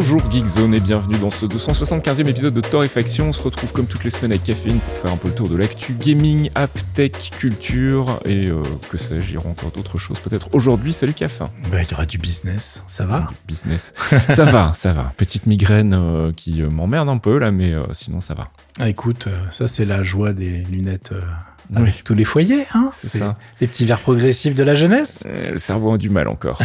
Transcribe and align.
Bonjour 0.00 0.30
Geekzone 0.30 0.74
et 0.74 0.80
bienvenue 0.80 1.18
dans 1.18 1.28
ce 1.28 1.44
275e 1.44 2.28
épisode 2.28 2.54
de 2.54 2.60
Torréfaction. 2.60 3.30
On 3.30 3.32
se 3.32 3.42
retrouve 3.42 3.72
comme 3.72 3.86
toutes 3.86 4.04
les 4.04 4.10
semaines 4.10 4.30
avec 4.30 4.44
Caféine 4.44 4.78
pour 4.78 4.96
faire 4.96 5.12
un 5.12 5.16
peu 5.16 5.26
le 5.26 5.34
tour 5.34 5.48
de 5.48 5.56
l'actu 5.56 5.92
gaming, 5.94 6.50
app, 6.54 6.70
tech, 6.94 7.32
culture 7.36 8.20
et 8.24 8.46
euh, 8.46 8.62
que 8.90 8.96
sais-je, 8.96 9.30
il 9.30 9.34
y 9.34 9.36
aura 9.38 9.48
encore 9.48 9.72
d'autres 9.72 9.98
choses 9.98 10.20
peut-être 10.20 10.50
aujourd'hui. 10.52 10.92
Salut 10.92 11.14
Caf. 11.14 11.40
Bah, 11.40 11.82
il 11.82 11.90
y 11.90 11.94
aura 11.94 12.06
du 12.06 12.16
business, 12.16 12.84
ça 12.86 13.06
va? 13.06 13.26
Business. 13.48 13.92
ça 14.28 14.44
va, 14.44 14.72
ça 14.72 14.92
va. 14.92 15.12
Petite 15.16 15.46
migraine 15.46 15.94
euh, 15.94 16.30
qui 16.30 16.62
euh, 16.62 16.70
m'emmerde 16.70 17.08
un 17.08 17.18
peu 17.18 17.36
là, 17.36 17.50
mais 17.50 17.72
euh, 17.72 17.82
sinon 17.90 18.20
ça 18.20 18.34
va. 18.34 18.50
Ah, 18.78 18.88
Écoute, 18.88 19.26
ça 19.50 19.66
c'est 19.66 19.84
la 19.84 20.04
joie 20.04 20.32
des 20.32 20.60
lunettes 20.70 21.12
avec 21.74 22.02
tous 22.04 22.14
les 22.14 22.24
foyers, 22.24 22.64
hein 22.74 22.90
C'est 22.92 23.18
ça. 23.18 23.36
Les 23.60 23.66
petits 23.66 23.84
verres 23.84 24.00
progressifs 24.00 24.54
de 24.54 24.62
la 24.62 24.74
jeunesse. 24.74 25.20
Euh, 25.26 25.52
le 25.52 25.58
cerveau 25.58 25.92
a 25.92 25.98
du 25.98 26.08
mal 26.10 26.28
encore. 26.28 26.60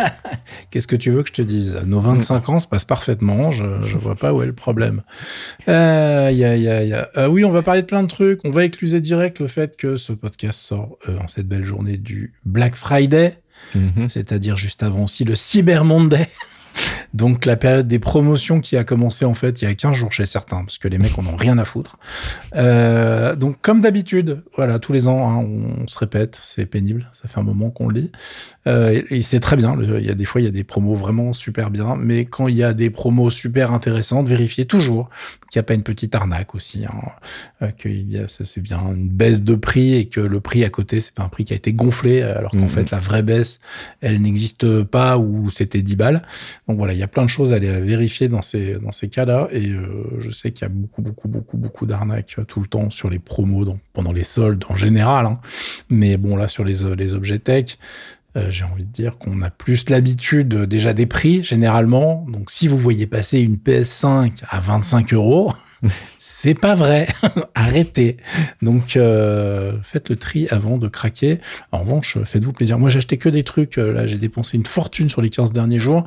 Qu'est-ce 0.70 0.86
que 0.86 0.96
tu 0.96 1.10
veux 1.10 1.22
que 1.22 1.28
je 1.28 1.34
te 1.34 1.42
dise? 1.42 1.80
Nos 1.86 2.00
25 2.00 2.48
ans 2.48 2.58
se 2.58 2.66
passent 2.66 2.84
parfaitement, 2.84 3.52
je, 3.52 3.64
je 3.82 3.96
vois 3.96 4.14
pas 4.14 4.32
où 4.32 4.42
est 4.42 4.46
le 4.46 4.52
problème. 4.52 5.02
Euh, 5.68 6.30
y 6.32 6.44
a, 6.44 6.56
y 6.56 6.68
a, 6.68 6.82
y 6.84 6.92
a. 6.92 7.08
Euh, 7.16 7.28
oui, 7.28 7.44
on 7.44 7.50
va 7.50 7.62
parler 7.62 7.82
de 7.82 7.86
plein 7.86 8.02
de 8.02 8.08
trucs. 8.08 8.40
On 8.44 8.50
va 8.50 8.64
écluser 8.64 9.00
direct 9.00 9.38
le 9.40 9.48
fait 9.48 9.76
que 9.76 9.96
ce 9.96 10.12
podcast 10.12 10.58
sort 10.60 10.98
euh, 11.08 11.18
en 11.18 11.28
cette 11.28 11.46
belle 11.48 11.64
journée 11.64 11.96
du 11.96 12.32
Black 12.44 12.74
Friday, 12.74 13.38
Mhm. 13.76 14.08
c'est-à-dire 14.08 14.56
juste 14.56 14.82
avant 14.82 15.04
aussi 15.04 15.24
le 15.24 15.36
Cyber 15.36 15.84
Monday. 15.84 16.28
Donc 17.14 17.44
la 17.44 17.56
période 17.56 17.86
des 17.86 17.98
promotions 17.98 18.60
qui 18.60 18.76
a 18.76 18.84
commencé 18.84 19.24
en 19.24 19.34
fait 19.34 19.60
il 19.60 19.66
y 19.66 19.68
a 19.68 19.74
15 19.74 19.94
jours 19.94 20.12
chez 20.12 20.24
certains, 20.24 20.64
parce 20.64 20.78
que 20.78 20.88
les 20.88 20.98
mecs 20.98 21.18
en 21.18 21.26
ont 21.26 21.36
rien 21.36 21.58
à 21.58 21.64
foutre. 21.64 21.98
Euh, 22.56 23.36
donc 23.36 23.56
comme 23.60 23.80
d'habitude, 23.80 24.42
voilà, 24.56 24.78
tous 24.78 24.92
les 24.92 25.08
ans, 25.08 25.30
hein, 25.30 25.44
on, 25.44 25.86
se 25.86 25.98
répète, 25.98 26.38
c'est 26.42 26.66
pénible, 26.66 27.10
ça 27.12 27.28
fait 27.28 27.38
un 27.38 27.42
moment 27.42 27.70
qu'on 27.70 27.88
le 27.88 28.00
lit. 28.00 28.12
Euh, 28.66 29.02
et 29.10 29.18
et 29.18 29.22
c'est 29.22 29.40
très 29.40 29.56
bien, 29.56 29.76
il 29.80 30.04
y 30.06 30.10
a 30.10 30.14
des 30.14 30.24
fois 30.24 30.40
il 30.40 30.44
y 30.44 30.48
a 30.48 30.52
des 30.52 30.64
promos 30.64 30.94
vraiment 30.94 31.32
super 31.32 31.70
bien, 31.70 31.96
mais 31.96 32.24
quand 32.24 32.48
il 32.48 32.56
y 32.56 32.62
a 32.62 32.72
des 32.72 32.90
promos 32.90 33.30
super 33.30 33.72
intéressantes, 33.72 34.26
vérifiez 34.28 34.64
toujours 34.64 35.10
qu'il 35.50 35.58
n'y 35.58 35.60
a 35.60 35.64
pas 35.64 35.74
une 35.74 35.82
petite 35.82 36.14
arnaque 36.14 36.54
aussi, 36.54 36.86
hein, 36.86 36.94
euh, 37.60 37.68
qu'il 37.72 38.10
y 38.10 38.18
a, 38.18 38.26
ça, 38.28 38.44
c'est 38.46 38.62
bien 38.62 38.80
une 38.94 39.08
baisse 39.08 39.42
de 39.42 39.54
prix 39.54 39.94
et 39.94 40.06
que 40.06 40.20
le 40.20 40.40
prix 40.40 40.64
à 40.64 40.70
côté, 40.70 41.02
c'est 41.02 41.14
pas 41.14 41.22
un 41.24 41.28
prix 41.28 41.44
qui 41.44 41.52
a 41.52 41.56
été 41.56 41.74
gonflé, 41.74 42.22
alors 42.22 42.52
qu'en 42.52 42.58
Mhm. 42.58 42.68
fait 42.68 42.90
la 42.90 42.98
vraie 42.98 43.22
baisse, 43.22 43.60
elle 44.00 44.22
n'existe 44.22 44.82
pas 44.84 45.18
ou 45.18 45.50
c'était 45.50 45.82
10 45.82 45.96
balles. 45.96 46.22
Donc 46.68 46.78
voilà, 46.78 46.92
il 46.92 46.98
y 46.98 47.02
a 47.02 47.08
plein 47.08 47.24
de 47.24 47.28
choses 47.28 47.52
à 47.52 47.56
aller 47.56 47.80
vérifier 47.80 48.28
dans 48.28 48.42
ces, 48.42 48.78
cas-là. 49.10 49.48
Et 49.50 49.70
euh, 49.70 50.20
je 50.20 50.30
sais 50.30 50.52
qu'il 50.52 50.62
y 50.62 50.66
a 50.66 50.68
beaucoup, 50.68 51.02
beaucoup, 51.02 51.28
beaucoup, 51.28 51.56
beaucoup 51.56 51.86
d'arnaques 51.86 52.36
euh, 52.38 52.44
tout 52.44 52.60
le 52.60 52.66
temps 52.66 52.90
sur 52.90 53.10
les 53.10 53.18
promos, 53.18 53.76
pendant 53.92 54.12
les 54.12 54.22
soldes 54.24 54.64
en 54.68 54.76
général. 54.76 55.26
hein. 55.26 55.40
Mais 55.90 56.16
bon, 56.16 56.36
là, 56.36 56.46
sur 56.46 56.64
les, 56.64 56.84
euh, 56.84 57.14
objets 57.14 57.38
tech, 57.38 57.78
j'ai 58.48 58.64
envie 58.64 58.86
de 58.86 58.90
dire 58.90 59.18
qu'on 59.18 59.42
a 59.42 59.50
plus 59.50 59.90
l'habitude 59.90 60.54
déjà 60.64 60.94
des 60.94 61.04
prix, 61.04 61.42
généralement. 61.42 62.24
Donc 62.28 62.50
si 62.50 62.66
vous 62.66 62.78
voyez 62.78 63.06
passer 63.06 63.40
une 63.40 63.56
PS5 63.56 64.42
à 64.48 64.58
25 64.58 65.12
euros, 65.12 65.52
c'est 66.18 66.54
pas 66.54 66.74
vrai. 66.74 67.08
Arrêtez. 67.54 68.16
Donc 68.62 68.96
euh, 68.96 69.72
faites 69.82 70.08
le 70.08 70.16
tri 70.16 70.46
avant 70.50 70.78
de 70.78 70.88
craquer. 70.88 71.38
En 71.72 71.78
revanche, 71.80 72.18
faites-vous 72.24 72.52
plaisir. 72.52 72.78
Moi, 72.78 72.90
j'ai 72.90 72.98
acheté 72.98 73.16
que 73.16 73.28
des 73.28 73.42
trucs. 73.44 73.78
euh, 73.78 73.92
Là, 73.92 74.06
j'ai 74.06 74.16
dépensé 74.16 74.56
une 74.56 74.66
fortune 74.66 75.08
sur 75.08 75.22
les 75.22 75.30
15 75.30 75.52
derniers 75.52 75.80
jours 75.80 76.04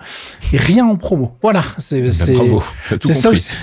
et 0.53 0.57
rien 0.57 0.85
en 0.85 0.95
promo. 0.95 1.37
Voilà. 1.41 1.63
C'est 1.79 2.01
Bah, 3.09 3.13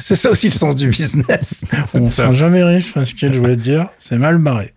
ça, 0.00 0.14
ça 0.16 0.30
aussi 0.30 0.48
le 0.48 0.54
sens 0.54 0.76
du 0.76 0.88
business. 0.88 1.64
On 1.94 2.04
ça. 2.04 2.10
sera 2.24 2.32
jamais 2.32 2.62
riche, 2.62 2.92
ce 3.04 3.14
que 3.14 3.32
je 3.32 3.38
voulais 3.38 3.56
te 3.56 3.62
dire. 3.62 3.88
C'est 3.98 4.18
mal 4.18 4.38
barré. 4.38 4.72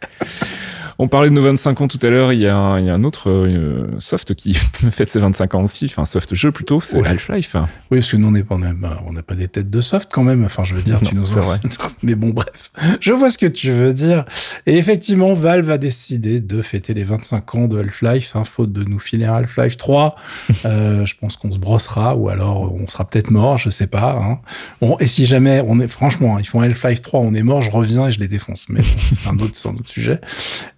On 0.97 1.07
parlait 1.07 1.29
de 1.29 1.33
nos 1.33 1.41
25 1.41 1.81
ans 1.81 1.87
tout 1.87 1.99
à 2.01 2.09
l'heure, 2.09 2.33
il 2.33 2.39
y 2.39 2.47
a 2.47 2.55
un, 2.55 2.79
il 2.79 2.85
y 2.85 2.89
a 2.89 2.93
un 2.93 3.03
autre 3.03 3.29
euh, 3.29 3.87
soft 3.99 4.33
qui 4.33 4.53
fête 4.91 5.07
ses 5.07 5.19
25 5.19 5.55
ans 5.55 5.63
aussi, 5.63 5.85
enfin 5.85 6.05
soft 6.05 6.33
jeu 6.33 6.51
plutôt, 6.51 6.81
c'est 6.81 6.95
Ouais. 6.95 7.07
Half-Life. 7.07 7.55
Oui, 7.91 7.99
parce 7.99 8.11
que 8.11 8.17
nous, 8.17 8.27
on 8.27 8.31
n'est 8.31 8.43
pas, 8.43 8.57
on 9.05 9.11
n'a 9.11 9.23
pas 9.23 9.35
des 9.35 9.47
têtes 9.47 9.69
de 9.69 9.81
soft 9.81 10.09
quand 10.11 10.23
même. 10.23 10.45
Enfin, 10.45 10.63
je 10.63 10.75
veux 10.75 10.81
dire, 10.81 10.99
tu 11.01 11.13
nous 11.13 11.23
vrai. 11.23 11.59
Mais 12.03 12.15
bon, 12.15 12.29
bref. 12.29 12.71
Je 13.01 13.11
vois 13.11 13.29
ce 13.29 13.37
que 13.37 13.45
tu 13.45 13.71
veux 13.71 13.93
dire. 13.93 14.25
Et 14.65 14.77
effectivement, 14.77 15.33
Valve 15.33 15.69
a 15.69 15.77
décidé 15.77 16.39
de 16.39 16.61
fêter 16.61 16.93
les 16.93 17.03
25 17.03 17.55
ans 17.55 17.67
de 17.67 17.79
Half-Life, 17.79 18.35
hein, 18.35 18.43
faute 18.43 18.71
de 18.71 18.83
nous 18.83 18.99
filer 18.99 19.25
un 19.25 19.35
Half-Life 19.35 19.77
3. 19.77 20.15
euh, 20.65 21.05
je 21.05 21.15
pense 21.19 21.35
qu'on 21.37 21.51
se 21.51 21.59
brossera 21.59 22.15
ou 22.15 22.29
alors 22.29 22.73
on 22.73 22.87
sera 22.87 23.05
peut-être 23.05 23.31
mort, 23.31 23.57
je 23.57 23.69
sais 23.69 23.87
pas. 23.87 24.13
Hein. 24.13 24.39
Bon, 24.81 24.97
et 24.99 25.07
si 25.07 25.25
jamais 25.25 25.61
on 25.67 25.79
est, 25.79 25.91
franchement, 25.91 26.37
hein, 26.37 26.39
ils 26.39 26.47
font 26.47 26.61
Half-Life 26.61 27.01
3, 27.01 27.19
on 27.19 27.33
est 27.33 27.43
mort, 27.43 27.61
je 27.61 27.71
reviens 27.71 28.07
et 28.07 28.11
je 28.11 28.19
les 28.19 28.27
défonce. 28.27 28.67
Mais 28.69 28.79
bon, 28.79 28.87
c'est 28.97 29.29
un 29.29 29.37
autre, 29.39 29.53
c'est 29.55 29.67
un 29.67 29.73
autre 29.73 29.89
sujet. 29.89 30.21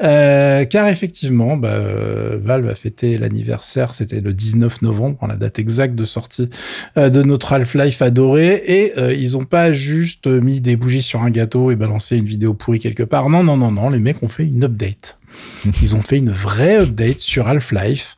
Euh, 0.02 0.07
car 0.70 0.88
effectivement, 0.88 1.58
bah, 1.58 1.70
euh, 1.70 2.38
Valve 2.42 2.68
a 2.70 2.76
fêté 2.76 3.18
l'anniversaire, 3.18 3.94
c'était 3.94 4.22
le 4.22 4.34
19 4.34 4.82
novembre, 4.82 5.26
la 5.28 5.36
date 5.36 5.60
exacte 5.60 5.96
de 5.96 6.06
sortie 6.06 6.50
euh, 6.98 7.10
de 7.10 7.24
notre 7.24 7.54
Half-Life 7.54 8.02
adoré, 8.02 8.62
et 8.66 8.98
euh, 8.98 9.14
ils 9.14 9.38
ont 9.38 9.46
pas 9.46 9.72
juste 9.72 10.28
mis 10.28 10.62
des 10.62 10.76
bougies 10.76 11.02
sur 11.02 11.22
un 11.22 11.30
gâteau 11.30 11.72
et 11.72 11.76
balancé 11.76 12.18
une 12.18 12.26
vidéo 12.26 12.54
pourrie 12.54 12.80
quelque 12.80 13.04
part. 13.04 13.30
Non, 13.30 13.44
non, 13.44 13.58
non, 13.58 13.72
non, 13.72 13.90
les 13.90 14.00
mecs 14.00 14.22
ont 14.24 14.28
fait 14.28 14.46
une 14.46 14.64
update. 14.64 15.18
Ils 15.82 15.96
ont 15.96 16.02
fait 16.02 16.18
une 16.18 16.32
vraie 16.32 16.80
update 16.80 17.20
sur 17.20 17.48
Half-Life. 17.48 18.18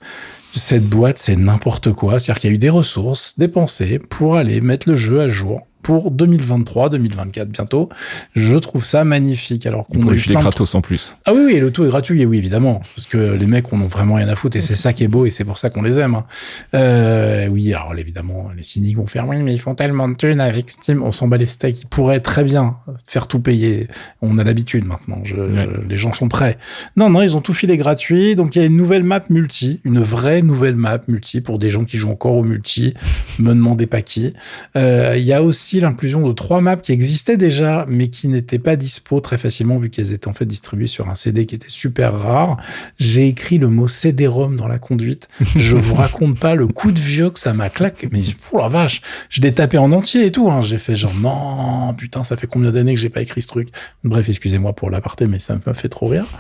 Cette 0.54 0.86
boîte, 0.86 1.18
c'est 1.18 1.36
n'importe 1.36 1.92
quoi. 1.94 2.18
C'est-à-dire 2.18 2.40
qu'il 2.40 2.50
y 2.50 2.54
a 2.54 2.56
eu 2.56 2.60
des 2.60 2.70
ressources 2.70 3.38
dépensées 3.38 4.00
pour 4.00 4.36
aller 4.36 4.62
mettre 4.62 4.90
le 4.90 4.96
jeu 4.96 5.22
à 5.22 5.28
jour 5.28 5.68
pour 5.82 6.12
2023, 6.12 6.90
2024 6.90 7.48
bientôt. 7.50 7.90
Je 8.36 8.56
trouve 8.56 8.84
ça 8.84 9.04
magnifique. 9.04 9.66
Alors 9.66 9.86
qu'on 9.86 9.98
a 10.10 10.14
eu 10.14 10.20
filer 10.20 10.36
gratos 10.36 10.76
en 10.76 10.82
plus. 10.82 11.14
ah 11.26 11.34
oui, 11.34 11.42
oui, 11.46 11.60
le 11.60 11.72
tout 11.72 11.84
est 11.86 11.90
gratuit, 11.90 12.22
et 12.22 12.26
oui, 12.26 12.38
évidemment. 12.38 12.76
Parce 12.96 13.08
que 13.08 13.18
les 13.18 13.46
mecs 13.46 13.72
on 13.74 13.80
ont 13.82 13.88
vraiment 13.88 14.16
rien 14.16 14.28
à 14.28 14.36
foutre, 14.36 14.58
et 14.58 14.62
c'est 14.62 14.76
ça 14.76 14.94
qui 14.94 15.04
est 15.04 15.08
beau, 15.08 15.26
et 15.26 15.32
c'est 15.32 15.44
pour 15.46 15.58
ça 15.58 15.70
qu'on 15.70 15.82
les 15.82 16.00
aime. 16.00 16.16
hein. 16.16 16.26
Euh, 16.74 17.48
oui, 17.48 17.74
alors 17.74 17.94
évidemment, 17.98 18.50
les 18.56 18.64
cyniques 18.64 18.98
vont 18.98 19.08
faire, 19.08 19.28
oui, 19.28 19.42
mais 19.42 19.54
ils 19.54 19.60
font 19.60 19.76
tellement 19.76 20.08
de 20.08 20.16
thunes 20.16 20.42
avec 20.42 20.70
Steam, 20.70 21.02
on 21.04 21.12
s'en 21.12 21.28
bat 21.28 21.38
les 21.38 21.46
steaks, 21.46 21.82
ils 21.84 21.88
pourraient 21.88 22.20
très 22.20 22.44
bien 22.44 22.78
faire 23.08 23.28
tout 23.28 23.40
payer. 23.40 23.88
On 24.22 24.38
a 24.38 24.44
l'habitude 24.44 24.86
maintenant, 24.86 25.22
je- 25.24 25.36
je- 25.36 25.88
les 25.88 25.98
gens 25.98 26.14
sont 26.14 26.28
prêts. 26.28 26.58
Non, 26.98 27.10
non, 27.10 27.22
ils 27.22 27.36
ont 27.38 27.42
tout 27.42 27.54
filé 27.54 27.78
gratuit, 27.78 28.36
donc 28.36 28.56
il 28.56 28.60
y 28.60 28.62
a 28.62 28.66
une 28.66 28.78
nouvelle 28.78 29.04
map 29.04 29.24
multi, 29.30 29.80
une 29.84 30.00
vraie 30.00 30.42
nouvelle 30.42 30.76
map 30.76 31.00
multi 31.08 31.42
pour 31.42 31.58
des 31.60 31.70
gens 31.70 31.86
qui 31.86 31.98
jouent 31.98 32.12
encore 32.12 32.36
au 32.36 32.44
multi, 32.44 32.94
me 33.40 33.50
demandez 33.54 33.88
pas 33.88 34.02
qui. 34.02 34.34
Euh, 34.76 35.16
Il 35.18 35.24
y 35.24 35.34
a 35.34 35.42
aussi 35.44 35.69
l'inclusion 35.74 36.28
de 36.28 36.34
trois 36.34 36.62
maps 36.62 36.76
qui 36.76 36.92
existaient 36.92 37.38
déjà, 37.38 37.86
mais 37.88 38.08
qui 38.10 38.28
n'étaient 38.28 38.60
pas 38.60 38.76
dispo 38.76 39.20
très 39.20 39.38
facilement 39.38 39.78
vu 39.78 39.90
qu'elles 39.90 40.14
étaient 40.14 40.28
en 40.28 40.34
fait 40.34 40.46
distribuées 40.46 40.88
sur 40.88 41.10
un 41.10 41.16
CD 41.16 41.46
qui 41.46 41.56
était 41.56 41.70
super 41.70 42.14
rare. 42.18 42.58
J'ai 42.98 43.28
écrit 43.28 43.58
le 43.58 43.70
mot 43.70 43.88
CD-ROM 43.88 44.56
dans 44.56 44.68
la 44.68 44.80
conduite. 44.80 45.28
Je 45.56 45.76
vous 45.76 45.96
raconte 46.04 46.40
pas 46.40 46.56
le 46.56 46.68
coup 46.68 46.92
de 46.92 47.00
vieux 47.00 47.30
que 47.30 47.40
ça 47.40 47.54
m'a 47.54 47.70
claqué. 47.70 48.10
Mais 48.12 48.22
pour 48.50 48.60
la 48.60 48.70
vache, 48.70 49.02
je 49.30 49.42
l'ai 49.42 49.54
tapé 49.54 49.78
en 49.78 49.92
entier 49.92 50.26
et 50.26 50.32
tout. 50.32 50.50
Hein. 50.50 50.62
J'ai 50.62 50.78
fait 50.80 50.96
genre 50.96 51.14
non, 51.22 51.94
putain, 51.94 52.24
ça 52.24 52.36
fait 52.38 52.48
combien 52.48 52.72
d'années 52.72 52.96
que 52.96 53.00
j'ai 53.00 53.10
pas 53.10 53.22
écrit 53.22 53.42
ce 53.42 53.48
truc? 53.48 53.70
Bref, 54.04 54.28
excusez-moi 54.30 54.74
pour 54.74 54.90
l'aparté, 54.90 55.28
mais 55.28 55.40
ça 55.40 55.58
m'a 55.66 55.74
fait 55.74 55.90
trop 55.90 56.08
rire. 56.08 56.26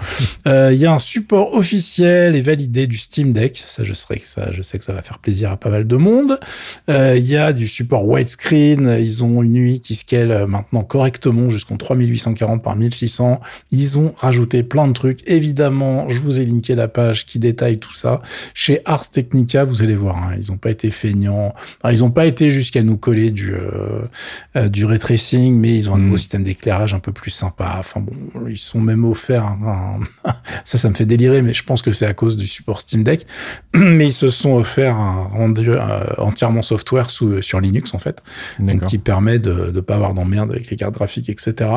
Euh, 0.48 0.72
Il 0.74 0.80
y 0.80 0.86
a 0.86 0.94
un 0.94 1.00
support 1.00 1.54
officiel 1.54 2.36
et 2.36 2.42
validé 2.42 2.88
du 2.88 2.98
Steam 2.98 3.34
Deck. 3.34 3.62
Ça, 3.68 3.84
je 3.84 3.94
sais 3.94 4.18
que 4.18 4.28
ça, 4.28 4.52
je 4.52 4.62
sais 4.62 4.80
que 4.80 4.86
ça 4.86 4.94
va 4.94 5.02
faire 5.02 5.20
plaisir 5.20 5.52
à 5.52 5.58
pas 5.58 5.70
mal 5.70 5.86
de 5.86 5.96
monde. 5.96 6.40
Euh, 6.90 7.18
Il 7.18 7.28
y 7.28 7.36
a 7.36 7.52
du 7.52 7.68
support 7.68 8.06
widescreen. 8.08 8.98
Ils 9.00 9.19
ont 9.24 9.42
une 9.44 9.56
UI 9.56 9.82
qui 9.82 9.96
scale 9.96 10.32
euh, 10.32 10.48
maintenant 10.48 10.84
correctement 10.84 11.50
jusqu'en 11.50 11.78
3840 11.78 12.62
par 12.64 12.76
1600. 12.76 13.40
Ils 13.72 14.00
ont 14.00 14.14
rajouté 14.18 14.64
plein 14.64 14.88
de 14.88 14.94
trucs. 14.94 15.20
Évidemment, 15.28 16.08
je 16.10 16.20
vous 16.20 16.40
ai 16.40 16.46
linké 16.46 16.76
la 16.76 16.88
page 16.88 17.26
qui 17.26 17.40
détaille 17.40 17.80
tout 17.80 17.94
ça. 17.94 18.22
Chez 18.54 18.82
Ars 18.86 19.10
Technica, 19.10 19.64
vous 19.64 19.82
allez 19.82 19.96
voir, 19.96 20.18
hein, 20.18 20.36
ils 20.42 20.52
n'ont 20.52 20.58
pas 20.58 20.72
été 20.72 20.92
feignants. 20.92 21.54
Ils 21.90 22.00
n'ont 22.00 22.12
pas 22.12 22.26
été 22.26 22.52
jusqu'à 22.52 22.84
nous 22.84 22.98
coller 22.98 23.32
du 23.32 23.54
euh, 23.54 24.02
euh, 24.56 24.70
du 24.70 24.86
ray 24.86 25.00
tracing, 25.00 25.56
mais 25.56 25.76
ils 25.76 25.90
ont 25.90 25.96
un 25.96 25.98
Mm. 25.98 26.04
nouveau 26.04 26.18
système 26.18 26.44
d'éclairage 26.44 26.94
un 26.94 27.00
peu 27.00 27.12
plus 27.12 27.32
sympa. 27.32 27.76
Enfin 27.80 28.00
bon, 28.00 28.14
ils 28.50 28.58
sont 28.58 28.80
même 28.80 29.06
offerts. 29.06 29.44
un- 29.46 30.00
ça, 30.66 30.78
ça 30.78 30.90
me 30.90 30.94
fait 30.96 31.06
délirer, 31.06 31.42
mais 31.42 31.54
je 31.54 31.64
pense 31.64 31.82
que 31.82 31.92
c'est 31.92 32.06
à 32.06 32.14
cause 32.14 32.38
du 32.38 32.48
support 32.48 32.82
Steam 32.82 33.04
Deck. 33.04 33.26
mais 33.74 34.08
ils 34.08 34.14
se 34.14 34.30
sont 34.30 34.56
offerts 34.56 34.96
un 34.96 35.24
rendu 35.24 35.70
euh, 35.72 36.04
entièrement 36.18 36.62
software 36.62 37.10
sous, 37.10 37.42
sur 37.42 37.60
Linux 37.60 37.94
en 37.94 38.00
fait 38.00 38.22
donc 38.60 38.68
D'accord. 38.76 38.90
qui 38.90 38.98
permet 39.10 39.40
de 39.40 39.72
ne 39.74 39.82
pas 39.82 39.96
avoir 39.96 40.14
d'emmerde 40.14 40.52
avec 40.52 40.70
les 40.70 40.76
cartes 40.76 40.94
graphiques, 40.94 41.30
etc. 41.30 41.68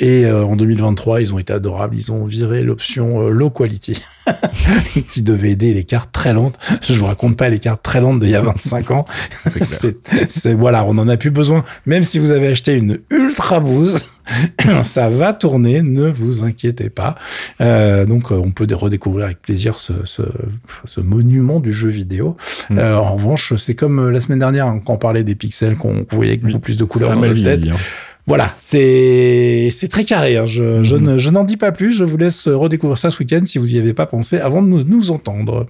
Et 0.00 0.26
euh, 0.26 0.44
en 0.44 0.54
2023, 0.54 1.22
ils 1.22 1.32
ont 1.32 1.38
été 1.38 1.50
adorables. 1.50 1.96
Ils 1.96 2.12
ont 2.12 2.26
viré 2.26 2.62
l'option 2.62 3.22
euh, 3.22 3.30
low 3.30 3.48
quality. 3.48 3.98
qui 5.10 5.22
devait 5.22 5.50
aider 5.50 5.74
les 5.74 5.84
cartes 5.84 6.10
très 6.12 6.32
lentes. 6.32 6.58
Je 6.88 6.94
vous 6.94 7.06
raconte 7.06 7.36
pas 7.36 7.48
les 7.48 7.58
cartes 7.58 7.82
très 7.82 8.00
lentes 8.00 8.20
d'il 8.20 8.30
y 8.30 8.36
a 8.36 8.42
25 8.42 8.90
ans. 8.90 9.04
C'est 10.28 10.54
voilà, 10.54 10.84
on 10.84 10.96
en 10.98 11.08
a 11.08 11.16
plus 11.16 11.30
besoin. 11.30 11.64
Même 11.86 12.04
si 12.04 12.18
vous 12.18 12.30
avez 12.30 12.48
acheté 12.48 12.76
une 12.76 13.00
ultra 13.10 13.60
bouse, 13.60 14.06
ça 14.82 15.08
va 15.08 15.32
tourner, 15.32 15.82
ne 15.82 16.08
vous 16.08 16.44
inquiétez 16.44 16.90
pas. 16.90 17.16
Euh, 17.60 18.06
donc, 18.06 18.32
euh, 18.32 18.36
on 18.36 18.50
peut 18.50 18.66
redécouvrir 18.72 19.26
avec 19.26 19.42
plaisir 19.42 19.78
ce, 19.78 19.92
ce, 20.04 20.22
ce 20.84 21.00
monument 21.00 21.60
du 21.60 21.72
jeu 21.72 21.88
vidéo. 21.88 22.36
Mm. 22.70 22.78
Euh, 22.78 22.96
en 22.96 23.14
revanche, 23.14 23.54
c'est 23.56 23.74
comme 23.74 23.98
euh, 23.98 24.10
la 24.10 24.20
semaine 24.20 24.38
dernière 24.38 24.66
hein, 24.66 24.80
quand 24.84 24.94
on 24.94 24.98
parlait 24.98 25.24
des 25.24 25.34
pixels, 25.34 25.76
qu'on 25.76 26.06
voyait 26.10 26.32
avec 26.32 26.42
beaucoup 26.42 26.58
plus 26.58 26.76
de 26.76 26.84
couleurs 26.84 27.12
dans 27.12 27.20
notre 27.20 27.42
tête. 27.42 27.66
Hein. 27.66 27.76
Voilà, 28.26 28.54
c'est 28.58 29.70
très 29.90 30.04
carré. 30.04 30.36
Hein. 30.36 30.46
Je, 30.46 30.82
je, 30.82 31.18
je 31.18 31.30
n'en 31.30 31.44
dis 31.44 31.56
pas 31.56 31.72
plus. 31.72 31.92
Je 31.92 32.04
vous 32.04 32.16
laisse 32.16 32.48
redécouvrir 32.48 32.96
ça 32.96 33.10
ce 33.10 33.18
week-end 33.18 33.42
si 33.44 33.58
vous 33.58 33.74
y 33.74 33.78
avez 33.78 33.92
pas 33.92 34.06
pensé 34.06 34.38
avant 34.38 34.62
de 34.62 34.68
nous, 34.68 34.82
nous 34.84 35.10
entendre. 35.10 35.66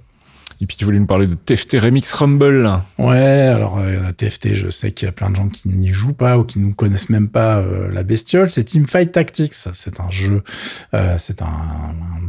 Et 0.60 0.66
puis 0.66 0.76
tu 0.76 0.84
voulais 0.84 0.98
nous 0.98 1.06
parler 1.06 1.26
de 1.26 1.34
TFT 1.34 1.78
Remix 1.80 2.12
Rumble. 2.12 2.80
Ouais, 2.98 3.16
alors 3.16 3.78
euh, 3.78 4.12
TFT, 4.12 4.54
je 4.54 4.70
sais 4.70 4.92
qu'il 4.92 5.06
y 5.06 5.08
a 5.08 5.12
plein 5.12 5.30
de 5.30 5.36
gens 5.36 5.48
qui 5.48 5.68
n'y 5.68 5.88
jouent 5.88 6.14
pas 6.14 6.38
ou 6.38 6.44
qui 6.44 6.58
ne 6.58 6.72
connaissent 6.72 7.10
même 7.10 7.28
pas 7.28 7.58
euh, 7.58 7.90
la 7.92 8.02
bestiole. 8.02 8.50
C'est 8.50 8.64
Teamfight 8.64 9.12
Tactics. 9.12 9.52
C'est 9.52 10.00
un 10.00 10.10
jeu, 10.10 10.42
euh, 10.94 11.16
c'est 11.18 11.42
un, 11.42 11.50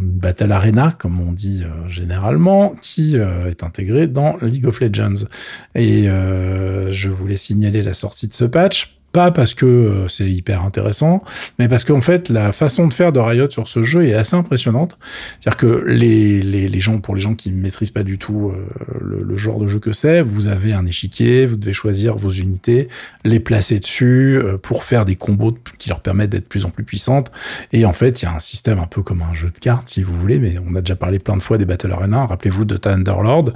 battle 0.02 0.52
arena 0.52 0.94
comme 0.98 1.20
on 1.22 1.32
dit 1.32 1.64
euh, 1.64 1.88
généralement, 1.88 2.76
qui 2.82 3.16
est 3.16 3.64
intégré 3.64 4.08
dans 4.08 4.38
League 4.42 4.66
of 4.66 4.82
Legends. 4.82 5.28
Et 5.76 6.06
je 6.06 7.10
voulais 7.10 7.38
signaler 7.38 7.84
la 7.84 7.94
sortie 7.94 8.28
de 8.28 8.34
ce 8.34 8.46
patch 8.46 8.96
pas 9.16 9.32
parce 9.32 9.54
que 9.54 9.66
euh, 9.66 10.10
c'est 10.10 10.30
hyper 10.30 10.64
intéressant, 10.64 11.24
mais 11.58 11.70
parce 11.70 11.86
qu'en 11.86 12.02
fait, 12.02 12.28
la 12.28 12.52
façon 12.52 12.86
de 12.86 12.94
faire 12.94 13.14
de 13.14 13.20
Riot 13.22 13.50
sur 13.50 13.70
ce 13.70 13.82
jeu 13.82 14.06
est 14.06 14.14
assez 14.14 14.36
impressionnante. 14.36 14.98
C'est-à-dire 15.40 15.56
que 15.56 15.86
les, 15.88 16.42
les, 16.42 16.68
les, 16.68 16.80
gens, 16.82 17.00
pour 17.00 17.16
les 17.16 17.22
gens 17.22 17.34
qui 17.34 17.50
ne 17.50 17.62
maîtrisent 17.62 17.92
pas 17.92 18.04
du 18.04 18.18
tout 18.18 18.52
euh, 18.52 18.68
le, 19.00 19.38
genre 19.38 19.58
de 19.58 19.68
jeu 19.68 19.80
que 19.80 19.94
c'est, 19.94 20.22
vous 20.22 20.50
avez 20.50 20.74
un 20.74 20.86
échiquier, 20.86 21.46
vous 21.46 21.56
devez 21.56 21.72
choisir 21.72 22.18
vos 22.18 22.30
unités, 22.30 22.90
les 23.24 23.40
placer 23.40 23.80
dessus 23.80 24.38
euh, 24.38 24.58
pour 24.58 24.84
faire 24.84 25.06
des 25.06 25.16
combos 25.16 25.58
qui 25.78 25.88
leur 25.88 26.02
permettent 26.02 26.32
d'être 26.32 26.50
plus 26.50 26.66
en 26.66 26.70
plus 26.70 26.84
puissantes. 26.84 27.32
Et 27.72 27.86
en 27.86 27.94
fait, 27.94 28.22
il 28.22 28.26
y 28.26 28.28
a 28.28 28.36
un 28.36 28.42
système 28.42 28.80
un 28.80 28.88
peu 28.88 29.02
comme 29.02 29.22
un 29.22 29.34
jeu 29.34 29.50
de 29.50 29.60
cartes, 29.60 29.88
si 29.88 30.04
vous 30.04 30.20
voulez, 30.20 30.40
mais 30.40 30.56
on 30.70 30.76
a 30.76 30.82
déjà 30.82 30.98
parlé 30.98 31.20
plein 31.20 31.38
de 31.38 31.42
fois 31.42 31.58
des 31.58 31.64
Battle 31.64 31.94
Arena. 31.94 32.26
Rappelez-vous 32.26 32.66
de 32.66 32.76
Thunderlord 32.76 33.54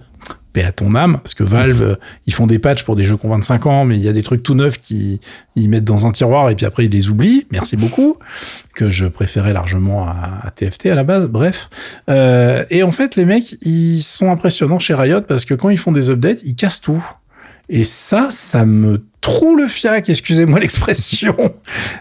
paix 0.60 0.68
à 0.68 0.72
ton 0.72 0.96
âme, 0.96 1.20
parce 1.22 1.34
que 1.34 1.44
Valve, 1.44 1.98
ils 2.26 2.34
font 2.34 2.48
des 2.48 2.60
patchs 2.60 2.84
pour 2.84 2.96
des 2.96 3.06
jeux 3.06 3.18
qui 3.18 3.26
ont 3.26 3.30
25 3.30 3.66
ans, 3.66 3.86
mais 3.86 3.96
il 3.96 4.02
y 4.02 4.08
a 4.08 4.14
des 4.14 4.24
trucs 4.24 4.44
tout 4.44 4.56
neufs 4.56 4.80
qui 4.80 5.20
ils 5.56 5.70
mettent 5.70 5.86
dans 5.86 6.06
un 6.06 6.12
tiroir 6.12 6.50
et 6.50 6.56
puis 6.56 6.66
après 6.66 6.86
ils 6.86 6.92
les 6.92 7.10
oublient. 7.10 7.46
Merci 7.52 7.76
beaucoup, 7.76 8.18
que 8.74 8.90
je 8.90 9.06
préférais 9.06 9.54
largement 9.54 10.08
à, 10.08 10.52
TFT 10.56 10.88
à 10.88 10.96
la 10.96 11.04
base. 11.04 11.28
Bref, 11.28 11.70
euh, 12.10 12.64
et 12.70 12.84
en 12.84 12.92
fait 12.92 13.16
les 13.16 13.26
mecs, 13.26 13.58
ils 13.62 14.02
sont 14.02 14.32
impressionnants 14.32 14.80
chez 14.80 14.94
Riot 14.94 15.22
parce 15.22 15.46
que 15.46 15.54
quand 15.54 15.70
ils 15.70 15.78
font 15.78 15.92
des 15.92 16.10
updates, 16.10 16.40
ils 16.44 16.56
cassent 16.56 16.82
tout. 16.82 17.04
Et 17.70 17.86
ça, 17.86 18.30
ça 18.32 18.66
me 18.66 19.04
trop 19.22 19.56
le 19.56 19.68
fiac, 19.68 20.10
excusez-moi 20.10 20.60
l'expression. 20.62 21.54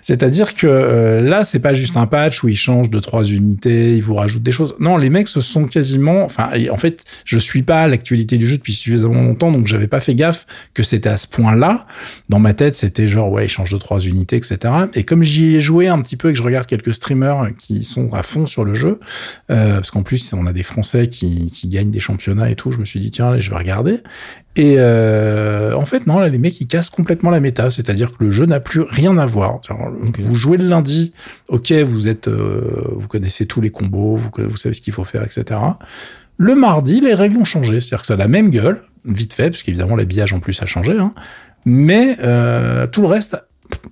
C'est-à-dire 0.03 0.55
que 0.55 0.67
euh, 0.67 1.20
là, 1.20 1.44
c'est 1.44 1.61
pas 1.61 1.75
juste 1.75 1.97
un 1.97 2.06
patch 2.06 2.43
où 2.43 2.49
ils 2.49 2.56
changent 2.56 2.91
de 2.91 2.99
trois 2.99 3.25
unités, 3.25 3.97
ils 3.97 4.03
vous 4.03 4.15
rajoutent 4.15 4.43
des 4.43 4.53
choses. 4.53 4.76
Non, 4.79 4.97
les 4.97 5.11
mecs 5.11 5.29
se 5.29 5.41
sont 5.41 5.67
quasiment, 5.67 6.25
enfin, 6.25 6.50
en 6.70 6.76
fait, 6.76 7.05
je 7.25 7.38
suis 7.38 7.62
pas 7.62 7.88
l'actualité 7.88 8.37
du 8.37 8.47
jeu 8.47 8.56
depuis 8.56 8.75
suffisamment 8.75 9.23
longtemps, 9.23 9.50
donc 9.50 9.67
j'avais 9.67 9.88
pas 9.88 10.00
fait 10.00 10.15
gaffe 10.15 10.47
que 10.75 10.82
c'était 10.82 11.09
à 11.09 11.17
ce 11.17 11.26
point-là. 11.26 11.87
Dans 12.29 12.38
ma 12.38 12.55
tête, 12.55 12.75
c'était 12.75 13.09
genre, 13.09 13.31
ouais, 13.31 13.47
ils 13.47 13.50
changent 13.50 13.73
de 13.73 13.79
trois 13.79 14.00
unités, 14.00 14.37
etc. 14.37 14.59
Et 14.94 15.05
comme 15.05 15.23
j'y 15.23 15.56
ai 15.56 15.61
joué 15.61 15.88
un 15.88 16.00
petit 16.00 16.17
peu 16.17 16.31
et 16.31 16.32
que 16.32 16.38
je 16.38 16.43
regarde 16.43 16.67
quelques 16.67 16.94
streamers 16.94 17.50
qui 17.59 17.85
sont 17.85 18.12
à 18.14 18.23
fond 18.23 18.47
sur 18.47 18.64
le 18.64 18.75
jeu, 18.75 19.00
euh, 19.50 19.75
parce 19.75 19.91
qu'en 19.91 20.03
plus, 20.03 20.32
on 20.32 20.47
a 20.47 20.53
des 20.53 20.62
Français 20.62 21.09
qui, 21.09 21.50
qui 21.50 21.69
gagnent 21.69 21.91
des 21.91 22.00
championnats 22.00 22.50
et 22.50 22.55
tout, 22.55 22.71
je 22.71 22.79
me 22.79 22.85
suis 22.85 23.00
dit, 23.00 23.11
tiens, 23.11 23.31
allez, 23.31 23.41
je 23.41 23.50
vais 23.50 23.56
regarder. 23.56 24.00
Et 24.58 24.75
euh, 24.76 25.72
en 25.75 25.84
fait, 25.84 26.08
non, 26.08 26.19
là, 26.19 26.28
les 26.28 26.38
mecs, 26.38 26.60
ils 26.60 26.66
cassent 26.66 26.90
complètement 26.90 27.31
la 27.31 27.38
méta, 27.38 27.70
c'est-à-dire 27.70 28.10
que 28.10 28.25
le 28.25 28.32
jeu 28.32 28.44
n'a 28.44 28.58
plus 28.58 28.81
rien 28.81 29.16
à 29.16 29.25
voir. 29.25 29.60
Vous 30.19 30.34
jouez 30.34 30.56
le 30.58 30.66
lundi, 30.66 31.12
ok, 31.49 31.72
vous 31.72 32.08
êtes, 32.08 32.26
euh, 32.26 32.82
vous 32.96 33.06
connaissez 33.06 33.46
tous 33.46 33.60
les 33.60 33.70
combos, 33.70 34.16
vous, 34.16 34.31
vous 34.37 34.56
savez 34.56 34.75
ce 34.75 34.81
qu'il 34.81 34.93
faut 34.93 35.05
faire, 35.05 35.22
etc. 35.22 35.60
Le 36.38 36.56
mardi, 36.56 37.00
les 37.00 37.14
règles 37.14 37.37
ont 37.37 37.44
changé, 37.44 37.81
c'est-à-dire 37.81 38.00
que 38.00 38.06
ça 38.08 38.14
a 38.14 38.16
la 38.16 38.26
même 38.26 38.50
gueule, 38.50 38.82
vite 39.05 39.32
fait, 39.32 39.50
parce 39.50 39.62
qu'évidemment 39.62 39.94
l'habillage 39.94 40.32
en 40.32 40.40
plus 40.40 40.61
a 40.61 40.66
changé, 40.66 40.99
hein, 40.99 41.14
mais 41.64 42.16
euh, 42.20 42.88
tout 42.88 43.02
le 43.02 43.08
reste 43.08 43.37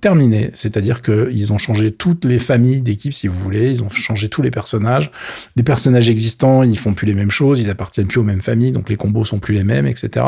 terminé. 0.01 0.51
C'est-à-dire 0.53 1.01
qu'ils 1.01 1.53
ont 1.53 1.57
changé 1.57 1.91
toutes 1.91 2.25
les 2.25 2.39
familles 2.39 2.81
d'équipes, 2.81 3.13
si 3.13 3.27
vous 3.27 3.37
voulez. 3.37 3.71
Ils 3.71 3.83
ont 3.83 3.89
changé 3.89 4.29
tous 4.29 4.41
les 4.41 4.51
personnages. 4.51 5.11
Les 5.55 5.63
personnages 5.63 6.09
existants, 6.09 6.63
ils 6.63 6.77
font 6.77 6.93
plus 6.93 7.07
les 7.07 7.13
mêmes 7.13 7.31
choses. 7.31 7.59
Ils 7.61 7.69
appartiennent 7.69 8.07
plus 8.07 8.19
aux 8.19 8.23
mêmes 8.23 8.41
familles, 8.41 8.71
donc 8.71 8.89
les 8.89 8.95
combos 8.95 9.25
sont 9.25 9.39
plus 9.39 9.55
les 9.55 9.63
mêmes, 9.63 9.87
etc. 9.87 10.25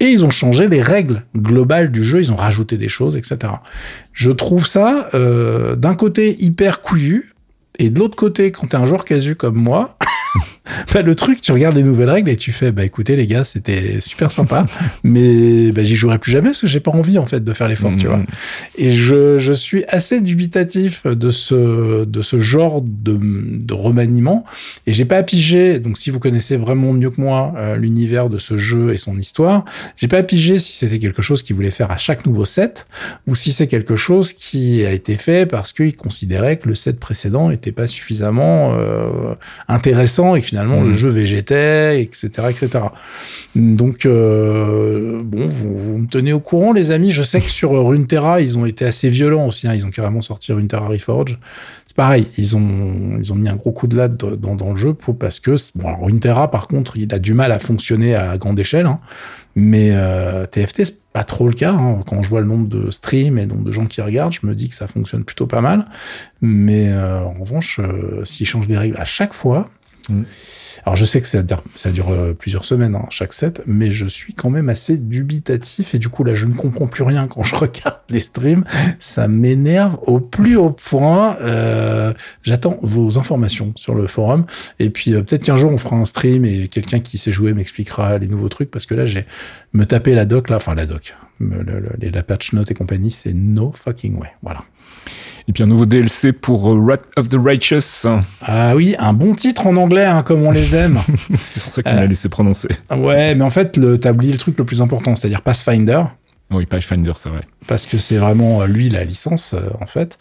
Et 0.00 0.06
ils 0.06 0.24
ont 0.24 0.30
changé 0.30 0.68
les 0.68 0.82
règles 0.82 1.24
globales 1.36 1.90
du 1.90 2.04
jeu. 2.04 2.20
Ils 2.20 2.32
ont 2.32 2.36
rajouté 2.36 2.76
des 2.76 2.88
choses, 2.88 3.16
etc. 3.16 3.54
Je 4.12 4.30
trouve 4.30 4.66
ça, 4.66 5.08
euh, 5.14 5.76
d'un 5.76 5.94
côté, 5.94 6.36
hyper 6.42 6.80
couillu. 6.80 7.32
Et 7.78 7.90
de 7.90 7.98
l'autre 7.98 8.16
côté, 8.16 8.52
quand 8.52 8.68
t'es 8.68 8.76
un 8.76 8.84
joueur 8.84 9.04
casu 9.04 9.34
comme 9.34 9.56
moi, 9.56 9.96
bah, 10.92 11.02
le 11.02 11.14
truc, 11.14 11.40
tu 11.40 11.52
regardes 11.52 11.76
les 11.76 11.82
nouvelles 11.82 12.10
règles 12.10 12.30
et 12.30 12.36
tu 12.36 12.52
fais, 12.52 12.72
bah 12.72 12.84
écoutez 12.84 13.16
les 13.16 13.26
gars, 13.26 13.44
c'était 13.44 14.00
super 14.00 14.30
sympa, 14.30 14.64
mais 15.04 15.72
bah, 15.72 15.84
j'y 15.84 15.96
jouerai 15.96 16.18
plus 16.18 16.32
jamais 16.32 16.50
parce 16.50 16.60
que 16.60 16.66
j'ai 16.66 16.80
pas 16.80 16.90
envie 16.90 17.18
en 17.18 17.26
fait 17.26 17.42
de 17.42 17.52
faire 17.52 17.68
l'effort, 17.68 17.92
tu 17.96 18.06
vois. 18.06 18.18
Mm. 18.18 18.26
Et 18.78 18.90
je, 18.90 19.38
je 19.38 19.52
suis 19.52 19.84
assez 19.88 20.20
dubitatif 20.20 21.06
de 21.06 21.30
ce 21.30 22.04
de 22.04 22.22
ce 22.22 22.38
genre 22.38 22.82
de, 22.82 23.18
de 23.22 23.74
remaniement 23.74 24.44
et 24.86 24.92
j'ai 24.92 25.04
pas 25.04 25.22
pigé. 25.22 25.78
Donc 25.78 25.98
si 25.98 26.10
vous 26.10 26.18
connaissez 26.18 26.56
vraiment 26.56 26.92
mieux 26.92 27.10
que 27.10 27.20
moi 27.20 27.54
euh, 27.56 27.76
l'univers 27.76 28.28
de 28.30 28.38
ce 28.38 28.56
jeu 28.56 28.92
et 28.92 28.96
son 28.96 29.18
histoire, 29.18 29.64
j'ai 29.96 30.08
pas 30.08 30.22
pigé 30.22 30.58
si 30.58 30.72
c'était 30.72 30.98
quelque 30.98 31.22
chose 31.22 31.42
qu'il 31.42 31.56
voulait 31.56 31.70
faire 31.70 31.90
à 31.90 31.96
chaque 31.96 32.26
nouveau 32.26 32.44
set 32.44 32.86
ou 33.26 33.34
si 33.34 33.52
c'est 33.52 33.66
quelque 33.66 33.96
chose 33.96 34.32
qui 34.32 34.84
a 34.84 34.92
été 34.92 35.16
fait 35.16 35.46
parce 35.46 35.72
qu'il 35.72 35.96
considérait 35.96 36.56
que 36.56 36.68
le 36.68 36.74
set 36.74 36.98
précédent 36.98 37.50
était 37.50 37.72
pas 37.72 37.86
suffisamment 37.86 38.74
euh, 38.74 39.34
intéressant 39.68 40.34
et 40.34 40.40
que 40.40 40.46
finalement 40.46 40.61
le 40.62 40.90
mm. 40.90 40.94
jeu 40.94 41.08
végétait, 41.08 42.02
etc., 42.02 42.28
etc. 42.50 42.84
Donc 43.54 44.06
euh, 44.06 45.22
bon, 45.24 45.46
vous, 45.46 45.76
vous, 45.76 45.98
me 45.98 46.06
tenez 46.06 46.32
au 46.32 46.40
courant, 46.40 46.72
les 46.72 46.90
amis. 46.90 47.12
Je 47.12 47.22
sais 47.22 47.40
que 47.40 47.50
sur 47.50 47.72
Runeterra, 47.72 48.40
ils 48.40 48.58
ont 48.58 48.66
été 48.66 48.84
assez 48.84 49.08
violents 49.08 49.46
aussi. 49.46 49.68
Hein. 49.68 49.74
Ils 49.74 49.84
ont 49.84 49.90
carrément 49.90 50.22
sorti 50.22 50.52
Runeterra 50.52 50.88
Reforge. 50.88 51.38
C'est 51.86 51.96
pareil, 51.96 52.28
ils 52.38 52.56
ont 52.56 53.18
ils 53.18 53.32
ont 53.32 53.36
mis 53.36 53.48
un 53.48 53.56
gros 53.56 53.72
coup 53.72 53.86
de 53.86 53.96
latte 53.96 54.16
dans, 54.16 54.54
dans 54.54 54.70
le 54.70 54.76
jeu 54.76 54.94
pour 54.94 55.18
parce 55.18 55.40
que 55.40 55.54
bon, 55.74 55.88
alors 55.88 56.04
Runeterra, 56.04 56.50
par 56.50 56.68
contre, 56.68 56.96
il 56.96 57.12
a 57.14 57.18
du 57.18 57.34
mal 57.34 57.52
à 57.52 57.58
fonctionner 57.58 58.14
à 58.14 58.38
grande 58.38 58.58
échelle. 58.58 58.86
Hein. 58.86 59.00
Mais 59.54 59.90
euh, 59.92 60.46
TFT, 60.46 60.84
c'est 60.84 61.02
pas 61.12 61.24
trop 61.24 61.46
le 61.46 61.52
cas. 61.52 61.72
Hein. 61.72 62.00
Quand 62.06 62.22
je 62.22 62.28
vois 62.28 62.40
le 62.40 62.46
nombre 62.46 62.68
de 62.68 62.90
streams 62.90 63.38
et 63.38 63.42
le 63.42 63.48
nombre 63.48 63.64
de 63.64 63.72
gens 63.72 63.86
qui 63.86 64.00
regardent, 64.00 64.32
je 64.32 64.46
me 64.46 64.54
dis 64.54 64.68
que 64.68 64.74
ça 64.74 64.86
fonctionne 64.86 65.24
plutôt 65.24 65.46
pas 65.46 65.60
mal. 65.60 65.86
Mais 66.40 66.88
euh, 66.88 67.20
en 67.20 67.34
revanche, 67.34 67.78
euh, 67.80 68.24
s'ils 68.24 68.46
changent 68.46 68.68
les 68.68 68.78
règles 68.78 68.96
à 68.96 69.04
chaque 69.04 69.34
fois, 69.34 69.68
mm. 70.08 70.24
Alors 70.84 70.96
je 70.96 71.04
sais 71.04 71.20
que 71.20 71.26
ça 71.26 71.42
dure, 71.42 72.10
euh, 72.10 72.32
plusieurs 72.32 72.64
semaines 72.64 72.94
hein, 72.94 73.06
chaque 73.10 73.32
set, 73.32 73.62
mais 73.66 73.90
je 73.90 74.06
suis 74.06 74.34
quand 74.34 74.50
même 74.50 74.68
assez 74.68 74.96
dubitatif 74.96 75.94
et 75.94 75.98
du 75.98 76.08
coup 76.08 76.24
là 76.24 76.34
je 76.34 76.46
ne 76.46 76.54
comprends 76.54 76.86
plus 76.86 77.02
rien 77.02 77.28
quand 77.28 77.42
je 77.42 77.54
regarde 77.56 78.00
les 78.08 78.20
streams. 78.20 78.64
Ça 78.98 79.28
m'énerve 79.28 79.98
au 80.02 80.20
plus 80.20 80.56
haut 80.56 80.70
point. 80.70 81.36
Euh, 81.40 82.12
J'attends 82.42 82.78
vos 82.82 83.18
informations 83.18 83.72
sur 83.76 83.94
le 83.94 84.06
forum 84.06 84.46
et 84.78 84.90
puis 84.90 85.14
euh, 85.14 85.22
peut-être 85.22 85.44
qu'un 85.44 85.56
jour 85.56 85.72
on 85.72 85.78
fera 85.78 85.96
un 85.96 86.04
stream 86.04 86.44
et 86.44 86.68
quelqu'un 86.68 87.00
qui 87.00 87.18
sait 87.18 87.32
jouer 87.32 87.52
m'expliquera 87.54 88.18
les 88.18 88.26
nouveaux 88.26 88.48
trucs 88.48 88.70
parce 88.70 88.86
que 88.86 88.94
là 88.94 89.04
j'ai 89.04 89.24
me 89.72 89.84
taper 89.84 90.14
la 90.14 90.24
doc 90.24 90.50
là, 90.50 90.56
enfin 90.56 90.74
la 90.74 90.86
doc, 90.86 91.14
la 91.40 92.22
patch 92.22 92.52
note 92.52 92.70
et 92.70 92.74
compagnie, 92.74 93.10
c'est 93.10 93.32
no 93.32 93.72
fucking 93.72 94.18
way. 94.18 94.28
Voilà. 94.42 94.64
Et 95.48 95.52
puis 95.52 95.62
un 95.62 95.66
nouveau 95.66 95.86
DLC 95.86 96.32
pour 96.32 96.72
euh, 96.72 96.78
Wrath 96.78 97.02
of 97.16 97.28
the 97.28 97.36
Righteous. 97.36 98.06
Ah 98.42 98.74
oui, 98.76 98.94
un 98.98 99.12
bon 99.12 99.34
titre 99.34 99.66
en 99.66 99.76
anglais, 99.76 100.04
hein, 100.04 100.22
comme 100.22 100.42
on 100.42 100.50
les 100.50 100.74
aime. 100.74 100.98
c'est 101.16 101.62
pour 101.62 101.72
ça 101.72 101.82
qu'il 101.82 101.94
m'a 101.94 102.02
euh, 102.02 102.06
laissé 102.06 102.28
prononcer. 102.28 102.68
Ouais, 102.90 103.34
mais 103.34 103.44
en 103.44 103.50
fait, 103.50 103.78
t'as 104.00 104.12
oublié 104.12 104.32
le 104.32 104.38
truc 104.38 104.58
le 104.58 104.64
plus 104.64 104.82
important, 104.82 105.16
c'est-à-dire 105.16 105.42
Pathfinder. 105.42 106.04
Oui, 106.52 106.66
Pathfinder, 106.66 107.12
c'est 107.16 107.30
vrai. 107.30 107.42
Parce 107.66 107.86
que 107.86 107.98
c'est 107.98 108.18
vraiment 108.18 108.62
euh, 108.62 108.66
lui 108.66 108.90
la 108.90 109.04
licence, 109.04 109.54
en 109.80 109.86
fait. 109.86 110.18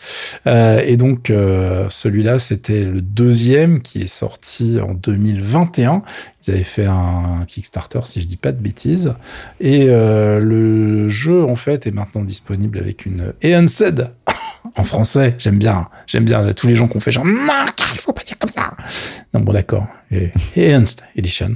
Euh, 0.47 0.81
et 0.85 0.95
donc, 0.95 1.29
euh, 1.29 1.87
celui-là, 1.89 2.39
c'était 2.39 2.83
le 2.83 3.01
deuxième 3.01 3.81
qui 3.81 4.01
est 4.01 4.07
sorti 4.07 4.79
en 4.79 4.93
2021. 4.93 6.03
Ils 6.47 6.51
avaient 6.51 6.63
fait 6.63 6.85
un 6.85 7.43
Kickstarter, 7.47 7.99
si 8.05 8.21
je 8.21 8.27
dis 8.27 8.37
pas 8.37 8.51
de 8.51 8.61
bêtises. 8.61 9.13
Et 9.59 9.87
euh, 9.89 10.39
le 10.39 11.09
jeu, 11.09 11.43
en 11.43 11.55
fait, 11.55 11.85
est 11.85 11.91
maintenant 11.91 12.23
disponible 12.23 12.77
avec 12.79 13.05
une 13.05 13.33
Eansed 13.43 14.11
en 14.75 14.83
français. 14.83 15.35
J'aime 15.37 15.57
bien. 15.57 15.87
J'aime 16.07 16.25
bien 16.25 16.53
tous 16.53 16.67
les 16.67 16.75
gens 16.75 16.87
qu'on 16.87 16.99
fait 16.99 17.11
genre, 17.11 17.25
non, 17.25 17.65
il 17.93 17.97
faut 17.97 18.13
pas 18.13 18.23
dire 18.23 18.37
comme 18.37 18.49
ça. 18.49 18.73
Non, 19.33 19.41
bon, 19.41 19.53
d'accord. 19.53 19.87
Et 20.11 20.31
Enhanced 20.57 21.03
Edition. 21.15 21.55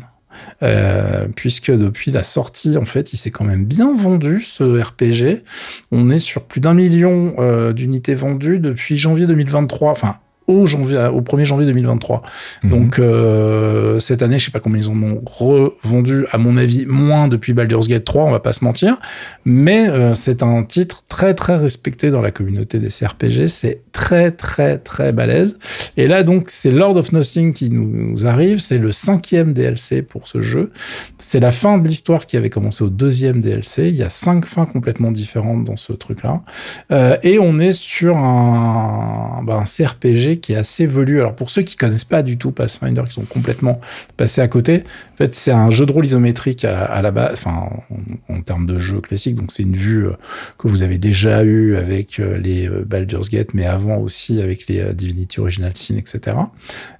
Euh, 0.63 1.27
puisque 1.36 1.72
depuis 1.72 2.12
la 2.12 2.24
sortie, 2.24 2.77
en 2.77 2.86
fait, 2.86 3.13
il 3.13 3.17
s'est 3.17 3.31
quand 3.31 3.45
même 3.45 3.65
bien 3.65 3.95
vendu 3.95 4.41
ce 4.41 4.81
RPG. 4.81 5.43
On 5.91 6.10
est 6.10 6.19
sur 6.19 6.43
plus 6.43 6.62
d'un 6.62 6.74
million 6.74 7.36
euh, 7.39 7.74
d'unités 7.74 8.15
vendues 8.15 8.60
depuis 8.60 8.98
janvier 8.98 9.27
2023. 9.27 9.91
Enfin, 9.91 10.17
au 10.48 10.66
janvier, 10.66 11.10
au 11.14 11.22
1er 11.22 11.46
janvier 11.46 11.66
2023. 11.66 12.22
Mhm. 12.64 12.70
Donc 12.70 13.00
euh, 13.00 14.00
cette 14.00 14.22
année, 14.22 14.40
je 14.40 14.46
sais 14.46 14.52
pas 14.52 14.60
combien 14.60 14.82
ils 14.82 14.90
en 14.90 15.02
ont 15.02 15.22
revendu, 15.25 16.25
à 16.32 16.38
mon 16.38 16.58
avis, 16.58 16.86
moins 16.86 17.28
depuis 17.28 17.54
Baldur's 17.54 17.88
Gate 17.88 18.04
3, 18.04 18.24
on 18.24 18.32
va 18.32 18.40
pas 18.40 18.54
se 18.54 18.64
mentir. 18.64 18.98
Mais 19.46 19.88
euh, 19.90 20.14
c'est 20.14 20.44
un 20.44 20.64
titre 20.64 21.04
très 21.08 21.34
très 21.34 21.56
respecté 21.58 22.12
dans 22.12 22.22
la 22.22 22.32
communauté 22.32 22.80
des 22.80 22.90
CRPG. 22.90 23.48
C'est 23.48 23.82
très 23.92 24.32
très 24.32 24.78
très 24.78 25.12
balèze. 25.12 25.58
Et 25.98 26.08
là 26.08 26.24
donc 26.24 26.46
c'est 26.50 26.72
Lord 26.72 26.98
of 26.98 27.12
Nothing 27.12 27.54
qui 27.54 27.70
nous 27.70 28.28
arrive. 28.28 28.60
C'est 28.60 28.78
le 28.78 28.92
cinquième 28.92 29.54
DLC 29.54 30.02
pour 30.02 30.28
ce 30.28 30.42
jeu. 30.42 30.72
C'est 31.18 31.40
la 31.40 31.52
fin 31.52 31.78
de 31.78 31.88
l'histoire 31.88 32.25
qui 32.25 32.38
avait 32.38 32.50
commencé 32.50 32.84
au 32.84 32.90
deuxième 32.90 33.42
DLC. 33.42 33.90
Il 33.90 33.96
y 33.96 34.04
a 34.04 34.10
cinq 34.10 34.46
fins 34.46 34.66
complètement 34.66 35.12
différentes 35.12 35.64
dans 35.64 35.78
ce 35.78 35.94
truc-là. 35.94 36.42
Euh, 36.92 37.18
et 37.24 37.40
on 37.40 37.60
est 37.60 37.74
sur 37.74 38.18
un, 38.18 39.42
bah, 39.44 39.62
un 39.62 39.64
CRPG 39.64 40.35
qui 40.39 40.54
est 40.54 40.58
assez 40.58 40.86
velu. 40.86 41.20
Alors 41.20 41.36
pour 41.36 41.50
ceux 41.50 41.62
qui 41.62 41.75
connaissent 41.75 42.06
pas 42.06 42.24
du 42.24 42.38
tout 42.38 42.51
Pathfinder, 42.51 43.04
qui 43.08 43.13
sont 43.13 43.25
complètement 43.25 43.80
passés 44.18 44.42
à 44.42 44.48
côté, 44.48 44.84
en 45.13 45.18
fait 45.18 45.36
c'est 45.36 45.51
un 45.51 45.70
jeu 45.70 45.86
de 45.86 45.92
rôle 45.92 46.06
isométrique 46.06 46.65
à, 46.65 47.01
la 47.01 47.12
base, 47.12 47.34
enfin 47.34 47.70
en, 48.30 48.42
termes 48.42 48.65
de 48.65 48.77
jeu 48.77 49.01
classique. 49.01 49.36
Donc 49.36 49.51
c'est 49.51 49.63
une 49.63 49.75
vue 49.75 50.08
euh, 50.08 50.13
que 50.58 50.68
vous 50.68 50.84
avez 50.84 50.98
déjà 50.98 51.44
eu 51.44 51.75
avec 51.75 52.20
euh, 52.20 52.38
les 52.38 52.68
euh, 52.68 52.84
Baldur's 52.86 53.30
Gate, 53.30 53.54
mais 53.54 53.65
avant 53.65 53.98
aussi 53.98 54.42
avec 54.42 54.68
les 54.68 54.94
Divinity 54.94 55.39
Original 55.39 55.72
Sin, 55.75 55.98
etc. 55.98 56.38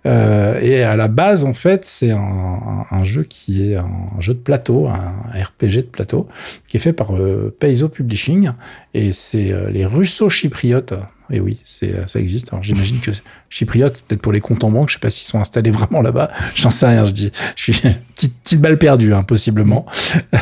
Et 0.06 0.84
à 0.84 0.96
la 0.96 1.08
base, 1.08 1.44
en 1.44 1.54
fait, 1.54 1.86
c'est 1.86 2.12
un, 2.12 3.04
jeu 3.04 3.24
qui 3.24 3.72
est 3.72 3.76
un 3.76 4.20
jeu 4.20 4.34
de 4.34 4.40
plateau, 4.40 4.88
un 4.88 5.16
RPG 5.34 5.78
de 5.78 5.82
plateau, 5.82 6.28
qui 6.68 6.78
est 6.78 6.80
fait 6.80 6.94
par 6.94 7.16
euh, 7.16 7.56
Paizo 7.60 7.90
Publishing, 7.90 8.52
et 8.94 9.14
c'est 9.14 9.54
les 9.72 9.86
Russo-Chypriotes. 9.86 10.94
Et 11.32 11.40
oui, 11.40 11.58
euh, 11.84 12.06
ça 12.08 12.20
existe. 12.20 12.54
Alors 12.54 12.64
j'imagine 12.64 13.00
que 13.00 13.12
Chypriote, 13.50 14.04
peut-être 14.08 14.22
pour 14.22 14.32
les 14.32 14.42
comptes 14.42 14.64
en 14.64 14.72
banque. 14.72 14.90
Je 14.90 14.94
sais 14.96 15.00
pas 15.00 15.10
s'ils 15.10 15.28
sont 15.28 15.40
installés 15.40 15.72
vraiment 15.72 16.02
là-bas. 16.02 16.32
J'en 16.56 16.70
sais 16.70 16.88
rien. 16.88 17.06
Je 17.06 17.12
dis, 17.12 17.32
je 17.56 17.64
suis 17.64 17.74
petite, 18.16 18.38
petite 18.44 18.62
balle 18.62 18.78
perdue, 18.78 19.14
hein, 19.14 19.24
possiblement. 19.24 19.86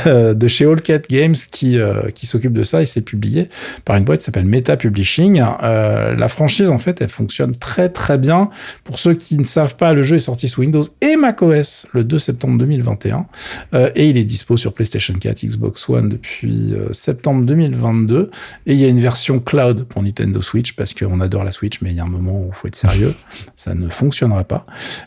Euh, 0.07 0.33
de 0.33 0.47
chez 0.47 0.65
All 0.65 0.81
Cat 0.81 1.01
Games 1.09 1.35
qui 1.51 1.77
euh, 1.77 2.09
qui 2.11 2.25
s'occupe 2.25 2.53
de 2.53 2.63
ça 2.63 2.81
et 2.81 2.85
c'est 2.85 3.03
publié 3.03 3.49
par 3.85 3.95
une 3.95 4.03
boîte 4.03 4.19
qui 4.19 4.25
s'appelle 4.25 4.45
Meta 4.45 4.75
Publishing. 4.75 5.41
La 5.61 6.27
franchise, 6.27 6.69
en 6.69 6.77
fait, 6.77 7.01
elle 7.01 7.09
fonctionne 7.09 7.55
très 7.55 7.89
très 7.89 8.17
bien. 8.17 8.49
Pour 8.83 8.99
ceux 8.99 9.13
qui 9.13 9.37
ne 9.37 9.43
savent 9.43 9.75
pas, 9.75 9.93
le 9.93 10.03
jeu 10.03 10.17
est 10.17 10.19
sorti 10.19 10.47
sous 10.47 10.61
Windows 10.61 10.83
et 11.01 11.15
macOS 11.15 11.87
le 11.93 12.03
2 12.03 12.19
septembre 12.19 12.57
2021 12.57 13.25
euh, 13.73 13.89
et 13.95 14.09
il 14.09 14.17
est 14.17 14.23
dispo 14.23 14.57
sur 14.57 14.73
PlayStation 14.73 15.13
4, 15.13 15.45
Xbox 15.45 15.87
One 15.89 16.09
depuis 16.09 16.73
septembre 16.91 17.45
2022 17.45 18.31
et 18.65 18.73
il 18.73 18.79
y 18.79 18.85
a 18.85 18.87
une 18.87 18.99
version 18.99 19.39
cloud 19.39 19.85
pour 19.85 20.03
Nintendo 20.03 20.41
Switch 20.41 20.72
parce 20.75 20.93
qu'on 20.93 21.21
adore 21.21 21.43
la 21.43 21.51
Switch, 21.51 21.81
mais 21.81 21.91
il 21.91 21.95
y 21.95 21.99
a 21.99 22.03
un 22.03 22.07
moment 22.07 22.41
où 22.43 22.47
il 22.47 22.53
faut 22.53 22.67
être 22.67 22.75
sérieux, 22.75 23.13
ça 23.55 23.73
ne 23.73 23.89
fonctionnera 23.89 24.43
pas. 24.43 24.65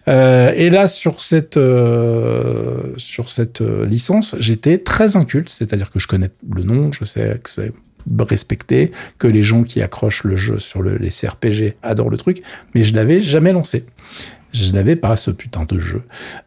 Euh, 0.09 0.53
et 0.55 0.71
là, 0.71 0.89
sur 0.89 1.23
cette 1.23 1.57
euh, 1.57 2.95
sur 2.97 3.31
cette 3.31 3.61
euh, 3.61 3.87
licence, 3.87 4.37
j'étais 4.39 4.79
très 4.79 5.17
inculte, 5.17 5.49
c'est-à-dire 5.49 5.91
que 5.91 5.99
je 5.99 6.07
connais 6.07 6.31
le 6.55 6.63
nom, 6.63 6.93
je 6.93 7.05
sais 7.05 7.41
que 7.43 7.51
c'est 7.51 7.73
respecté, 8.21 8.93
que 9.19 9.27
les 9.27 9.43
gens 9.43 9.65
qui 9.65 9.83
accrochent 9.83 10.25
le 10.25 10.37
jeu 10.37 10.59
sur 10.59 10.81
le, 10.81 10.97
les 10.97 11.11
CRPG 11.11 11.77
adorent 11.83 12.11
le 12.11 12.17
truc, 12.17 12.43
mais 12.75 12.85
je 12.85 12.95
l'avais 12.95 13.21
jamais 13.21 13.53
lancé. 13.53 13.85
Je 14.53 14.73
n'avais 14.73 14.97
pas 14.97 15.17
ce 15.17 15.31
putain 15.31 15.65
de 15.69 15.79
jeu. 15.79 16.03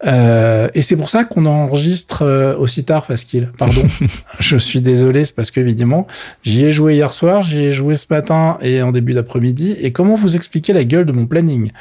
Euh, 0.07 0.67
et 0.73 0.81
c'est 0.81 0.95
pour 0.95 1.09
ça 1.11 1.25
qu'on 1.25 1.45
enregistre 1.45 2.23
euh, 2.23 2.57
aussi 2.57 2.83
tard, 2.83 3.05
Faskill. 3.05 3.51
Pardon. 3.57 3.83
je 4.39 4.57
suis 4.57 4.81
désolé, 4.81 5.25
c'est 5.25 5.35
parce 5.35 5.51
que 5.51 5.59
évidemment, 5.59 6.07
j'y 6.43 6.65
ai 6.65 6.71
joué 6.71 6.95
hier 6.95 7.13
soir, 7.13 7.43
j'y 7.43 7.59
ai 7.65 7.71
joué 7.71 7.95
ce 7.95 8.07
matin 8.09 8.57
et 8.61 8.81
en 8.81 8.91
début 8.91 9.13
d'après-midi. 9.13 9.75
Et 9.79 9.91
comment 9.91 10.15
vous 10.15 10.35
expliquer 10.35 10.73
la 10.73 10.85
gueule 10.85 11.05
de 11.05 11.11
mon 11.11 11.27
planning? 11.27 11.71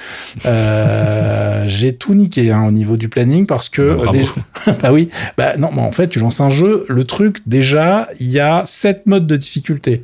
Euh, 0.44 1.64
J'ai 1.66 1.94
tout 1.96 2.14
niqué 2.14 2.50
hein, 2.50 2.64
au 2.66 2.70
niveau 2.72 2.96
du 2.96 3.08
planning 3.08 3.46
parce 3.46 3.68
que 3.68 3.94
Bravo. 3.94 4.12
déjà- 4.12 4.76
bah 4.82 4.92
oui, 4.92 5.08
bah 5.36 5.56
non, 5.56 5.70
mais 5.74 5.82
en 5.82 5.92
fait, 5.92 6.08
tu 6.08 6.18
lances 6.18 6.40
un 6.40 6.50
jeu, 6.50 6.84
le 6.88 7.04
truc 7.04 7.38
déjà, 7.46 8.08
il 8.20 8.28
y 8.30 8.40
a 8.40 8.62
sept 8.66 9.06
modes 9.06 9.26
de 9.26 9.36
difficulté. 9.36 10.02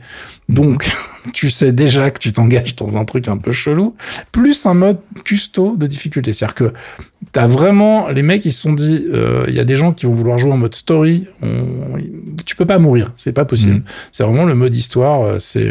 Donc, 0.48 0.90
tu 1.32 1.50
sais 1.50 1.72
déjà 1.72 2.10
que 2.10 2.18
tu 2.18 2.32
t'engages 2.32 2.76
dans 2.76 2.98
un 2.98 3.04
truc 3.04 3.28
un 3.28 3.36
peu 3.38 3.52
chelou, 3.52 3.94
plus 4.32 4.66
un 4.66 4.74
mode 4.74 4.98
custo 5.24 5.76
de 5.76 5.86
difficulté. 5.86 6.32
C'est-à-dire 6.32 6.54
que 6.54 6.72
t'as 7.32 7.46
vraiment 7.46 8.08
les 8.08 8.22
mecs 8.22 8.44
ils 8.44 8.52
se 8.52 8.60
sont 8.60 8.74
dit, 8.74 9.06
euh, 9.12 9.44
il 9.48 9.54
y 9.54 9.60
a 9.60 9.64
des 9.64 9.76
gens 9.76 9.92
qui 9.92 10.04
vont 10.06 10.12
vouloir 10.12 10.38
jouer 10.38 10.52
en 10.52 10.58
mode 10.58 10.74
story, 10.74 11.26
on- 11.42 11.96
tu 12.44 12.54
peux 12.56 12.66
pas 12.66 12.78
mourir, 12.78 13.12
c'est 13.16 13.32
pas 13.32 13.44
possible. 13.46 13.72
Mhm. 13.76 13.82
C'est 14.12 14.22
vraiment 14.24 14.44
le 14.44 14.54
mode 14.54 14.76
histoire, 14.76 15.22
euh, 15.22 15.38
c'est 15.38 15.66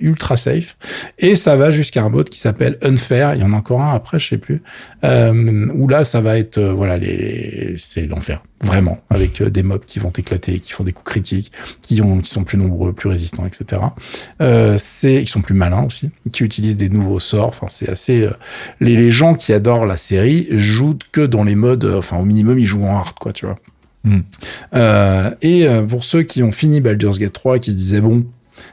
ultra 0.00 0.36
safe 0.36 0.76
et 1.18 1.34
ça 1.34 1.56
va 1.56 1.70
jusqu'à 1.70 2.02
un 2.02 2.08
mode 2.08 2.30
qui 2.30 2.38
s'appelle 2.38 2.78
unfair. 2.82 3.34
Il 3.34 3.40
y 3.42 3.44
en 3.44 3.52
a 3.52 3.56
encore 3.56 3.82
un 3.82 3.94
après, 3.94 4.18
je 4.18 4.28
sais 4.28 4.38
plus. 4.38 4.62
Euh, 5.04 5.68
où 5.74 5.88
là, 5.88 6.04
ça 6.04 6.20
va 6.20 6.38
être 6.38 6.58
euh, 6.58 6.72
voilà 6.72 6.96
les 6.96 7.74
c'est 7.76 8.06
l'enfer 8.06 8.42
vraiment 8.62 8.98
avec 9.08 9.42
des 9.42 9.62
mobs 9.62 9.84
qui 9.86 9.98
vont 10.00 10.10
éclater, 10.10 10.58
qui 10.60 10.72
font 10.72 10.84
des 10.84 10.92
coups 10.92 11.10
critiques, 11.10 11.50
qui 11.80 12.02
ont 12.02 12.18
qui 12.18 12.30
sont 12.30 12.44
plus 12.44 12.58
nombreux, 12.58 12.92
plus 12.92 13.08
résistants, 13.08 13.46
etc. 13.46 13.80
Euh, 14.42 14.69
c'est 14.78 15.14
ils 15.22 15.28
sont 15.28 15.40
plus 15.40 15.54
malins 15.54 15.84
aussi, 15.84 16.10
qui 16.32 16.44
utilisent 16.44 16.76
des 16.76 16.88
nouveaux 16.88 17.20
sorts. 17.20 17.48
Enfin, 17.48 17.66
c'est 17.70 17.88
assez 17.88 18.22
euh, 18.22 18.30
les, 18.80 18.96
les 18.96 19.10
gens 19.10 19.34
qui 19.34 19.52
adorent 19.52 19.86
la 19.86 19.96
série 19.96 20.48
jouent 20.50 20.98
que 21.12 21.20
dans 21.26 21.44
les 21.44 21.54
modes. 21.54 21.84
euh, 21.84 21.98
Enfin, 21.98 22.16
au 22.18 22.24
minimum, 22.24 22.58
ils 22.58 22.66
jouent 22.66 22.84
en 22.84 22.96
hard, 22.98 23.18
quoi, 23.18 23.32
tu 23.32 23.46
vois. 23.46 23.58
Mm. 24.04 24.18
Euh, 24.74 25.30
et 25.42 25.66
euh, 25.66 25.82
pour 25.82 26.04
ceux 26.04 26.22
qui 26.22 26.42
ont 26.42 26.52
fini 26.52 26.80
Baldur's 26.80 27.18
Gate 27.18 27.32
3 27.32 27.56
et 27.56 27.60
qui 27.60 27.70
se 27.72 27.76
disaient 27.76 28.00
bon. 28.00 28.24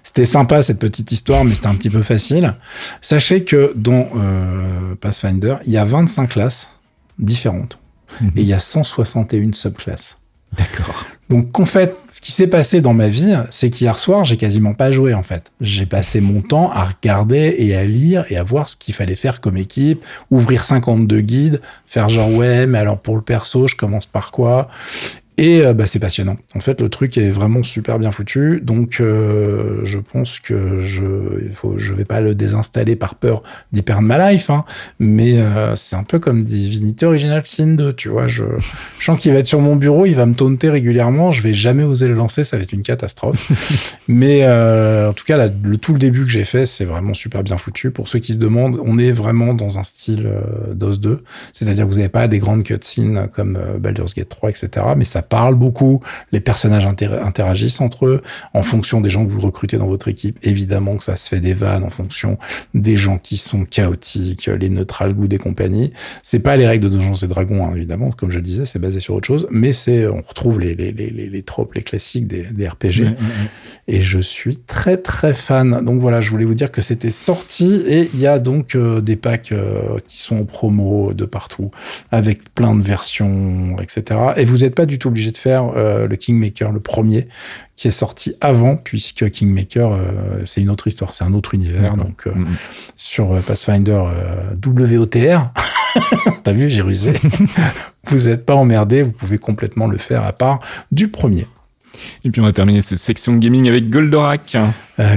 C'était 0.03 0.25
sympa 0.25 0.61
cette 0.61 0.79
petite 0.79 1.11
histoire, 1.11 1.45
mais 1.45 1.53
c'était 1.53 1.67
un 1.67 1.75
petit 1.75 1.89
peu 1.89 2.01
facile. 2.01 2.53
Sachez 3.01 3.43
que 3.45 3.71
dans 3.75 4.07
euh, 4.17 4.95
Pathfinder, 4.99 5.55
il 5.65 5.71
y 5.71 5.77
a 5.77 5.85
25 5.85 6.27
classes 6.29 6.71
différentes 7.19 7.79
Mhm. 8.21 8.31
et 8.37 8.41
il 8.41 8.47
y 8.47 8.53
a 8.53 8.59
161 8.59 9.51
subclasses. 9.53 10.17
D'accord. 10.57 11.05
Donc 11.29 11.59
en 11.59 11.65
fait, 11.65 11.95
ce 12.09 12.21
qui 12.21 12.31
s'est 12.31 12.47
passé 12.47 12.81
dans 12.81 12.93
ma 12.93 13.09
vie, 13.09 13.35
c'est 13.49 13.69
qu'hier 13.69 13.99
soir, 13.99 14.23
j'ai 14.23 14.37
quasiment 14.37 14.73
pas 14.73 14.91
joué 14.91 15.13
en 15.13 15.23
fait. 15.23 15.51
J'ai 15.59 15.85
passé 15.85 16.21
mon 16.21 16.41
temps 16.41 16.71
à 16.71 16.85
regarder 16.85 17.55
et 17.57 17.75
à 17.75 17.83
lire 17.83 18.25
et 18.29 18.37
à 18.37 18.43
voir 18.43 18.69
ce 18.69 18.77
qu'il 18.77 18.93
fallait 18.93 19.17
faire 19.17 19.41
comme 19.41 19.57
équipe, 19.57 20.05
ouvrir 20.31 20.63
52 20.63 21.19
guides, 21.21 21.61
faire 21.85 22.07
genre 22.07 22.31
ouais, 22.33 22.65
mais 22.65 22.77
alors 22.79 22.97
pour 22.97 23.15
le 23.15 23.21
perso, 23.21 23.67
je 23.67 23.75
commence 23.75 24.05
par 24.05 24.31
quoi? 24.31 24.69
Et 25.37 25.61
euh, 25.61 25.73
bah, 25.73 25.85
c'est 25.85 25.99
passionnant. 25.99 26.37
En 26.55 26.59
fait, 26.59 26.81
le 26.81 26.89
truc 26.89 27.17
est 27.17 27.29
vraiment 27.29 27.63
super 27.63 27.99
bien 27.99 28.11
foutu. 28.11 28.59
Donc, 28.61 28.97
euh, 28.99 29.81
je 29.83 29.99
pense 29.99 30.39
que 30.39 30.79
je, 30.79 31.03
il 31.45 31.53
faut, 31.53 31.77
je 31.77 31.93
vais 31.93 32.05
pas 32.05 32.21
le 32.21 32.33
désinstaller 32.35 32.95
par 32.95 33.15
peur 33.15 33.43
d'y 33.71 33.81
perdre 33.83 34.01
ma 34.01 34.31
life. 34.31 34.49
Hein, 34.49 34.65
mais 34.99 35.39
euh, 35.39 35.75
c'est 35.75 35.95
un 35.95 36.03
peu 36.03 36.19
comme 36.19 36.43
Divinity 36.43 37.05
Original 37.05 37.41
Sin 37.45 37.75
2. 37.75 37.93
Tu 37.93 38.09
vois, 38.09 38.27
je, 38.27 38.43
je 38.99 39.05
sens 39.05 39.19
qu'il 39.19 39.31
va 39.31 39.39
être 39.39 39.47
sur 39.47 39.61
mon 39.61 39.75
bureau, 39.75 40.05
il 40.05 40.15
va 40.15 40.25
me 40.25 40.33
taunter 40.33 40.69
régulièrement. 40.69 41.31
Je 41.31 41.41
vais 41.41 41.53
jamais 41.53 41.83
oser 41.83 42.07
le 42.07 42.15
lancer, 42.15 42.43
ça 42.43 42.57
va 42.57 42.63
être 42.63 42.73
une 42.73 42.83
catastrophe. 42.83 43.51
mais 44.07 44.41
euh, 44.43 45.09
en 45.09 45.13
tout 45.13 45.25
cas, 45.25 45.47
le 45.47 45.77
tout 45.77 45.93
le 45.93 45.99
début 45.99 46.25
que 46.25 46.31
j'ai 46.31 46.45
fait, 46.45 46.65
c'est 46.65 46.85
vraiment 46.85 47.13
super 47.13 47.43
bien 47.43 47.57
foutu. 47.57 47.91
Pour 47.91 48.07
ceux 48.07 48.19
qui 48.19 48.33
se 48.33 48.39
demandent, 48.39 48.79
on 48.83 48.97
est 48.97 49.11
vraiment 49.11 49.53
dans 49.53 49.79
un 49.79 49.83
style 49.83 50.25
euh, 50.25 50.73
DOS 50.73 50.97
2, 50.97 51.23
c'est-à-dire 51.53 51.85
que 51.85 51.89
vous 51.89 51.97
n'avez 51.97 52.09
pas 52.09 52.27
des 52.27 52.39
grandes 52.39 52.63
cutscenes 52.63 53.29
comme 53.31 53.57
euh, 53.57 53.77
Baldur's 53.77 54.15
Gate 54.15 54.29
3, 54.29 54.49
etc. 54.49 54.69
Mais 54.97 55.05
ça 55.05 55.21
parle 55.29 55.55
beaucoup, 55.55 56.01
les 56.31 56.39
personnages 56.39 56.85
inter- 56.85 57.19
interagissent 57.23 57.81
entre 57.81 58.05
eux 58.05 58.21
en 58.53 58.61
fonction 58.61 59.01
des 59.01 59.09
gens 59.09 59.25
que 59.25 59.29
vous 59.29 59.41
recrutez 59.41 59.77
dans 59.77 59.87
votre 59.87 60.07
équipe. 60.07 60.37
Évidemment 60.43 60.97
que 60.97 61.03
ça 61.03 61.15
se 61.15 61.27
fait 61.29 61.39
des 61.39 61.53
vannes 61.53 61.83
en 61.83 61.89
fonction 61.89 62.37
des 62.73 62.95
gens 62.95 63.17
qui 63.17 63.37
sont 63.37 63.65
chaotiques, 63.65 64.47
les 64.47 64.69
neutral 64.69 65.13
good 65.13 65.33
et 65.33 65.37
compagnie. 65.37 65.93
C'est 66.23 66.39
pas 66.39 66.55
les 66.57 66.67
règles 66.67 66.89
de 66.89 66.95
Donjons 66.95 67.13
et 67.13 67.27
Dragons, 67.27 67.65
hein, 67.65 67.73
évidemment, 67.75 68.11
comme 68.11 68.31
je 68.31 68.37
le 68.37 68.43
disais, 68.43 68.65
c'est 68.65 68.79
basé 68.79 68.99
sur 68.99 69.13
autre 69.15 69.27
chose, 69.27 69.47
mais 69.51 69.71
c'est, 69.71 70.07
on 70.07 70.21
retrouve 70.21 70.59
les, 70.59 70.75
les, 70.75 70.91
les, 70.91 71.09
les, 71.09 71.29
les 71.29 71.43
tropes, 71.43 71.73
les 71.73 71.83
classiques 71.83 72.27
des, 72.27 72.43
des 72.43 72.67
RPG. 72.67 73.15
Et 73.87 74.01
je 74.01 74.19
suis 74.19 74.57
très 74.57 74.97
très 74.97 75.33
fan. 75.33 75.83
Donc 75.83 76.01
voilà, 76.01 76.19
je 76.21 76.29
voulais 76.29 76.45
vous 76.45 76.53
dire 76.53 76.71
que 76.71 76.81
c'était 76.81 77.11
sorti 77.11 77.83
et 77.87 78.09
il 78.13 78.19
y 78.19 78.27
a 78.27 78.39
donc 78.39 78.75
euh, 78.75 79.01
des 79.01 79.15
packs 79.15 79.51
euh, 79.51 79.99
qui 80.07 80.19
sont 80.21 80.39
en 80.41 80.45
promo 80.45 81.13
de 81.13 81.25
partout 81.25 81.71
avec 82.11 82.53
plein 82.53 82.75
de 82.75 82.81
versions, 82.81 83.77
etc. 83.81 84.19
Et 84.35 84.45
vous 84.45 84.57
n'êtes 84.59 84.75
pas 84.75 84.85
du 84.85 84.99
tout 84.99 85.09
obligé 85.17 85.31
de 85.31 85.37
faire 85.37 85.71
euh, 85.75 86.07
le 86.07 86.15
Kingmaker, 86.15 86.71
le 86.71 86.79
premier, 86.79 87.27
qui 87.75 87.87
est 87.87 87.91
sorti 87.91 88.35
avant, 88.39 88.75
puisque 88.75 89.29
Kingmaker, 89.31 89.91
euh, 89.91 90.11
c'est 90.45 90.61
une 90.61 90.69
autre 90.69 90.85
histoire, 90.87 91.15
c'est 91.15 91.23
un 91.23 91.33
autre 91.33 91.55
univers. 91.55 91.97
Donc 91.97 92.27
euh, 92.27 92.31
sur 92.95 93.33
euh, 93.33 93.39
Pathfinder 93.39 94.03
WOTR, 94.63 95.51
t'as 96.43 96.51
vu, 96.51 96.69
j'ai 96.69 96.81
rusé. 96.81 97.13
vous 98.07 98.29
n'êtes 98.29 98.45
pas 98.45 98.53
emmerdé, 98.53 99.01
vous 99.01 99.11
pouvez 99.11 99.39
complètement 99.39 99.87
le 99.87 99.97
faire 99.97 100.23
à 100.23 100.33
part 100.33 100.59
du 100.91 101.07
premier. 101.07 101.47
Et 102.23 102.29
puis 102.29 102.41
on 102.41 102.45
a 102.45 102.53
terminé 102.53 102.81
cette 102.81 102.99
section 102.99 103.35
gaming 103.37 103.67
avec 103.67 103.89
Goldorak. 103.89 104.55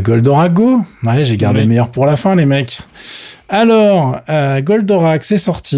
Goldorak 0.03 0.55
Go 0.55 0.83
Ouais, 1.03 1.25
j'ai 1.25 1.37
gardé 1.37 1.59
Oui. 1.59 1.65
le 1.65 1.69
meilleur 1.69 1.91
pour 1.91 2.07
la 2.07 2.17
fin, 2.17 2.35
les 2.35 2.47
mecs. 2.47 2.79
Alors, 3.53 4.21
euh, 4.29 4.61
Goldorak, 4.61 5.25
c'est 5.25 5.37
sorti. 5.37 5.77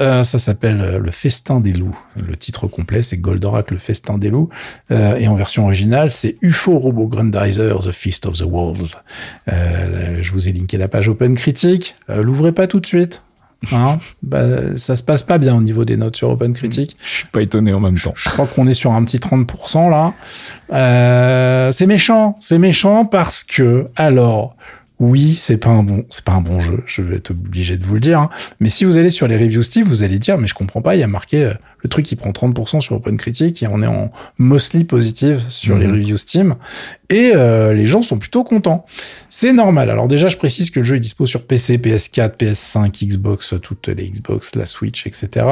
Euh, 0.00 0.24
ça 0.24 0.40
s'appelle 0.40 0.80
euh, 0.80 0.98
Le 0.98 1.12
Festin 1.12 1.60
des 1.60 1.72
loups. 1.72 1.96
Le 2.16 2.36
titre 2.36 2.66
complet, 2.66 3.02
c'est 3.02 3.16
Goldorak, 3.18 3.70
Le 3.70 3.78
Festin 3.78 4.18
des 4.18 4.28
loups. 4.28 4.48
Euh, 4.90 5.14
et 5.14 5.28
en 5.28 5.36
version 5.36 5.64
originale, 5.64 6.10
c'est 6.10 6.36
UFO 6.42 6.78
Robo 6.78 7.06
Grandizer, 7.06 7.78
The 7.78 7.92
Feast 7.92 8.26
of 8.26 8.38
the 8.38 8.42
Wolves. 8.42 8.96
Je 9.46 10.32
vous 10.32 10.48
ai 10.48 10.52
linké 10.52 10.78
la 10.78 10.88
page 10.88 11.08
Open 11.08 11.36
Critique. 11.36 11.94
L'ouvrez 12.08 12.50
pas 12.50 12.66
tout 12.66 12.80
de 12.80 12.86
suite. 12.86 13.22
Hein 13.72 13.98
bah, 14.22 14.76
ça 14.76 14.96
se 14.96 15.02
passe 15.02 15.22
pas 15.22 15.38
bien 15.38 15.54
au 15.54 15.60
niveau 15.60 15.84
des 15.84 15.96
notes 15.96 16.16
sur 16.16 16.30
Open 16.30 16.52
Critique. 16.52 16.96
Je 17.04 17.08
suis 17.08 17.26
pas 17.26 17.42
étonné 17.42 17.72
en 17.72 17.80
même 17.80 17.98
temps. 17.98 18.14
Je 18.16 18.28
crois 18.30 18.46
qu'on 18.46 18.66
est 18.66 18.74
sur 18.74 18.92
un 18.92 19.04
petit 19.04 19.18
30% 19.18 19.90
là. 19.90 20.14
Euh, 20.72 21.70
c'est 21.70 21.86
méchant, 21.86 22.36
c'est 22.40 22.58
méchant 22.58 23.04
parce 23.04 23.44
que 23.44 23.86
alors 23.96 24.56
oui, 25.02 25.34
c'est 25.36 25.56
pas 25.56 25.70
un 25.70 25.82
bon, 25.82 26.04
c'est 26.10 26.24
pas 26.24 26.32
un 26.32 26.40
bon 26.40 26.60
jeu. 26.60 26.82
Je 26.86 27.02
vais 27.02 27.16
être 27.16 27.32
obligé 27.32 27.76
de 27.76 27.84
vous 27.84 27.94
le 27.94 28.00
dire. 28.00 28.20
hein. 28.20 28.30
Mais 28.60 28.68
si 28.68 28.84
vous 28.84 28.98
allez 28.98 29.10
sur 29.10 29.26
les 29.26 29.36
reviews 29.36 29.62
Steam, 29.64 29.84
vous 29.84 30.04
allez 30.04 30.18
dire, 30.20 30.38
mais 30.38 30.46
je 30.46 30.54
comprends 30.54 30.80
pas. 30.80 30.94
Il 30.94 31.00
y 31.00 31.02
a 31.02 31.08
marqué 31.08 31.44
euh, 31.44 31.52
le 31.80 31.88
truc 31.88 32.06
qui 32.06 32.14
prend 32.14 32.30
30% 32.30 32.80
sur 32.80 32.94
Open 32.94 33.16
Critique 33.16 33.62
et 33.64 33.66
on 33.66 33.82
est 33.82 33.86
en 33.88 34.12
mostly 34.38 34.84
positive 34.84 35.40
sur 35.48 35.76
les 35.76 35.86
Mhm. 35.88 35.92
reviews 35.94 36.16
Steam. 36.16 36.54
Et 37.10 37.32
euh, 37.34 37.72
les 37.74 37.84
gens 37.86 38.00
sont 38.02 38.18
plutôt 38.18 38.44
contents. 38.44 38.86
C'est 39.28 39.52
normal. 39.52 39.90
Alors 39.90 40.06
déjà, 40.06 40.28
je 40.28 40.36
précise 40.36 40.70
que 40.70 40.78
le 40.80 40.86
jeu 40.86 40.96
est 40.96 41.00
dispo 41.00 41.26
sur 41.26 41.46
PC, 41.46 41.78
PS4, 41.78 42.36
PS5, 42.36 43.04
Xbox, 43.04 43.54
toutes 43.60 43.88
les 43.88 44.08
Xbox, 44.08 44.54
la 44.54 44.66
Switch, 44.66 45.06
etc. 45.08 45.44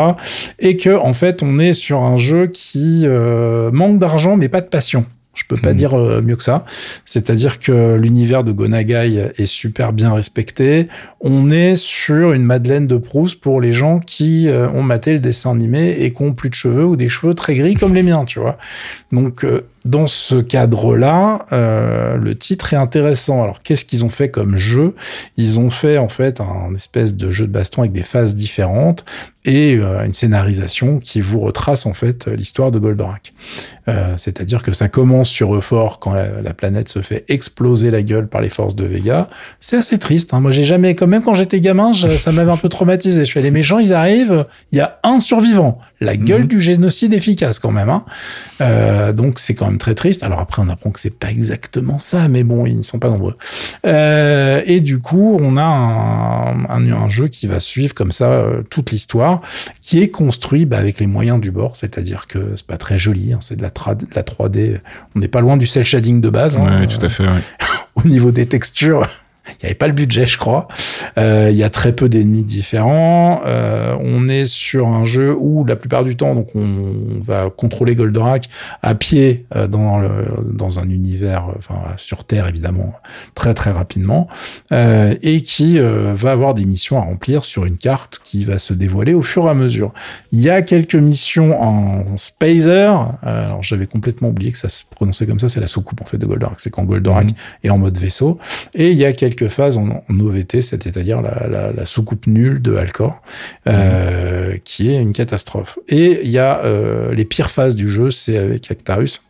Et 0.61 0.76
que 0.76 0.97
en 0.97 1.12
fait, 1.12 1.42
on 1.42 1.59
est 1.59 1.75
sur 1.75 2.00
un 2.02 2.16
jeu 2.16 2.47
qui 2.47 3.02
euh, 3.04 3.71
manque 3.73 3.99
d'argent 3.99 4.37
mais 4.37 4.49
pas 4.49 4.61
de 4.61 4.69
passion. 4.69 5.04
Je 5.34 5.44
peux 5.49 5.56
pas 5.56 5.70
Mhm. 5.70 5.76
dire 5.76 5.94
euh, 5.94 6.20
mieux 6.22 6.34
que 6.37 6.42
ça. 6.42 6.64
C'est-à-dire 7.04 7.60
que 7.60 7.94
l'univers 7.94 8.42
de 8.42 8.50
Gonagai 8.52 9.30
est 9.38 9.46
super 9.46 9.92
bien 9.92 10.12
respecté. 10.12 10.88
On 11.20 11.50
est 11.50 11.76
sur 11.76 12.32
une 12.32 12.42
Madeleine 12.42 12.87
de 12.88 12.96
Proust 12.96 13.40
pour 13.40 13.60
les 13.60 13.72
gens 13.72 14.00
qui 14.00 14.49
euh, 14.49 14.68
ont 14.70 14.82
maté 14.82 15.12
le 15.12 15.20
dessin 15.20 15.52
animé 15.52 15.90
et 16.00 16.12
qui 16.12 16.22
ont 16.22 16.32
plus 16.32 16.50
de 16.50 16.54
cheveux 16.54 16.84
ou 16.84 16.96
des 16.96 17.08
cheveux 17.08 17.34
très 17.34 17.54
gris 17.54 17.75
comme 17.76 17.94
les 17.94 18.02
miens, 18.02 18.25
tu 18.25 18.40
vois. 18.40 18.58
Donc, 19.12 19.44
euh, 19.44 19.60
dans 19.84 20.06
ce 20.06 20.34
cadre-là, 20.37 21.46
euh, 21.52 22.16
le 22.16 22.34
titre 22.37 22.75
est 22.75 22.76
intéressant. 22.76 23.42
Alors, 23.42 23.62
qu'est-ce 23.62 23.84
qu'ils 23.84 24.04
ont 24.04 24.10
fait 24.10 24.28
comme 24.30 24.56
jeu? 24.56 24.94
Ils 25.37 25.58
ont 25.58 25.70
fait 25.70 25.96
en 25.99 26.08
fait 26.08 26.40
un 26.40 26.75
espèce 26.75 27.14
de 27.14 27.30
jeu 27.30 27.46
de 27.46 27.52
baston 27.52 27.82
avec 27.82 27.92
des 27.92 28.02
phases 28.02 28.34
différentes 28.34 29.04
et 29.46 29.76
euh, 29.76 30.04
une 30.04 30.12
scénarisation 30.12 30.99
qui 30.99 31.22
vous 31.22 31.40
retrace 31.40 31.87
en 31.87 31.94
fait 31.94 32.26
l'histoire 32.26 32.70
de 32.70 32.78
Goldorak. 32.78 33.32
Euh, 33.88 34.14
C'est-à-dire 34.18 34.62
que 34.62 34.72
ça 34.72 34.88
commence 34.88 35.30
sur 35.30 35.54
Euphor 35.54 35.99
quand 35.99 36.12
la, 36.12 36.42
la 36.42 36.52
planète 36.52 36.90
se 36.90 37.00
fait 37.00 37.25
exploser 37.28 37.90
la 37.90 38.02
gueule 38.02 38.28
par 38.28 38.42
les 38.42 38.50
forces 38.50 38.76
de 38.76 38.84
Vega. 38.84 39.30
C'est 39.58 39.78
assez 39.78 39.96
triste. 39.99 40.34
Hein. 40.34 40.40
Moi, 40.40 40.50
j'ai 40.50 40.64
jamais, 40.64 40.94
quand 40.94 41.06
même 41.06 41.22
quand 41.22 41.32
j'étais 41.32 41.60
gamin, 41.60 41.92
je- 41.94 42.08
ça 42.08 42.32
m'avait 42.32 42.52
un 42.52 42.58
peu 42.58 42.68
traumatisé. 42.68 43.25
Je 43.25 43.32
fais 43.32 43.40
les 43.40 43.50
méchants, 43.50 43.78
ils 43.78 43.94
arrivent, 43.94 44.44
il 44.72 44.78
y 44.78 44.80
a 44.82 44.99
un 45.04 45.20
survivant. 45.20 45.78
La 46.02 46.16
gueule 46.16 46.42
Mhm. 46.42 46.49
du 46.49 46.60
génocide 46.60 47.14
efficace 47.14 47.58
quand 47.58 47.72
même. 47.72 47.88
Hein. 47.90 49.12
Donc 49.12 49.38
c'est 49.40 49.54
quand 49.54 49.69
même 49.70 49.78
très 49.78 49.94
triste. 49.94 50.22
Alors 50.22 50.38
après, 50.40 50.60
on 50.62 50.68
apprend 50.68 50.90
que 50.90 51.00
c'est 51.00 51.16
pas 51.18 51.30
exactement 51.30 51.98
ça, 51.98 52.28
mais 52.28 52.44
bon, 52.44 52.66
ils 52.66 52.84
sont 52.84 52.98
pas 52.98 53.08
nombreux. 53.08 53.36
Euh, 53.86 54.60
et 54.66 54.80
du 54.80 54.98
coup, 54.98 55.38
on 55.40 55.56
a 55.56 55.62
un, 55.62 56.64
un, 56.68 56.92
un 56.92 57.08
jeu 57.08 57.28
qui 57.28 57.46
va 57.46 57.60
suivre 57.60 57.94
comme 57.94 58.12
ça 58.12 58.30
euh, 58.32 58.62
toute 58.68 58.90
l'histoire, 58.90 59.40
qui 59.80 60.00
est 60.02 60.08
construit 60.08 60.66
bah, 60.66 60.78
avec 60.78 61.00
les 61.00 61.06
moyens 61.06 61.40
du 61.40 61.50
bord, 61.50 61.76
c'est-à-dire 61.76 62.26
que 62.26 62.52
c'est 62.56 62.66
pas 62.66 62.76
très 62.76 62.98
joli, 62.98 63.32
hein, 63.32 63.38
c'est 63.40 63.56
de 63.56 63.62
la, 63.62 63.70
tra- 63.70 63.96
de 63.96 64.06
la 64.14 64.22
3D. 64.22 64.80
On 65.14 65.20
n'est 65.20 65.28
pas 65.28 65.40
loin 65.40 65.56
du 65.56 65.66
cel 65.66 65.84
shading 65.84 66.20
de 66.20 66.28
base. 66.30 66.56
hein. 66.56 66.80
Ouais, 66.80 66.86
tout 66.86 67.04
à 67.04 67.08
fait. 67.08 67.24
ouais. 67.24 67.40
Au 67.96 68.08
niveau 68.08 68.30
des 68.30 68.46
textures, 68.46 69.06
il 69.52 69.64
n'y 69.64 69.66
avait 69.66 69.75
pas 69.75 69.87
le 69.88 69.92
budget, 69.92 70.26
je 70.26 70.38
crois. 70.38 70.69
Euh, 71.19 71.49
Il 71.50 71.57
y 71.57 71.64
a 71.64 71.71
très 71.71 71.92
peu 71.92 72.09
d'ennemis 72.09 72.42
différents. 72.45 73.40
Euh, 73.47 73.95
on 74.00 74.28
est 74.28 74.45
sur 74.47 74.88
un 74.88 75.04
jeu 75.04 75.35
où 75.38 75.64
la 75.64 75.76
plupart 75.76 76.04
du 76.04 76.16
temps, 76.16 76.35
donc 76.35 76.49
on 76.54 77.21
va 77.21 77.50
contrôler 77.50 77.95
Goldorak 77.95 78.49
à 78.83 78.95
pied 78.95 79.47
euh, 79.57 79.66
dans 79.66 79.99
le, 79.99 80.11
dans 80.52 80.78
un 80.80 80.88
univers, 80.88 81.47
enfin 81.59 81.80
sur 81.97 82.25
Terre 82.25 82.49
évidemment, 82.49 82.95
très 83.35 83.54
très 83.54 83.71
rapidement, 83.71 84.28
et 84.73 85.42
qui 85.42 85.78
va 85.78 86.33
avoir 86.33 86.54
des 86.54 86.64
missions 86.64 86.99
à 86.99 87.02
remplir 87.02 87.45
sur 87.45 87.64
une 87.64 87.76
carte 87.76 88.21
qui 88.25 88.45
va 88.45 88.59
se 88.59 88.73
dévoiler 88.73 89.14
au 89.14 89.23
fur 89.23 89.47
et 89.47 89.50
à 89.50 89.54
mesure. 89.54 89.92
Il 90.33 90.40
y 90.40 90.50
a 90.50 90.62
quelques 90.62 90.95
missions 90.95 91.61
en 91.62 92.16
Spacer. 92.16 92.92
Alors 93.23 93.62
j'avais 93.62 93.87
complètement 93.87 94.28
oublié 94.28 94.52
que 94.52 94.59
ça 94.59 94.69
se 94.69 94.83
prononçait 94.88 95.26
comme 95.26 95.38
ça. 95.38 95.49
C'est 95.49 95.61
la 95.61 95.66
soucoupe 95.66 96.00
en 96.00 96.04
fait 96.04 96.19
de 96.19 96.26
Goldorak. 96.26 96.61
C'est 96.61 96.71
quand 96.71 96.85
Goldorak 96.85 97.26
Mhm. 97.26 97.35
est 97.64 97.71
en 97.71 97.78
mode 97.78 97.99
vaisseau. 97.99 98.38
Et 98.75 98.90
il 98.90 98.97
y 98.99 99.04
a 99.04 99.12
quelques 99.12 99.39
phases 99.49 99.78
en, 99.78 99.88
en 99.88 100.20
OVT, 100.20 100.62
c'est-à-dire 100.62 101.23
la, 101.23 101.47
la, 101.49 101.73
la 101.73 101.87
soucoupe 101.87 102.26
nulle 102.26 102.61
de 102.62 102.76
Alcor, 102.76 103.20
euh, 103.66 104.56
qui 104.64 104.90
est 104.90 105.00
une 105.00 105.12
catastrophe. 105.12 105.78
Et 105.88 106.20
il 106.23 106.30
y 106.30 106.38
a 106.38 106.59
euh, 106.64 107.14
les 107.14 107.25
pires 107.25 107.50
phases 107.50 107.76
du 107.76 107.88
jeu, 107.88 108.11
c'est 108.11 108.37
avec 108.37 108.70
Actarus. 108.70 109.22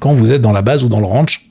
Quand 0.00 0.12
vous 0.12 0.32
êtes 0.32 0.42
dans 0.42 0.52
la 0.52 0.62
base 0.62 0.84
ou 0.84 0.88
dans 0.88 1.00
le 1.00 1.06
ranch, 1.06 1.48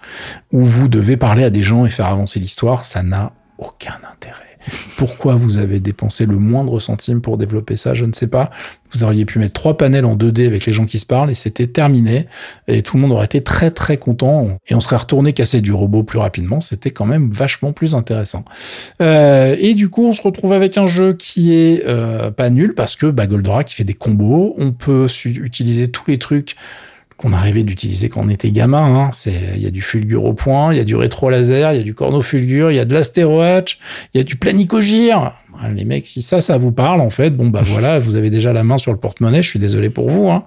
où 0.51 0.63
vous 0.63 0.87
devez 0.87 1.17
parler 1.17 1.43
à 1.43 1.49
des 1.49 1.63
gens 1.63 1.85
et 1.85 1.89
faire 1.89 2.07
avancer 2.07 2.39
l'histoire, 2.39 2.85
ça 2.85 3.01
n'a 3.03 3.33
aucun 3.57 3.97
intérêt. 4.11 4.56
Pourquoi 4.97 5.35
vous 5.35 5.57
avez 5.57 5.79
dépensé 5.79 6.25
le 6.25 6.37
moindre 6.37 6.79
centime 6.79 7.21
pour 7.21 7.37
développer 7.37 7.75
ça 7.75 7.93
Je 7.93 8.05
ne 8.05 8.13
sais 8.13 8.27
pas. 8.27 8.49
Vous 8.93 9.03
auriez 9.03 9.25
pu 9.25 9.39
mettre 9.39 9.53
trois 9.53 9.77
panels 9.77 10.05
en 10.05 10.15
2D 10.15 10.47
avec 10.47 10.65
les 10.65 10.73
gens 10.73 10.85
qui 10.85 10.97
se 10.99 11.05
parlent 11.05 11.29
et 11.29 11.35
c'était 11.35 11.67
terminé. 11.67 12.27
Et 12.67 12.81
tout 12.81 12.97
le 12.97 13.01
monde 13.01 13.11
aurait 13.11 13.25
été 13.25 13.41
très 13.41 13.71
très 13.71 13.97
content. 13.97 14.57
Et 14.67 14.75
on 14.75 14.79
serait 14.79 14.95
retourné 14.95 15.33
casser 15.33 15.61
du 15.61 15.73
robot 15.73 16.03
plus 16.03 16.19
rapidement. 16.19 16.59
C'était 16.59 16.91
quand 16.91 17.05
même 17.05 17.29
vachement 17.31 17.73
plus 17.73 17.95
intéressant. 17.95 18.45
Euh, 19.01 19.55
et 19.59 19.73
du 19.73 19.89
coup, 19.89 20.05
on 20.05 20.13
se 20.13 20.21
retrouve 20.21 20.53
avec 20.53 20.77
un 20.77 20.87
jeu 20.87 21.13
qui 21.13 21.53
est 21.53 21.83
euh, 21.85 22.31
pas 22.31 22.49
nul 22.49 22.75
parce 22.75 22.95
que 22.95 23.07
bah, 23.07 23.27
Goldorak 23.27 23.67
qui 23.67 23.75
fait 23.75 23.83
des 23.83 23.93
combos. 23.93 24.55
On 24.57 24.71
peut 24.71 25.07
utiliser 25.25 25.89
tous 25.89 26.09
les 26.09 26.17
trucs 26.17 26.55
qu'on 27.17 27.33
a 27.33 27.37
rêvé 27.37 27.63
d'utiliser 27.63 28.09
quand 28.09 28.21
on 28.23 28.29
était 28.29 28.51
gamin. 28.51 28.95
Hein. 28.95 29.09
C'est, 29.11 29.55
il 29.55 29.61
y 29.61 29.65
a 29.65 29.71
du 29.71 29.81
fulgure 29.81 30.25
au 30.25 30.33
point, 30.33 30.73
il 30.73 30.77
y 30.77 30.79
a 30.79 30.83
du 30.83 30.95
rétro 30.95 31.29
laser, 31.29 31.73
il 31.73 31.77
y 31.77 31.81
a 31.81 31.83
du 31.83 31.95
corno 31.95 32.21
fulgure, 32.21 32.71
il 32.71 32.75
y 32.75 32.79
a 32.79 32.85
de 32.85 32.93
l'astéroatch, 32.93 33.79
il 34.13 34.19
y 34.19 34.21
a 34.21 34.23
du 34.23 34.35
planicogire. 34.35 35.33
Ah, 35.61 35.69
Les 35.69 35.85
mecs, 35.85 36.07
si 36.07 36.21
ça, 36.21 36.41
ça 36.41 36.57
vous 36.57 36.71
parle, 36.71 37.01
en 37.01 37.09
fait, 37.09 37.31
bon 37.31 37.47
bah 37.49 37.61
voilà, 37.65 37.99
vous 37.99 38.15
avez 38.15 38.29
déjà 38.29 38.53
la 38.53 38.63
main 38.63 38.77
sur 38.77 38.91
le 38.91 38.97
porte-monnaie. 38.99 39.41
Je 39.41 39.49
suis 39.49 39.59
désolé 39.59 39.89
pour 39.89 40.09
vous. 40.09 40.29
Hein. 40.29 40.43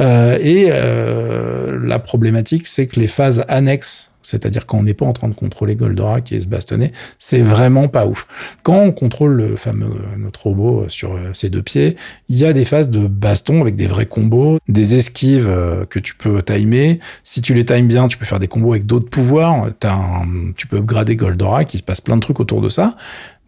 Euh, 0.00 0.38
et 0.40 0.68
euh, 0.70 1.78
la 1.82 1.98
problématique, 1.98 2.66
c'est 2.66 2.86
que 2.86 2.98
les 3.00 3.06
phases 3.06 3.44
annexes, 3.48 4.10
c'est-à-dire 4.26 4.64
quand 4.64 4.78
on 4.78 4.84
n'est 4.84 4.94
pas 4.94 5.04
en 5.04 5.12
train 5.12 5.28
de 5.28 5.34
contrôler 5.34 5.76
Goldorak 5.76 6.32
et 6.32 6.40
se 6.40 6.46
bastonner, 6.46 6.92
c'est 7.18 7.42
vraiment 7.42 7.88
pas 7.88 8.06
ouf. 8.06 8.26
Quand 8.62 8.78
on 8.80 8.90
contrôle 8.90 9.34
le 9.34 9.56
fameux 9.56 9.84
euh, 9.86 10.16
notre 10.18 10.44
robot 10.44 10.88
sur 10.88 11.12
euh, 11.14 11.30
ses 11.34 11.50
deux 11.50 11.60
pieds, 11.62 11.96
il 12.30 12.38
y 12.38 12.46
a 12.46 12.54
des 12.54 12.64
phases 12.64 12.88
de 12.88 13.06
baston 13.06 13.60
avec 13.60 13.76
des 13.76 13.86
vrais 13.86 14.06
combos, 14.06 14.58
des 14.66 14.96
esquives 14.96 15.48
euh, 15.50 15.84
que 15.84 15.98
tu 15.98 16.14
peux 16.14 16.40
timer. 16.42 17.00
Si 17.22 17.42
tu 17.42 17.52
les 17.52 17.66
times 17.66 17.86
bien, 17.86 18.08
tu 18.08 18.16
peux 18.16 18.24
faire 18.24 18.40
des 18.40 18.48
combos 18.48 18.72
avec 18.72 18.86
d'autres 18.86 19.10
pouvoirs. 19.10 19.66
Un- 19.84 20.52
tu 20.56 20.66
peux 20.68 20.78
upgrader 20.78 21.16
Goldorak, 21.16 21.74
il 21.74 21.78
se 21.78 21.82
passe 21.82 22.00
plein 22.00 22.16
de 22.16 22.22
trucs 22.22 22.40
autour 22.40 22.62
de 22.62 22.70
ça 22.70 22.96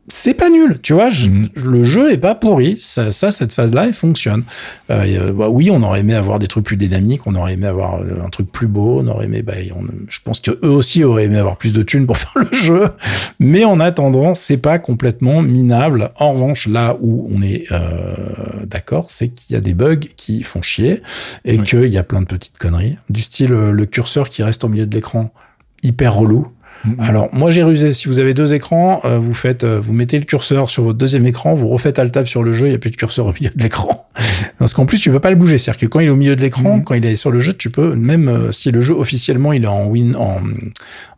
c'est 0.08 0.34
pas 0.34 0.50
nul, 0.50 0.78
tu 0.82 0.92
vois. 0.92 1.10
je- 1.10 1.28
Mhm. 1.30 1.48
Le 1.56 1.82
jeu 1.84 2.12
est 2.12 2.18
pas 2.18 2.34
pourri. 2.34 2.78
Ça, 2.80 3.10
ça 3.12 3.30
cette 3.30 3.52
phase-là, 3.52 3.86
elle 3.86 3.92
fonctionne. 3.92 4.44
Euh, 4.90 5.04
euh, 5.04 5.32
bah, 5.32 5.48
oui, 5.48 5.70
on 5.70 5.82
aurait 5.82 6.00
aimé 6.00 6.14
avoir 6.14 6.38
des 6.38 6.46
trucs 6.46 6.64
plus 6.64 6.76
dynamiques, 6.76 7.26
on 7.26 7.34
aurait 7.34 7.54
aimé 7.54 7.66
avoir 7.66 8.00
euh, 8.00 8.24
un 8.24 8.28
truc 8.30 8.50
plus 8.52 8.66
beau, 8.68 9.00
on 9.02 9.08
aurait 9.08 9.24
aimé. 9.24 9.42
Bah, 9.42 9.54
on- 9.76 9.84
je 10.08 10.18
pense 10.24 10.40
que 10.40 10.52
eux 10.64 10.70
aussi 10.70 11.02
auraient 11.04 11.24
aimé 11.24 11.38
avoir 11.38 11.56
plus 11.56 11.72
de 11.72 11.82
thunes 11.82 12.06
pour 12.06 12.16
faire 12.18 12.32
le 12.36 12.56
jeu. 12.56 12.88
Mais 13.40 13.64
en 13.64 13.80
attendant, 13.80 14.34
c'est 14.34 14.58
pas 14.58 14.78
complètement 14.78 15.42
minable. 15.42 16.10
En 16.16 16.32
revanche, 16.32 16.68
là 16.68 16.96
où 17.00 17.28
on 17.34 17.42
est 17.42 17.64
euh, 17.72 18.14
d'accord, 18.66 19.10
c'est 19.10 19.28
qu'il 19.28 19.54
y 19.54 19.56
a 19.58 19.60
des 19.60 19.74
bugs 19.74 19.96
qui 20.16 20.42
font 20.42 20.62
chier 20.62 21.02
et 21.44 21.58
Oui. 21.58 21.64
qu'il 21.64 21.86
y 21.88 21.98
a 21.98 22.02
plein 22.02 22.20
de 22.20 22.26
petites 22.26 22.58
conneries, 22.58 22.96
du 23.10 23.22
style 23.22 23.52
euh, 23.52 23.72
le 23.72 23.86
curseur 23.86 24.28
qui 24.28 24.42
reste 24.42 24.62
au 24.64 24.68
milieu 24.68 24.86
de 24.86 24.94
l'écran, 24.94 25.32
hyper 25.82 26.14
relou. 26.14 26.48
Mhm. 26.84 26.94
Alors 26.98 27.28
moi 27.32 27.50
j'ai 27.50 27.62
rusé. 27.62 27.94
Si 27.94 28.08
vous 28.08 28.18
avez 28.18 28.34
deux 28.34 28.54
écrans, 28.54 29.00
euh, 29.04 29.18
vous 29.18 29.32
faites, 29.34 29.64
euh, 29.64 29.80
vous 29.80 29.92
mettez 29.92 30.18
le 30.18 30.24
curseur 30.24 30.70
sur 30.70 30.82
votre 30.84 30.98
deuxième 30.98 31.26
écran, 31.26 31.54
vous 31.54 31.68
refaites 31.68 31.98
alt 31.98 32.12
tab 32.12 32.26
sur 32.26 32.42
le 32.42 32.52
jeu, 32.52 32.66
il 32.66 32.70
n'y 32.70 32.74
a 32.76 32.78
plus 32.78 32.90
de 32.90 32.96
curseur 32.96 33.26
au 33.26 33.32
milieu 33.32 33.50
de 33.54 33.62
l'écran. 33.62 34.08
Parce 34.58 34.72
qu'en 34.72 34.86
plus 34.86 35.00
tu 35.00 35.10
peux 35.10 35.20
pas 35.20 35.30
le 35.30 35.36
bouger. 35.36 35.58
C'est-à-dire 35.58 35.80
que 35.80 35.86
quand 35.86 36.00
il 36.00 36.06
est 36.06 36.10
au 36.10 36.16
milieu 36.16 36.36
de 36.36 36.40
l'écran, 36.42 36.76
Mhm. 36.78 36.84
quand 36.84 36.94
il 36.94 37.04
est 37.04 37.16
sur 37.16 37.30
le 37.30 37.40
jeu, 37.40 37.52
tu 37.54 37.70
peux 37.70 37.94
même 37.94 38.28
euh, 38.28 38.52
si 38.52 38.70
le 38.70 38.80
jeu 38.80 38.94
officiellement 38.94 39.52
il 39.52 39.64
est 39.64 39.68
en 39.68 39.86
win 39.86 40.16
en 40.16 40.36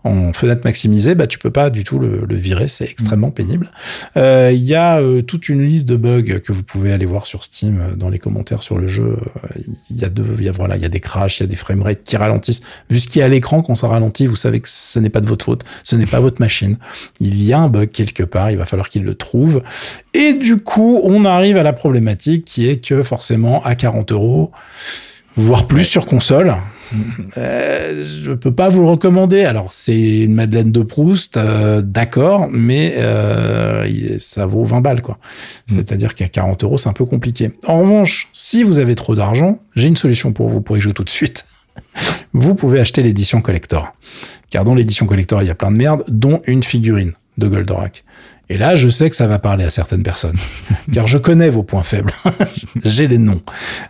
en 0.05 0.33
fenêtre 0.33 0.63
maximisée, 0.65 1.15
bah 1.15 1.27
tu 1.27 1.39
peux 1.39 1.51
pas 1.51 1.71
du 1.71 1.85
tout 1.85 1.99
le, 1.99 2.25
le 2.27 2.37
virer. 2.37 2.69
C'est 2.69 2.89
extrêmement 2.89 3.31
pénible. 3.31 3.71
Euh, 4.17 4.51
Il 4.55 4.63
y 4.63 4.75
a 4.75 5.01
euh, 5.01 5.23
toute 5.23 5.49
une 5.49 5.63
liste 5.63 5.87
de 5.87 5.97
bugs 5.97 6.41
que 6.41 6.53
vous 6.53 6.63
pouvez 6.63 6.93
aller 6.93 7.05
voir 7.05 7.27
sur 7.27 7.43
Steam 7.43 7.81
euh, 7.81 7.97
dans 7.97 8.09
les 8.09 8.19
commentaires 8.19 8.63
sur 8.63 8.79
le 8.79 8.87
jeu. 8.89 9.17
Euh, 9.45 9.61
Il 9.91 9.97
y 9.97 10.05
a 10.05 10.09
deux, 10.09 10.25
il 10.39 10.45
y 10.45 10.49
a 10.49 10.53
voilà, 10.53 10.77
il 10.77 10.83
y 10.83 10.87
a 10.87 10.89
des 10.89 11.01
crashs, 11.01 11.41
il 11.41 11.43
y 11.43 11.45
a 11.45 11.49
des 11.49 11.57
framerates 11.57 12.05
qui 12.05 12.17
ralentissent. 12.17 12.63
Vu 12.89 13.01
ce 13.01 13.09
qui 13.09 13.21
est 13.21 13.23
à 13.25 13.29
l'écran 13.29 13.63
quand 13.63 13.75
ça 13.75 13.89
ralentit, 13.89 14.27
vous 14.27 14.37
savez 14.37 14.61
que 14.61 14.69
ce 14.69 14.99
n'est 14.99 15.11
pas 15.11 15.21
de 15.21 15.27
votre 15.27 15.45
faute, 15.45 15.65
ce 15.83 15.97
n'est 15.97 16.07
pas 16.07 16.21
votre 16.21 16.41
machine. 16.41 16.77
Il 17.21 17.43
y 17.43 17.53
a 17.53 17.59
un 17.59 17.69
bug 17.69 17.91
quelque 17.91 18.23
part, 18.23 18.51
il 18.51 18.57
va 18.57 18.67
falloir 18.67 18.89
qu'il 18.89 19.03
le 19.03 19.15
trouve. 19.15 19.63
Et 20.15 20.33
du 20.35 20.59
coup, 20.59 21.01
on 21.05 21.25
arrive 21.25 21.57
à 21.57 21.63
la 21.63 21.73
problématique 21.73 22.45
qui 22.45 22.69
est 22.69 22.79
que 22.85 23.03
forcément 23.03 23.63
à 23.65 23.75
40 23.75 24.13
euros, 24.13 24.53
voire 25.37 25.67
plus 25.67 25.85
sur 25.85 26.07
console, 26.07 26.55
euh, 27.37 28.05
je 28.05 28.33
peux 28.33 28.53
pas 28.53 28.69
vous 28.69 28.83
le 28.83 28.89
recommander. 28.89 29.45
Alors 29.45 29.73
c'est 29.73 30.21
une 30.23 30.35
Madeleine 30.35 30.73
de 30.73 30.83
Proust, 30.83 31.37
euh, 31.37 31.83
d'accord, 31.83 32.49
mais 32.51 32.95
euh, 32.97 33.87
ça 34.19 34.47
vaut 34.47 34.65
20 34.65 34.81
balles 34.81 35.03
quoi. 35.03 35.19
Mm. 35.69 35.75
C'est-à-dire 35.75 36.15
qu'à 36.15 36.29
40 36.29 36.65
euros 36.65 36.77
c'est 36.77 36.89
un 36.89 36.95
peu 36.95 37.05
compliqué. 37.05 37.53
En 37.67 37.81
revanche, 37.81 38.29
si 38.33 38.63
vous 38.63 38.79
avez 38.79 38.95
trop 38.95 39.15
d'argent, 39.15 39.61
j'ai 39.75 39.89
une 39.89 39.97
solution 39.97 40.33
pour 40.33 40.49
vous 40.49 40.61
pour 40.61 40.77
y 40.77 40.81
jouer 40.81 40.93
tout 40.93 41.05
de 41.05 41.11
suite. 41.11 41.47
vous 42.33 42.55
pouvez 42.55 42.81
acheter 42.81 43.03
l'édition 43.03 43.41
collector, 43.41 43.93
car 44.51 44.65
dans 44.65 44.75
l'édition 44.75 45.07
collector 45.07 45.43
il 45.43 45.47
y 45.47 45.51
a 45.51 45.55
plein 45.55 45.71
de 45.71 45.77
merde, 45.77 46.05
dont 46.09 46.41
une 46.47 46.63
figurine 46.63 47.13
de 47.39 47.49
Goldorak. 47.49 48.05
Et 48.51 48.57
là, 48.57 48.77
je 48.77 48.89
sais 48.89 49.11
que 49.11 49.17
ça 49.17 49.27
va 49.27 49.39
parler 49.39 49.65
à 49.65 49.71
certaines 49.71 50.03
personnes, 50.03 50.37
car 50.93 51.07
je 51.07 51.19
connais 51.19 51.51
vos 51.51 51.63
points 51.63 51.83
faibles. 51.83 52.13
J'ai 52.85 53.07
les 53.07 53.19
noms. 53.19 53.43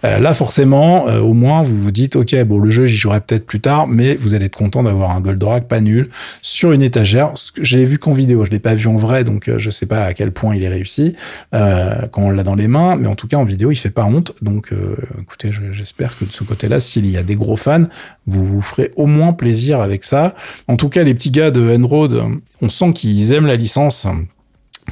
Euh, 0.04 0.18
là, 0.18 0.34
forcément, 0.34 1.08
euh, 1.08 1.20
au 1.20 1.32
moins, 1.32 1.62
vous 1.62 1.80
vous 1.80 1.90
dites, 1.92 2.16
ok, 2.16 2.34
bon, 2.44 2.58
le 2.58 2.70
jeu, 2.70 2.86
j'y 2.86 2.96
jouerai 2.96 3.20
peut-être 3.20 3.46
plus 3.46 3.60
tard, 3.60 3.86
mais 3.86 4.16
vous 4.16 4.34
allez 4.34 4.46
être 4.46 4.56
content 4.56 4.82
d'avoir 4.82 5.12
un 5.12 5.20
Goldorak 5.20 5.68
pas 5.68 5.80
nul 5.80 6.10
sur 6.42 6.72
une 6.72 6.82
étagère. 6.82 7.32
J'ai 7.60 7.84
vu 7.84 7.98
qu'en 7.98 8.12
vidéo, 8.12 8.44
je 8.44 8.50
l'ai 8.50 8.58
pas 8.58 8.74
vu 8.74 8.88
en 8.88 8.96
vrai, 8.96 9.22
donc 9.22 9.48
euh, 9.48 9.58
je 9.58 9.70
sais 9.70 9.86
pas 9.86 10.04
à 10.04 10.14
quel 10.14 10.32
point 10.32 10.56
il 10.56 10.62
est 10.62 10.68
réussi 10.68 11.14
quand 11.52 12.22
on 12.22 12.30
l'a 12.30 12.42
dans 12.42 12.54
les 12.54 12.68
mains, 12.68 12.96
mais 12.96 13.08
en 13.08 13.14
tout 13.14 13.28
cas 13.28 13.36
en 13.36 13.44
vidéo, 13.44 13.70
il 13.70 13.76
fait 13.76 13.90
pas 13.90 14.04
honte. 14.04 14.32
Donc, 14.42 14.72
écoutez, 15.20 15.50
j'espère 15.72 16.16
que 16.16 16.24
de 16.24 16.32
ce 16.32 16.44
côté-là, 16.44 16.80
s'il 16.80 17.06
y 17.06 17.16
a 17.16 17.22
des 17.22 17.36
gros 17.36 17.56
fans, 17.56 17.84
vous 18.26 18.44
vous 18.44 18.62
ferez 18.62 18.92
au 18.96 19.06
moins 19.06 19.32
plaisir 19.32 19.80
avec 19.80 20.04
ça. 20.04 20.34
En 20.66 20.76
tout 20.76 20.88
cas, 20.88 21.02
les 21.02 21.14
petits 21.14 21.30
gars 21.30 21.50
de 21.50 21.76
Enroad, 21.76 22.22
on 22.60 22.68
sent 22.68 22.92
qu'ils 22.92 23.32
aiment 23.32 23.46
la 23.46 23.56
licence 23.56 24.06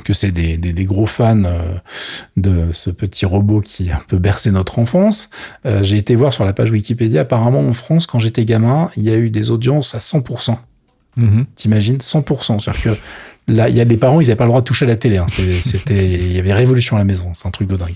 que 0.04 0.14
c'est 0.14 0.32
des, 0.32 0.56
des, 0.56 0.84
gros 0.84 1.06
fans 1.06 1.44
euh, 1.44 1.74
de 2.36 2.72
ce 2.72 2.90
petit 2.90 3.26
robot 3.26 3.60
qui 3.60 3.90
a 3.90 3.96
un 3.96 4.04
peu 4.06 4.18
bercé 4.18 4.50
notre 4.50 4.78
enfance. 4.78 5.30
Euh, 5.64 5.82
j'ai 5.82 5.96
été 5.96 6.14
voir 6.14 6.32
sur 6.32 6.44
la 6.44 6.52
page 6.52 6.70
Wikipédia, 6.70 7.22
apparemment 7.22 7.60
en 7.60 7.72
France, 7.72 8.06
quand 8.06 8.18
j'étais 8.18 8.44
gamin, 8.44 8.90
il 8.96 9.02
y 9.02 9.10
a 9.10 9.16
eu 9.16 9.30
des 9.30 9.50
audiences 9.50 9.94
à 9.94 9.98
100%. 9.98 10.56
Mm-hmm. 11.18 11.44
T'imagines? 11.54 11.98
100%. 11.98 12.60
C'est-à-dire 12.60 12.82
que 12.82 12.98
Là, 13.48 13.68
il 13.68 13.76
y 13.76 13.80
a 13.80 13.84
les 13.84 13.96
parents, 13.96 14.20
ils 14.20 14.24
n'avaient 14.24 14.36
pas 14.36 14.44
le 14.44 14.48
droit 14.48 14.60
de 14.60 14.64
toucher 14.64 14.86
à 14.86 14.88
la 14.88 14.96
télé. 14.96 15.18
Hein. 15.18 15.26
C'était, 15.28 16.04
il 16.04 16.32
y 16.32 16.38
avait 16.38 16.52
révolution 16.52 16.96
à 16.96 16.98
la 16.98 17.04
maison. 17.04 17.30
C'est 17.32 17.46
un 17.46 17.52
truc 17.52 17.68
de 17.68 17.76
dingue. 17.76 17.94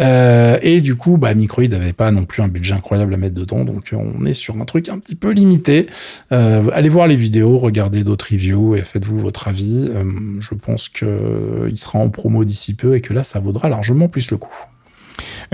Euh, 0.00 0.58
et 0.60 0.82
du 0.82 0.96
coup, 0.96 1.16
bah, 1.16 1.34
n'avait 1.34 1.92
pas 1.94 2.10
non 2.10 2.26
plus 2.26 2.42
un 2.42 2.48
budget 2.48 2.74
incroyable 2.74 3.14
à 3.14 3.16
mettre 3.16 3.34
dedans, 3.34 3.64
donc 3.64 3.94
on 3.94 4.24
est 4.26 4.34
sur 4.34 4.60
un 4.60 4.64
truc 4.64 4.88
un 4.88 4.98
petit 4.98 5.14
peu 5.14 5.30
limité. 5.30 5.86
Euh, 6.32 6.68
allez 6.74 6.88
voir 6.90 7.06
les 7.06 7.16
vidéos, 7.16 7.58
regardez 7.58 8.04
d'autres 8.04 8.28
reviews 8.30 8.76
et 8.76 8.82
faites-vous 8.82 9.18
votre 9.18 9.48
avis. 9.48 9.88
Euh, 9.88 10.04
je 10.40 10.54
pense 10.54 10.88
que 10.88 11.68
il 11.70 11.78
sera 11.78 11.98
en 11.98 12.10
promo 12.10 12.44
d'ici 12.44 12.74
peu 12.74 12.94
et 12.94 13.00
que 13.00 13.14
là, 13.14 13.24
ça 13.24 13.40
vaudra 13.40 13.68
largement 13.68 14.08
plus 14.08 14.30
le 14.30 14.36
coup. 14.36 14.54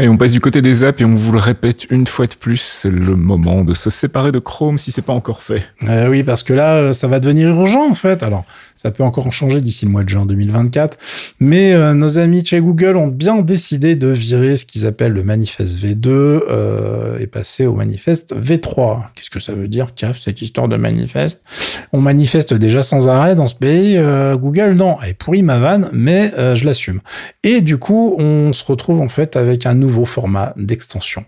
Et 0.01 0.09
on 0.09 0.17
passe 0.17 0.31
du 0.31 0.41
côté 0.41 0.63
des 0.63 0.85
apps 0.85 1.01
et 1.01 1.05
on 1.05 1.17
vous 1.17 1.33
le 1.33 1.41
répète 1.41 1.91
une 1.91 2.07
fois 2.07 2.29
de 2.29 2.35
plus, 2.35 2.59
c'est 2.59 2.91
le 2.91 3.17
moment 3.17 3.65
de 3.65 3.75
se 3.75 3.91
séparer 3.91 4.31
de 4.31 4.39
Chrome 4.39 4.79
si 4.79 4.93
c'est 4.93 5.03
pas 5.03 5.13
encore 5.13 5.43
fait. 5.43 5.65
Euh, 5.89 6.07
oui, 6.09 6.23
parce 6.23 6.45
que 6.45 6.53
là, 6.53 6.75
euh, 6.75 6.93
ça 6.93 7.09
va 7.09 7.19
devenir 7.19 7.49
urgent 7.49 7.91
en 7.91 7.95
fait. 7.95 8.23
Alors, 8.23 8.45
ça 8.77 8.93
peut 8.93 9.03
encore 9.03 9.27
en 9.27 9.33
changer 9.33 9.61
d'ici 9.61 9.87
le 9.87 9.91
mois 9.91 10.05
de 10.05 10.09
juin 10.09 10.25
2024, 10.25 10.99
mais 11.41 11.73
euh, 11.73 11.95
nos 11.95 12.21
amis 12.21 12.45
chez 12.47 12.61
Google 12.61 12.97
ont 12.97 13.09
bien 13.09 13.39
décidé 13.39 13.97
de 13.97 14.07
virer 14.07 14.57
ce 14.57 14.67
qu'ils 14.67 14.87
appellent 14.87 15.15
le 15.15 15.25
manifeste 15.25 15.77
V2 15.77 16.07
euh, 16.07 17.19
et 17.19 17.27
passer 17.27 17.67
au 17.67 17.75
manifeste 17.75 18.37
V3. 18.37 19.01
Qu'est-ce 19.17 19.31
que 19.31 19.41
ça 19.41 19.53
veut 19.53 19.67
dire, 19.67 19.95
CAF, 19.97 20.17
cette 20.17 20.41
histoire 20.43 20.69
de 20.69 20.77
manifeste? 20.77 21.43
On 21.93 22.01
manifeste 22.01 22.55
déjà 22.55 22.83
sans 22.83 23.09
arrêt 23.09 23.35
dans 23.35 23.49
ce 23.49 23.57
pays. 23.57 23.99
Google, 24.37 24.75
non, 24.75 24.99
elle 25.03 25.11
est 25.11 25.15
pourrie 25.15 25.43
ma 25.43 25.59
vanne, 25.59 25.89
mais 25.93 26.33
je 26.55 26.65
l'assume. 26.65 27.01
Et 27.43 27.63
du 27.63 27.79
coup, 27.79 28.15
on 28.19 28.53
se 28.53 28.63
retrouve 28.65 29.01
en 29.01 29.09
fait 29.09 29.35
avec 29.35 29.67
un 29.67 29.75
nouveau 29.75 29.88
format 30.05 30.53
d'extension. 30.57 31.25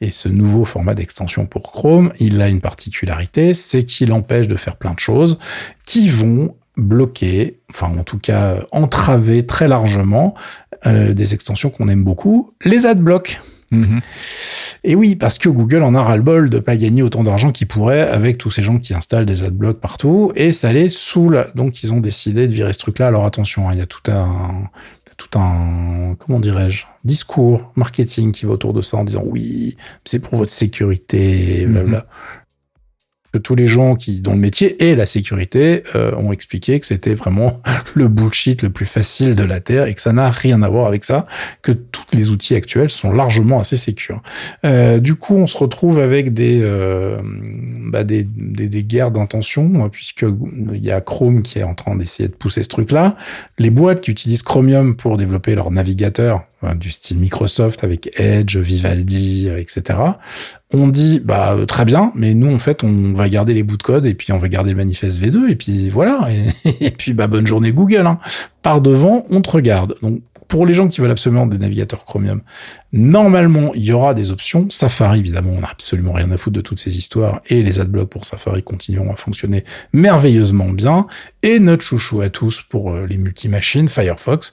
Et 0.00 0.10
ce 0.10 0.28
nouveau 0.28 0.64
format 0.64 0.94
d'extension 0.94 1.46
pour 1.46 1.72
Chrome, 1.72 2.12
il 2.20 2.40
a 2.42 2.48
une 2.48 2.60
particularité, 2.60 3.54
c'est 3.54 3.84
qu'il 3.84 4.12
empêche 4.12 4.46
de 4.46 4.56
faire 4.56 4.76
plein 4.76 4.92
de 4.92 4.98
choses 4.98 5.38
qui 5.86 6.08
vont 6.08 6.54
bloquer, 6.76 7.60
enfin 7.70 7.90
en 7.98 8.04
tout 8.04 8.18
cas 8.18 8.58
entraver 8.70 9.46
très 9.46 9.66
largement 9.66 10.34
euh, 10.86 11.14
des 11.14 11.32
extensions 11.32 11.70
qu'on 11.70 11.88
aime 11.88 12.04
beaucoup, 12.04 12.52
les 12.64 12.84
adblocks. 12.84 13.40
Mhm. 13.70 14.00
Et 14.84 14.94
oui, 14.94 15.16
parce 15.16 15.38
que 15.38 15.48
Google 15.48 15.82
en 15.82 15.94
a 15.94 16.02
ras-le-bol 16.02 16.48
de 16.48 16.58
pas 16.60 16.76
gagner 16.76 17.02
autant 17.02 17.24
d'argent 17.24 17.50
qu'il 17.50 17.66
pourrait 17.66 18.08
avec 18.08 18.38
tous 18.38 18.52
ces 18.52 18.62
gens 18.62 18.78
qui 18.78 18.94
installent 18.94 19.26
des 19.26 19.42
adblocks 19.42 19.80
partout, 19.80 20.30
et 20.36 20.52
ça 20.52 20.72
les 20.72 20.88
saoule. 20.88 21.48
Donc 21.56 21.82
ils 21.82 21.92
ont 21.92 22.00
décidé 22.00 22.46
de 22.46 22.52
virer 22.52 22.72
ce 22.72 22.78
truc-là. 22.78 23.08
Alors 23.08 23.24
attention, 23.24 23.68
hein, 23.68 23.72
il 23.72 23.78
y 23.78 23.82
a 23.82 23.86
tout 23.86 24.08
un, 24.08 24.68
tout 25.16 25.38
un, 25.38 26.14
comment 26.18 26.40
dirais-je, 26.40 26.84
discours 27.04 27.72
marketing 27.76 28.32
qui 28.32 28.46
va 28.46 28.52
autour 28.52 28.72
de 28.72 28.82
ça 28.82 28.96
en 28.96 29.04
disant 29.04 29.22
oui, 29.24 29.76
c'est 30.04 30.18
pour 30.18 30.36
votre 30.36 30.50
sécurité, 30.52 31.66
blablabla. 31.66 31.98
Mhm. 32.00 32.06
Tous 33.38 33.54
les 33.54 33.66
gens 33.66 33.96
qui, 33.96 34.20
dont 34.20 34.32
le 34.32 34.38
métier 34.38 34.82
est 34.84 34.94
la 34.94 35.06
sécurité, 35.06 35.82
euh, 35.94 36.12
ont 36.16 36.32
expliqué 36.32 36.78
que 36.80 36.86
c'était 36.86 37.14
vraiment 37.14 37.60
le 37.94 38.08
bullshit 38.08 38.62
le 38.62 38.70
plus 38.70 38.86
facile 38.86 39.34
de 39.34 39.44
la 39.44 39.60
Terre 39.60 39.86
et 39.86 39.94
que 39.94 40.00
ça 40.00 40.12
n'a 40.12 40.30
rien 40.30 40.62
à 40.62 40.68
voir 40.68 40.86
avec 40.86 41.04
ça, 41.04 41.26
que 41.62 41.72
tous 41.72 42.04
les 42.12 42.30
outils 42.30 42.54
actuels 42.54 42.90
sont 42.90 43.12
largement 43.12 43.60
assez 43.60 43.76
sécures. 43.76 44.22
Euh, 44.64 44.98
du 44.98 45.14
coup, 45.14 45.34
on 45.34 45.46
se 45.46 45.56
retrouve 45.56 45.98
avec 45.98 46.32
des, 46.32 46.60
euh, 46.62 47.18
bah 47.22 48.04
des, 48.04 48.24
guerres 48.84 49.10
d'intention, 49.10 49.88
puisque 49.90 50.24
il 50.72 50.84
y 50.84 50.90
a 50.90 51.00
Chrome 51.00 51.42
qui 51.42 51.58
est 51.58 51.64
en 51.64 51.74
train 51.74 51.96
d'essayer 51.96 52.28
de 52.28 52.34
pousser 52.34 52.62
ce 52.62 52.68
truc-là. 52.68 53.16
Les 53.58 53.70
boîtes 53.70 54.00
qui 54.00 54.10
utilisent 54.10 54.42
Chromium 54.42 54.96
pour 54.96 55.16
développer 55.16 55.54
leur 55.54 55.70
navigateur, 55.70 56.44
du 56.74 56.90
style 56.90 57.18
Microsoft 57.18 57.84
avec 57.84 58.18
Edge, 58.18 58.56
Vivaldi, 58.56 59.48
etc. 59.48 59.98
On 60.78 60.88
dit 60.88 61.20
bah 61.24 61.54
euh, 61.54 61.64
très 61.64 61.86
bien, 61.86 62.12
mais 62.14 62.34
nous 62.34 62.54
en 62.54 62.58
fait 62.58 62.84
on 62.84 63.14
va 63.14 63.30
garder 63.30 63.54
les 63.54 63.62
bouts 63.62 63.78
de 63.78 63.82
code 63.82 64.04
et 64.04 64.12
puis 64.12 64.30
on 64.32 64.38
va 64.38 64.48
garder 64.50 64.72
le 64.72 64.76
manifeste 64.76 65.18
V2 65.18 65.48
et 65.48 65.56
puis 65.56 65.88
voilà 65.88 66.28
et, 66.80 66.90
puis 66.90 67.14
bah 67.14 67.28
bonne 67.28 67.46
journée 67.46 67.72
Google. 67.72 68.06
Hein. 68.06 68.18
Par 68.60 68.82
devant, 68.82 69.24
on 69.30 69.40
te 69.40 69.50
regarde. 69.50 69.94
Donc 70.02 70.20
pour 70.48 70.66
les 70.66 70.72
gens 70.72 70.88
qui 70.88 71.00
veulent 71.00 71.10
absolument 71.10 71.46
des 71.46 71.58
navigateurs 71.58 72.04
Chromium, 72.04 72.40
normalement, 72.92 73.72
il 73.74 73.84
y 73.84 73.92
aura 73.92 74.14
des 74.14 74.30
options. 74.30 74.68
Safari, 74.70 75.20
évidemment, 75.20 75.52
on 75.56 75.60
n'a 75.60 75.70
absolument 75.70 76.12
rien 76.12 76.30
à 76.30 76.36
foutre 76.36 76.56
de 76.56 76.60
toutes 76.60 76.78
ces 76.78 76.98
histoires 76.98 77.40
et 77.48 77.62
les 77.62 77.80
adblocks 77.80 78.08
pour 78.08 78.24
Safari 78.24 78.62
continueront 78.62 79.12
à 79.12 79.16
fonctionner 79.16 79.64
merveilleusement 79.92 80.68
bien. 80.68 81.06
Et 81.42 81.58
notre 81.58 81.82
chouchou 81.82 82.20
à 82.20 82.30
tous 82.30 82.62
pour 82.62 82.92
euh, 82.92 83.06
les 83.06 83.18
multimachines, 83.18 83.88
Firefox, 83.88 84.52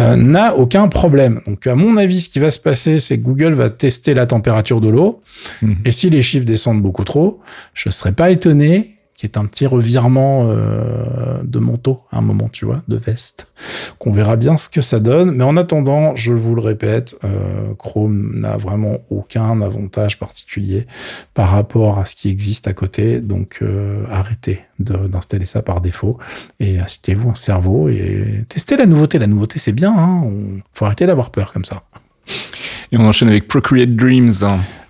euh, 0.00 0.16
n'a 0.16 0.56
aucun 0.56 0.88
problème. 0.88 1.40
Donc, 1.46 1.66
à 1.66 1.74
mon 1.74 1.96
avis, 1.96 2.20
ce 2.20 2.28
qui 2.28 2.38
va 2.38 2.50
se 2.50 2.60
passer, 2.60 2.98
c'est 2.98 3.18
que 3.18 3.22
Google 3.24 3.52
va 3.52 3.70
tester 3.70 4.14
la 4.14 4.26
température 4.26 4.80
de 4.80 4.88
l'eau. 4.88 5.22
Mhm. 5.62 5.78
Et 5.84 5.90
si 5.90 6.10
les 6.10 6.22
chiffres 6.22 6.46
descendent 6.46 6.82
beaucoup 6.82 7.04
trop, 7.04 7.40
je 7.74 7.88
ne 7.88 7.92
serais 7.92 8.12
pas 8.12 8.30
étonné 8.30 8.96
qui 9.22 9.26
est 9.26 9.38
un 9.38 9.44
petit 9.44 9.66
revirement 9.66 10.48
euh, 10.48 11.44
de 11.44 11.60
manteau 11.60 12.00
à 12.10 12.18
un 12.18 12.22
moment, 12.22 12.48
tu 12.48 12.64
vois, 12.64 12.82
de 12.88 12.96
veste. 12.96 13.46
Qu'on 14.00 14.10
verra 14.10 14.34
bien 14.34 14.56
ce 14.56 14.68
que 14.68 14.80
ça 14.80 14.98
donne. 14.98 15.30
Mais 15.30 15.44
en 15.44 15.56
attendant, 15.56 16.16
je 16.16 16.32
vous 16.32 16.56
le 16.56 16.60
répète, 16.60 17.14
euh, 17.22 17.72
Chrome 17.78 18.32
n'a 18.40 18.56
vraiment 18.56 18.98
aucun 19.10 19.62
avantage 19.62 20.18
particulier 20.18 20.88
par 21.34 21.50
rapport 21.50 22.00
à 22.00 22.06
ce 22.06 22.16
qui 22.16 22.30
existe 22.30 22.66
à 22.66 22.72
côté. 22.72 23.20
Donc 23.20 23.60
euh, 23.62 24.04
arrêtez 24.10 24.62
d'installer 24.80 25.46
ça 25.46 25.62
par 25.62 25.80
défaut 25.80 26.18
et 26.58 26.80
achetez-vous 26.80 27.30
un 27.30 27.36
cerveau 27.36 27.88
et 27.88 28.44
testez 28.48 28.76
la 28.76 28.86
nouveauté. 28.86 29.20
La 29.20 29.28
nouveauté, 29.28 29.60
c'est 29.60 29.70
bien. 29.70 29.94
Hein 29.96 30.24
faut 30.72 30.84
arrêter 30.84 31.06
d'avoir 31.06 31.30
peur 31.30 31.52
comme 31.52 31.64
ça. 31.64 31.84
Et 32.92 32.98
on 32.98 33.06
enchaîne 33.06 33.28
avec 33.28 33.48
Procreate 33.48 33.90
Dreams. 33.90 34.32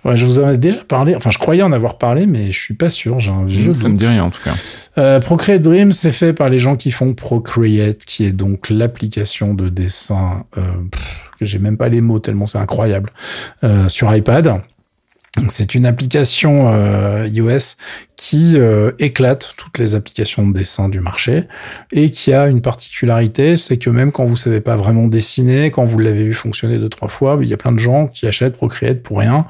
Ouais, 0.03 0.17
je 0.17 0.25
vous 0.25 0.39
en 0.39 0.49
ai 0.49 0.57
déjà 0.57 0.83
parlé. 0.83 1.15
Enfin, 1.15 1.29
je 1.29 1.37
croyais 1.37 1.63
en 1.63 1.71
avoir 1.71 1.97
parlé, 1.97 2.27
mais 2.27 2.51
je 2.51 2.59
suis 2.59 2.73
pas 2.73 2.89
sûr. 2.89 3.19
J'ai 3.19 3.31
un 3.31 3.45
vieux. 3.45 3.71
Ça 3.71 3.87
me 3.87 3.95
dit 3.95 4.05
rien 4.05 4.25
en 4.25 4.29
tout 4.29 4.41
cas. 4.43 4.53
Euh, 4.97 5.19
Procreate 5.21 5.61
Dreams, 5.61 5.93
c'est 5.93 6.11
fait 6.11 6.33
par 6.33 6.49
les 6.49 6.59
gens 6.59 6.75
qui 6.75 6.91
font 6.91 7.13
Procreate, 7.13 8.03
qui 8.05 8.25
est 8.25 8.33
donc 8.33 8.69
l'application 8.69 9.53
de 9.53 9.69
dessin 9.69 10.45
euh, 10.57 10.73
que 11.39 11.45
j'ai 11.45 11.59
même 11.59 11.77
pas 11.77 11.87
les 11.87 12.01
mots 12.01 12.19
tellement 12.19 12.47
c'est 12.47 12.57
incroyable 12.57 13.11
euh, 13.63 13.87
sur 13.87 14.13
iPad. 14.13 14.61
C'est 15.49 15.73
une 15.73 15.87
application 15.87 16.71
euh, 16.73 17.27
iOS 17.27 17.75
qui 18.15 18.53
euh, 18.55 18.91
éclate 18.99 19.55
toutes 19.57 19.79
les 19.79 19.95
applications 19.95 20.47
de 20.47 20.53
dessin 20.53 20.89
du 20.89 20.99
marché 20.99 21.45
et 21.91 22.11
qui 22.11 22.33
a 22.33 22.47
une 22.47 22.61
particularité, 22.61 23.57
c'est 23.57 23.77
que 23.77 23.89
même 23.89 24.11
quand 24.11 24.25
vous 24.25 24.35
savez 24.35 24.61
pas 24.61 24.75
vraiment 24.75 25.07
dessiner, 25.07 25.71
quand 25.71 25.85
vous 25.85 25.97
l'avez 25.97 26.23
vu 26.23 26.35
fonctionner 26.35 26.77
deux 26.77 26.87
trois 26.87 27.07
fois, 27.07 27.39
il 27.41 27.47
y 27.47 27.53
a 27.53 27.57
plein 27.57 27.71
de 27.71 27.79
gens 27.79 28.07
qui 28.07 28.27
achètent 28.27 28.53
Procreate 28.53 29.01
pour 29.01 29.17
rien, 29.17 29.47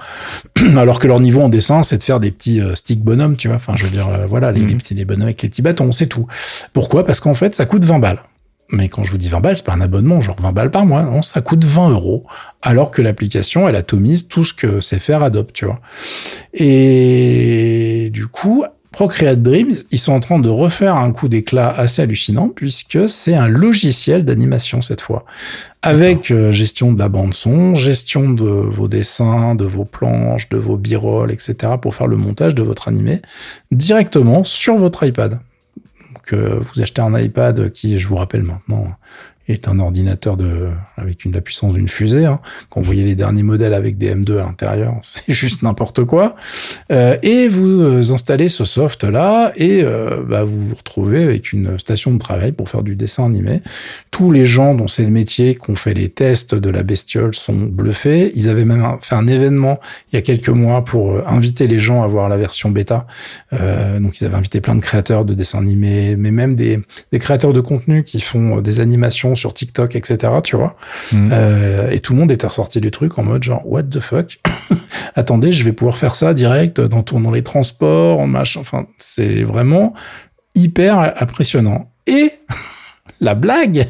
alors 0.78 1.00
que 1.00 1.08
leur 1.08 1.20
niveau 1.20 1.42
en 1.42 1.50
dessin 1.50 1.84
c'est 1.84 1.98
de 1.98 2.04
faire 2.04 2.22
des 2.22 2.32
petits 2.32 2.62
euh, 2.62 2.76
sticks 2.76 3.04
bonhommes, 3.04 3.36
tu 3.36 3.50
vois. 3.50 3.58
Enfin, 3.58 3.74
je 3.76 3.84
veux 3.84 3.92
dire, 3.92 4.08
voilà, 4.30 4.54
les, 4.54 4.62
les, 4.62 4.76
mmh. 4.76 4.78
petits 4.78 4.94
les 4.96 5.06
bonhommes 5.06 5.24
avec 5.24 5.42
les 5.42 5.50
petits 5.50 5.62
bâtons, 5.62 5.92
c'est 5.92 6.08
tout. 6.08 6.28
Pourquoi? 6.72 7.06
Parce 7.06 7.20
qu'en 7.20 7.36
fait, 7.36 7.54
ça 7.54 7.66
coûte 7.66 7.84
20 7.84 8.00
balles. 8.00 8.20
Mais 8.74 8.90
quand 8.90 9.04
je 9.04 9.12
vous 9.12 9.18
dis 9.18 9.30
20 9.30 9.40
balles, 9.40 9.56
c'est 9.56 9.66
pas 9.66 9.74
un 9.74 9.82
abonnement, 9.82 10.20
genre 10.20 10.36
20 10.42 10.52
balles 10.52 10.72
par 10.72 10.86
mois. 10.86 11.04
Non, 11.04 11.22
ça 11.22 11.42
coûte 11.42 11.64
20 11.64 11.92
euros. 11.92 12.26
Alors 12.62 12.90
que 12.90 13.02
l'application, 13.02 13.70
elle 13.70 13.76
atomise 13.76 14.28
tout 14.28 14.44
ce 14.44 14.54
que 14.54 14.82
c'est 14.82 15.00
faire 15.00 15.22
Adobe, 15.22 15.52
tu 15.54 15.66
vois. 15.66 15.80
Et 16.54 18.10
du 18.12 18.28
coup, 18.28 18.66
Procreate 18.92 19.42
Dreams, 19.42 19.74
ils 19.92 20.00
sont 20.00 20.14
en 20.14 20.20
train 20.20 20.40
de 20.40 20.50
refaire 20.50 20.96
un 20.96 21.12
coup 21.12 21.28
d'éclat 21.28 21.70
assez 21.70 22.02
hallucinant 22.04 22.50
puisque 22.50 23.10
c'est 23.10 23.34
un 23.36 23.48
logiciel 23.48 24.24
d'animation 24.26 24.82
cette 24.82 25.02
fois. 25.02 25.26
Avec 25.82 26.32
euh, 26.32 26.52
gestion 26.52 26.94
de 26.94 27.00
la 27.00 27.10
bande 27.10 27.34
son, 27.34 27.76
gestion 27.76 28.30
de 28.30 28.44
vos 28.44 28.88
dessins, 28.88 29.56
de 29.56 29.66
vos 29.66 29.86
planches, 29.86 30.48
de 30.50 30.58
vos 30.58 30.78
b-rolls, 30.78 31.32
etc. 31.32 31.74
pour 31.82 31.96
faire 31.96 32.08
le 32.08 32.18
montage 32.18 32.56
de 32.56 32.64
votre 32.64 32.88
animé 32.88 33.22
directement 33.72 34.44
sur 34.44 34.78
votre 34.78 35.06
iPad. 35.06 35.40
Euh, 36.32 36.60
vous 36.60 36.82
achetez 36.82 37.02
un 37.02 37.18
iPad 37.18 37.72
qui, 37.72 37.98
je 37.98 38.08
vous 38.08 38.16
rappelle 38.16 38.44
maintenant, 38.44 38.88
est 39.48 39.68
un 39.68 39.80
ordinateur 39.80 40.38
de 40.38 40.70
avec 40.98 41.26
une 41.26 41.34
la 41.34 41.42
puissance 41.42 41.74
d'une 41.74 41.88
fusée. 41.88 42.26
Hein. 42.26 42.40
Quand 42.70 42.80
vous 42.80 42.86
voyez 42.86 43.04
les 43.04 43.16
derniers 43.16 43.44
modèles 43.44 43.74
avec 43.74 43.98
des 43.98 44.14
M2 44.14 44.38
à 44.38 44.44
l'intérieur, 44.44 44.96
c'est 45.04 45.34
juste 45.34 45.64
n'importe 45.64 46.06
quoi. 46.06 46.36
Euh, 46.92 47.18
et 47.24 47.48
vous 47.48 47.82
euh, 47.82 48.14
installez 48.14 48.48
ce 48.48 48.66
soft 48.66 49.04
là 49.04 49.52
et 49.56 49.82
euh, 49.84 50.22
bah, 50.28 50.44
vous 50.44 50.68
vous 50.68 50.76
retrouvez 50.76 51.24
avec 51.24 51.52
une 51.52 51.78
station 51.80 52.12
de 52.12 52.20
travail 52.20 52.52
pour 52.52 52.70
faire 52.70 52.84
du 52.84 52.96
dessin 52.96 53.26
animé. 53.26 53.62
Tous 54.12 54.32
les 54.32 54.46
gens 54.46 54.76
dont 54.76 54.88
c'est 54.88 55.04
le 55.04 55.10
métier, 55.10 55.56
qui 55.56 55.72
ont 55.72 55.76
fait 55.76 55.94
les 55.94 56.10
tests 56.10 56.56
de 56.56 56.70
la 56.70 56.84
bestiole, 56.84 57.34
sont 57.34 57.54
bluffés. 57.54 58.32
Ils 58.36 58.50
avaient 58.50 58.66
même 58.66 58.98
fait 59.02 59.16
un 59.16 59.28
événement 59.28 59.80
il 60.12 60.16
y 60.16 60.20
a 60.20 60.22
quelques 60.22 60.50
mois 60.50 60.84
pour 60.84 61.14
euh, 61.14 61.24
inviter 61.26 61.68
les 61.68 61.80
gens 61.80 62.04
à 62.04 62.08
voir 62.08 62.30
la 62.30 62.38
version 62.38 62.70
bêta. 62.70 63.08
Donc 64.00 64.20
ils 64.20 64.26
avaient 64.26 64.36
invité 64.36 64.62
plein 64.62 64.76
de 64.76 64.82
créateurs 64.82 65.26
de 65.26 65.34
dessins 65.34 65.60
animés, 65.60 66.16
mais 66.16 66.32
même 66.32 66.56
des, 66.56 66.80
des 67.12 67.20
créateurs 67.20 67.54
de 67.54 67.62
contenu 67.62 68.04
qui 68.04 68.20
font 68.20 68.62
des 68.62 68.80
animations 68.80 69.33
sur 69.36 69.54
TikTok, 69.54 69.96
etc. 69.96 70.34
Tu 70.44 70.56
vois. 70.56 70.76
Mhm. 71.12 71.30
Euh, 71.32 71.90
et 71.92 72.00
tout 72.00 72.14
le 72.14 72.20
monde 72.20 72.32
était 72.32 72.48
ressorti 72.48 72.82
du 72.82 72.92
truc 72.92 73.18
en 73.18 73.24
mode 73.24 73.44
genre 73.44 73.62
what 73.66 73.84
the 73.84 74.00
fuck? 74.00 74.40
Attendez, 75.16 75.52
je 75.52 75.64
vais 75.64 75.74
pouvoir 75.74 75.98
faire 75.98 76.16
ça 76.16 76.34
direct 76.34 76.82
dans, 76.82 77.02
dans 77.02 77.32
les 77.32 77.44
transports, 77.44 78.20
en 78.20 78.28
machin. 78.28 78.60
Enfin, 78.60 78.88
c'est 79.00 79.44
vraiment 79.44 79.94
hyper 80.56 81.14
impressionnant. 81.22 81.92
Et 82.08 82.32
la 83.20 83.36
blague, 83.36 83.88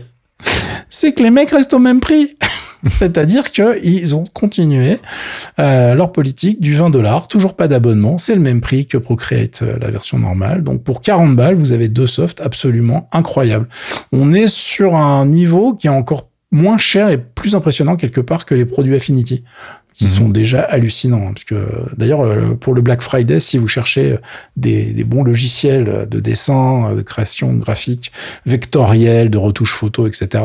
c'est 0.89 1.13
que 1.13 1.23
les 1.23 1.32
mecs 1.32 1.51
restent 1.51 1.73
au 1.73 1.79
même 1.79 1.99
prix. 1.99 2.36
C'est-à-dire 2.84 3.52
qu'ils 3.52 4.15
ont 4.15 4.26
continué 4.34 5.00
euh, 5.60 5.96
leur 5.96 6.12
politique 6.12 6.60
du 6.60 6.76
20 6.76 6.89
dollars, 6.89 7.28
toujours 7.28 7.56
pas 7.56 7.67
d'abonnement, 7.67 8.17
c'est 8.17 8.36
le 8.36 8.41
même 8.41 8.62
prix 8.62 8.86
que 8.86 8.98
Procreate, 8.98 9.62
euh, 9.62 9.78
la 9.80 9.89
version 9.89 10.19
normale. 10.19 10.63
Donc 10.63 10.84
pour 10.84 11.02
40 11.02 11.36
balles, 11.36 11.56
vous 11.56 11.72
avez 11.72 11.88
deux 11.88 12.08
softs 12.08 12.41
absolument 12.41 13.08
incroyables. 13.12 13.67
On 14.12 14.34
est 14.34 14.48
sur 14.48 14.96
un 14.96 15.26
niveau 15.26 15.74
qui 15.74 15.88
est 15.88 15.91
encore 15.91 16.28
moins 16.54 16.78
cher 16.78 17.10
et 17.10 17.18
plus 17.18 17.56
impressionnant 17.56 17.96
quelque 17.98 18.22
part 18.22 18.46
que 18.46 18.56
les 18.56 18.63
produits 18.66 18.96
Affinity 18.96 19.44
qui 19.94 20.06
Mhm. 20.06 20.10
sont 20.10 20.30
déjà 20.30 20.62
hallucinants. 20.62 21.28
hein, 21.28 21.34
parce 21.34 21.44
que 21.44 21.68
d'ailleurs, 21.98 22.22
euh, 22.22 22.56
pour 22.56 22.74
le 22.74 22.82
Black 22.82 23.02
Friday, 23.04 23.39
si 23.39 23.60
vous 23.60 23.68
cherchez 23.68 24.18
des, 24.58 24.86
des 24.86 25.04
bons 25.04 25.24
logiciels 25.24 26.08
de 26.10 26.20
dessin, 26.20 26.89
euh, 26.92 26.96
de 26.96 27.02
création 27.04 27.54
graphique, 27.54 28.12
vectorielle, 28.48 29.30
de 29.30 29.38
retouche 29.38 29.74
photo, 29.74 30.08
etc., 30.08 30.44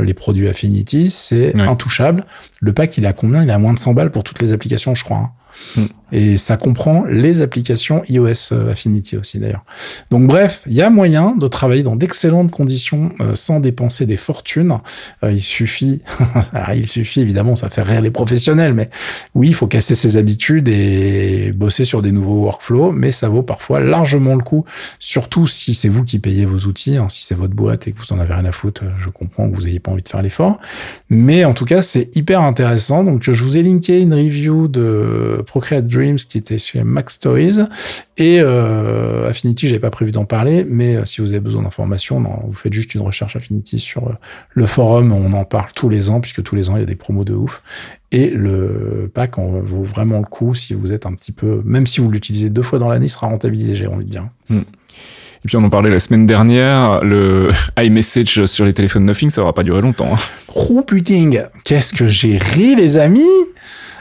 les 0.00 0.14
produits 0.14 0.48
Affinity, 0.48 1.10
c'est 1.10 1.52
intouchable. 1.68 2.24
Le 2.60 2.72
pack, 2.72 2.96
il 2.98 3.04
est 3.04 3.08
à 3.08 3.12
combien? 3.12 3.42
Il 3.42 3.48
est 3.48 3.52
à 3.52 3.58
moins 3.58 3.72
de 3.74 3.78
100 3.78 3.92
balles 3.94 4.10
pour 4.12 4.22
toutes 4.24 4.40
les 4.40 4.52
applications, 4.52 4.94
je 4.94 5.02
crois. 5.04 5.32
hein. 5.78 5.88
Et 6.12 6.38
ça 6.38 6.56
comprend 6.56 7.04
les 7.04 7.40
applications 7.40 8.02
iOS 8.08 8.52
euh, 8.52 8.72
Affinity 8.72 9.16
aussi 9.16 9.38
d'ailleurs. 9.38 9.64
Donc 10.10 10.28
bref, 10.28 10.62
il 10.66 10.74
y 10.74 10.82
a 10.82 10.88
moyen 10.88 11.34
de 11.36 11.46
travailler 11.48 11.82
dans 11.82 11.96
d'excellentes 11.96 12.50
conditions 12.50 13.10
euh, 13.20 13.34
sans 13.34 13.60
dépenser 13.60 14.06
des 14.06 14.16
fortunes. 14.16 14.78
Euh, 15.24 15.32
il 15.32 15.42
suffit, 15.42 16.02
alors, 16.52 16.72
il 16.74 16.86
suffit 16.86 17.20
évidemment, 17.20 17.56
ça 17.56 17.70
fait 17.70 17.82
rire 17.82 18.00
les 18.00 18.10
professionnels, 18.10 18.74
mais 18.74 18.88
oui, 19.34 19.48
il 19.48 19.54
faut 19.54 19.66
casser 19.66 19.94
ses 19.94 20.16
habitudes 20.16 20.68
et 20.68 21.52
bosser 21.52 21.84
sur 21.84 22.02
des 22.02 22.12
nouveaux 22.12 22.44
workflows, 22.44 22.92
mais 22.92 23.10
ça 23.10 23.28
vaut 23.28 23.42
parfois 23.42 23.80
largement 23.80 24.34
le 24.34 24.42
coup, 24.42 24.64
surtout 24.98 25.46
si 25.46 25.74
c'est 25.74 25.88
vous 25.88 26.04
qui 26.04 26.18
payez 26.18 26.44
vos 26.44 26.68
outils, 26.68 26.96
hein, 26.96 27.08
si 27.08 27.24
c'est 27.24 27.34
votre 27.34 27.54
boîte 27.54 27.88
et 27.88 27.92
que 27.92 27.98
vous 27.98 28.12
en 28.12 28.20
avez 28.20 28.34
rien 28.34 28.44
à 28.44 28.52
foutre, 28.52 28.84
euh, 28.84 28.90
je 28.98 29.08
comprends 29.08 29.50
que 29.50 29.56
vous 29.56 29.62
n'ayez 29.62 29.80
pas 29.80 29.90
envie 29.90 30.02
de 30.02 30.08
faire 30.08 30.22
l'effort. 30.22 30.58
Mais 31.10 31.44
en 31.44 31.54
tout 31.54 31.64
cas, 31.64 31.82
c'est 31.82 32.14
hyper 32.16 32.42
intéressant. 32.42 33.04
Donc, 33.04 33.22
je 33.22 33.44
vous 33.44 33.58
ai 33.58 33.62
linké 33.62 34.00
une 34.00 34.14
review 34.14 34.68
de 34.68 35.42
Procreate 35.46 35.86
Dreams 35.96 36.16
qui 36.16 36.38
était 36.38 36.58
sur 36.58 36.84
Mac 36.84 37.10
Stories 37.10 37.58
et 38.16 38.38
euh, 38.40 39.28
Affinity. 39.28 39.68
J'avais 39.68 39.80
pas 39.80 39.90
prévu 39.90 40.12
d'en 40.12 40.24
parler, 40.24 40.66
mais 40.68 40.96
euh, 40.96 41.04
si 41.04 41.20
vous 41.20 41.28
avez 41.28 41.40
besoin 41.40 41.62
d'informations, 41.62 42.22
vous 42.46 42.52
faites 42.52 42.72
juste 42.72 42.94
une 42.94 43.00
recherche 43.00 43.36
Affinity 43.36 43.78
sur 43.78 44.08
euh, 44.08 44.12
le 44.54 44.66
forum. 44.66 45.12
On 45.12 45.32
en 45.32 45.44
parle 45.44 45.70
tous 45.74 45.88
les 45.88 46.10
ans 46.10 46.20
puisque 46.20 46.42
tous 46.42 46.54
les 46.54 46.70
ans 46.70 46.76
il 46.76 46.80
y 46.80 46.82
a 46.82 46.86
des 46.86 46.96
promos 46.96 47.24
de 47.24 47.34
ouf. 47.34 47.62
Et 48.12 48.30
le 48.30 49.10
pack 49.12 49.38
en 49.38 49.60
vaut 49.60 49.82
vraiment 49.82 50.18
le 50.18 50.24
coup 50.24 50.54
si 50.54 50.74
vous 50.74 50.92
êtes 50.92 51.06
un 51.06 51.12
petit 51.12 51.32
peu, 51.32 51.62
même 51.64 51.86
si 51.86 52.00
vous 52.00 52.10
l'utilisez 52.10 52.50
deux 52.50 52.62
fois 52.62 52.78
dans 52.78 52.88
l'année, 52.88 53.06
il 53.06 53.10
sera 53.10 53.26
rentabilisé, 53.26 53.74
j'ai 53.74 53.86
envie 53.86 54.04
de 54.04 54.10
dire. 54.10 54.28
Et 54.50 55.48
puis 55.48 55.56
on 55.56 55.64
en 55.64 55.70
parlait 55.70 55.90
la 55.90 55.98
semaine 56.00 56.26
dernière, 56.26 57.02
le 57.04 57.50
iMessage 57.78 58.46
sur 58.46 58.64
les 58.64 58.72
téléphones 58.72 59.04
Nothing, 59.04 59.30
ça 59.30 59.42
aura 59.42 59.52
pas 59.52 59.62
duré 59.64 59.80
longtemps. 59.80 60.08
hein. 60.12 60.18
Oh 60.54 60.82
putain, 60.82 61.30
qu'est-ce 61.64 61.92
que 61.92 62.08
j'ai 62.08 62.38
ri 62.38 62.74
les 62.74 62.96
amis 62.98 63.22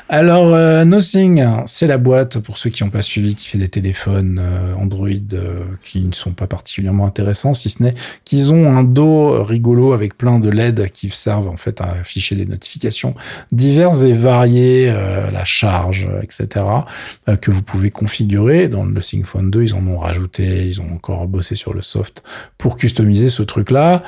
alors, 0.08 0.54
euh, 0.54 0.86
Nothing, 0.86 1.44
c'est 1.66 1.88
la 1.88 1.98
boîte, 1.98 2.38
pour 2.38 2.60
ceux 2.60 2.70
qui 2.70 2.84
n'ont 2.84 2.92
pas 2.92 3.02
suivi, 3.02 3.34
qui 3.34 3.48
fait 3.48 3.58
des 3.58 3.70
téléphones 3.70 4.40
euh, 4.40 4.76
Android 4.76 5.10
euh, 5.34 5.64
qui 5.84 6.02
ne 6.02 6.14
sont 6.14 6.34
pas 6.34 6.46
particulièrement 6.46 7.08
intéressants, 7.08 7.56
si 7.56 7.72
ce 7.72 7.82
n'est 7.82 7.96
qu'ils 8.24 8.54
ont 8.54 8.78
un 8.78 8.84
dos 8.84 9.44
rigolo 9.44 9.94
avec 9.94 10.16
plein 10.16 10.40
de 10.40 10.50
LED 10.50 10.92
qui 10.92 11.10
servent 11.10 11.50
en 11.50 11.58
fait 11.58 11.82
à 11.82 11.90
afficher 11.90 12.36
des 12.36 12.46
notifications 12.46 13.16
diverses 13.52 14.04
et 14.04 14.14
variées, 14.14 14.90
euh, 14.90 15.32
la 15.32 15.44
charge, 15.44 16.08
etc., 16.22 16.66
euh, 17.28 17.36
que 17.36 17.50
vous 17.50 17.64
pouvez 17.64 17.90
configurer. 17.90 18.68
Dans 18.68 18.84
le 18.84 18.92
Nothing 18.92 19.24
Phone 19.24 19.50
2, 19.50 19.64
ils 19.64 19.74
en 19.74 19.88
ont 19.88 19.98
rajouté, 19.98 20.68
ils 20.68 20.82
ont 20.82 20.94
encore 20.94 21.28
bossé 21.28 21.56
sur 21.56 21.74
le 21.74 21.82
soft 21.82 22.24
pour 22.60 22.78
customiser 22.78 23.30
ce 23.30 23.42
truc-là. 23.42 24.04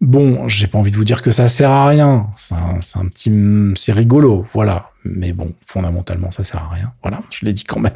Bon, 0.00 0.48
j'ai 0.48 0.66
pas 0.66 0.78
envie 0.78 0.90
de 0.90 0.96
vous 0.96 1.04
dire 1.04 1.22
que 1.22 1.30
ça 1.30 1.48
sert 1.48 1.70
à 1.70 1.86
rien. 1.88 2.26
C'est 2.36 2.54
un, 2.54 2.80
un 3.00 3.06
petit, 3.06 3.32
c'est 3.76 3.92
rigolo, 3.92 4.44
voilà. 4.52 4.90
Mais 5.14 5.32
bon, 5.32 5.52
fondamentalement, 5.64 6.30
ça 6.30 6.44
sert 6.44 6.62
à 6.62 6.74
rien. 6.74 6.92
Voilà, 7.02 7.22
je 7.30 7.44
l'ai 7.44 7.52
dit 7.52 7.64
quand 7.64 7.80
même. 7.80 7.92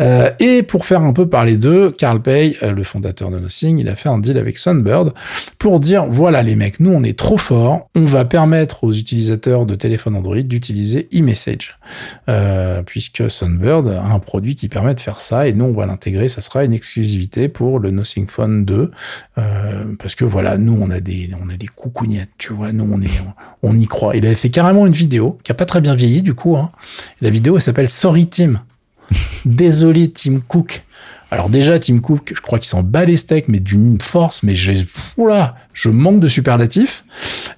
Euh, 0.00 0.30
et 0.40 0.62
pour 0.62 0.84
faire 0.84 1.02
un 1.02 1.12
peu 1.12 1.28
parler 1.28 1.56
d'eux, 1.56 1.90
Carl 1.90 2.20
Pay, 2.20 2.56
euh, 2.62 2.72
le 2.72 2.84
fondateur 2.84 3.30
de 3.30 3.38
Nothing, 3.38 3.78
il 3.78 3.88
a 3.88 3.96
fait 3.96 4.08
un 4.08 4.18
deal 4.18 4.38
avec 4.38 4.58
Sunbird 4.58 5.12
pour 5.58 5.80
dire 5.80 6.06
voilà 6.06 6.42
les 6.42 6.56
mecs, 6.56 6.80
nous 6.80 6.90
on 6.90 7.02
est 7.02 7.18
trop 7.18 7.36
forts, 7.36 7.88
on 7.94 8.04
va 8.04 8.24
permettre 8.24 8.84
aux 8.84 8.92
utilisateurs 8.92 9.66
de 9.66 9.74
téléphone 9.74 10.16
Android 10.16 10.40
d'utiliser 10.40 11.08
eMessage, 11.12 11.78
euh, 12.28 12.82
puisque 12.82 13.30
Sunbird 13.30 13.88
a 13.88 14.04
un 14.04 14.18
produit 14.18 14.54
qui 14.54 14.68
permet 14.68 14.94
de 14.94 15.00
faire 15.00 15.20
ça 15.20 15.46
et 15.46 15.52
nous 15.52 15.66
on 15.66 15.72
va 15.72 15.86
l'intégrer, 15.86 16.28
ça 16.28 16.40
sera 16.40 16.64
une 16.64 16.72
exclusivité 16.72 17.48
pour 17.48 17.78
le 17.78 17.90
Nothing 17.90 18.28
Phone 18.28 18.64
2, 18.64 18.90
euh, 19.38 19.84
parce 19.98 20.14
que 20.14 20.24
voilà, 20.24 20.58
nous 20.58 20.76
on 20.80 20.90
a 20.90 21.00
des 21.00 21.30
on 21.42 21.48
a 21.50 21.56
des 21.56 21.68
coucougnettes, 21.68 22.30
tu 22.38 22.52
vois, 22.52 22.72
nous 22.72 22.88
on 22.90 23.00
est 23.00 23.20
on, 23.62 23.70
on 23.70 23.78
y 23.78 23.86
croit. 23.86 24.16
Il 24.16 24.26
avait 24.26 24.34
fait 24.34 24.50
carrément 24.50 24.86
une 24.86 24.92
vidéo 24.92 25.38
qui 25.44 25.52
a 25.52 25.54
pas 25.54 25.66
très 25.66 25.80
bien 25.80 25.94
vieilli 25.94 26.22
du 26.22 26.31
coup. 26.34 26.56
Hein. 26.56 26.70
La 27.20 27.30
vidéo 27.30 27.56
elle 27.56 27.62
s'appelle 27.62 27.88
Sorry 27.88 28.26
Tim. 28.26 28.62
Désolé 29.44 30.10
Tim 30.10 30.40
Cook. 30.46 30.84
Alors 31.32 31.48
déjà 31.48 31.78
Tim 31.78 32.00
Cook, 32.00 32.32
je 32.34 32.42
crois 32.42 32.58
qu'il 32.58 32.68
s'en 32.68 32.82
bat 32.82 33.06
les 33.06 33.16
steaks, 33.16 33.48
mais 33.48 33.58
d'une 33.58 33.98
force, 34.02 34.42
mais 34.42 34.54
j'ai 34.54 34.84
oula, 35.16 35.56
je 35.72 35.88
manque 35.88 36.20
de 36.20 36.28
superlatifs. 36.28 37.04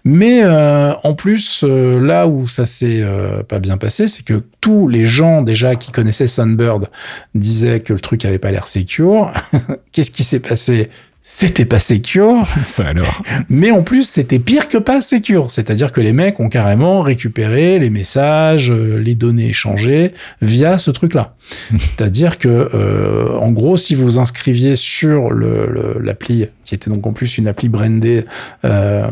Mais 0.04 0.42
euh, 0.44 0.92
en 1.02 1.14
plus, 1.14 1.64
euh, 1.64 1.98
là 1.98 2.28
où 2.28 2.46
ça 2.46 2.66
s'est 2.66 3.00
euh, 3.02 3.42
pas 3.42 3.58
bien 3.58 3.76
passé, 3.76 4.06
c'est 4.06 4.24
que 4.24 4.44
tous 4.60 4.86
les 4.86 5.06
gens 5.06 5.42
déjà 5.42 5.74
qui 5.74 5.90
connaissaient 5.90 6.28
Sunbird 6.28 6.88
disaient 7.34 7.80
que 7.80 7.92
le 7.92 7.98
truc 7.98 8.24
avait 8.24 8.38
pas 8.38 8.52
l'air 8.52 8.68
secure. 8.68 9.32
Qu'est-ce 9.92 10.12
qui 10.12 10.22
s'est 10.22 10.38
passé? 10.38 10.88
C'était 11.26 11.64
pas 11.64 11.78
secure. 11.78 12.46
Ça 12.64 12.88
alors. 12.88 13.22
Mais 13.48 13.70
en 13.70 13.82
plus, 13.82 14.02
c'était 14.06 14.38
pire 14.38 14.68
que 14.68 14.76
pas 14.76 15.00
secure. 15.00 15.50
C'est-à-dire 15.50 15.90
que 15.90 16.02
les 16.02 16.12
mecs 16.12 16.38
ont 16.38 16.50
carrément 16.50 17.00
récupéré 17.00 17.78
les 17.78 17.88
messages, 17.88 18.70
euh, 18.70 18.98
les 18.98 19.14
données 19.14 19.48
échangées 19.48 20.12
via 20.42 20.76
ce 20.76 20.90
truc-là. 20.90 21.34
C'est-à-dire 21.78 22.38
que, 22.38 22.68
euh, 22.74 23.38
en 23.38 23.52
gros, 23.52 23.78
si 23.78 23.94
vous 23.94 24.18
inscriviez 24.18 24.76
sur 24.76 25.30
le- 25.30 25.66
le- 25.66 25.98
l'appli, 26.02 26.46
qui 26.64 26.74
était 26.74 26.90
donc 26.90 27.06
en 27.06 27.12
plus 27.12 27.38
une 27.38 27.46
appli 27.46 27.68
brandée 27.68 28.24
euh, 28.64 29.06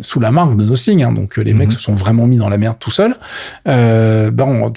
sous 0.00 0.20
la 0.20 0.30
marque 0.30 0.56
de 0.56 0.64
Nothing, 0.64 1.02
hein, 1.02 1.12
donc 1.12 1.38
euh, 1.38 1.42
les 1.42 1.52
Mhm. 1.52 1.58
mecs 1.58 1.72
se 1.72 1.80
sont 1.80 1.94
vraiment 1.94 2.26
mis 2.26 2.36
dans 2.36 2.48
la 2.48 2.58
merde 2.58 2.76
tout 2.80 2.90
seuls, 2.90 3.14
euh, 3.68 4.30
ben, 4.30 4.44
en, 4.44 4.70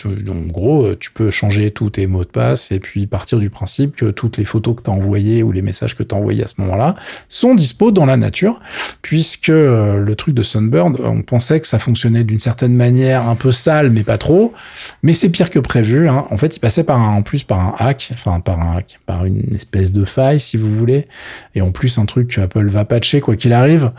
gros, 0.47 0.95
tu 0.95 1.11
peux 1.11 1.31
changer 1.31 1.71
tous 1.71 1.91
tes 1.91 2.07
mots 2.07 2.23
de 2.23 2.29
passe 2.29 2.71
et 2.71 2.79
puis 2.79 3.07
partir 3.07 3.39
du 3.39 3.49
principe 3.49 3.95
que 3.95 4.07
toutes 4.11 4.37
les 4.37 4.45
photos 4.45 4.75
que 4.75 4.81
tu 4.83 4.89
as 4.89 4.93
envoyées 4.93 5.43
ou 5.43 5.51
les 5.51 5.61
messages 5.61 5.95
que 5.95 6.03
tu 6.03 6.13
as 6.13 6.17
envoyés 6.17 6.43
à 6.43 6.47
ce 6.47 6.55
moment-là 6.59 6.95
sont 7.29 7.55
dispo 7.55 7.91
dans 7.91 8.05
la 8.05 8.17
nature, 8.17 8.59
puisque 9.01 9.49
euh, 9.49 9.99
le 9.99 10.15
truc 10.15 10.33
de 10.35 10.43
Sunbird, 10.43 10.99
on 11.03 11.21
pensait 11.21 11.59
que 11.59 11.67
ça 11.67 11.79
fonctionnait 11.79 12.23
d'une 12.23 12.39
certaine 12.39 12.73
manière 12.75 13.27
un 13.29 13.35
peu 13.35 13.51
sale, 13.51 13.89
mais 13.89 14.03
pas 14.03 14.17
trop. 14.17 14.53
Mais 15.03 15.13
c'est 15.13 15.29
pire 15.29 15.49
que 15.49 15.59
prévu. 15.59 16.09
Hein. 16.09 16.25
En 16.29 16.37
fait, 16.37 16.55
il 16.55 16.59
passait 16.59 16.83
par 16.83 16.99
un, 16.99 17.15
en 17.15 17.21
plus 17.21 17.43
par 17.43 17.59
un 17.59 17.75
hack, 17.77 18.09
enfin 18.13 18.39
par 18.39 18.59
un 18.59 18.77
hack, 18.77 18.99
par 19.05 19.25
une 19.25 19.53
espèce 19.53 19.91
de 19.91 20.05
faille, 20.05 20.39
si 20.39 20.57
vous 20.57 20.73
voulez, 20.73 21.07
et 21.55 21.61
en 21.61 21.71
plus 21.71 21.97
un 21.97 22.05
truc 22.07 22.29
que 22.29 22.41
Apple 22.41 22.67
va 22.67 22.83
patcher 22.85 23.21
quoi 23.21 23.35
qu'il 23.35 23.53
arrive. 23.53 23.91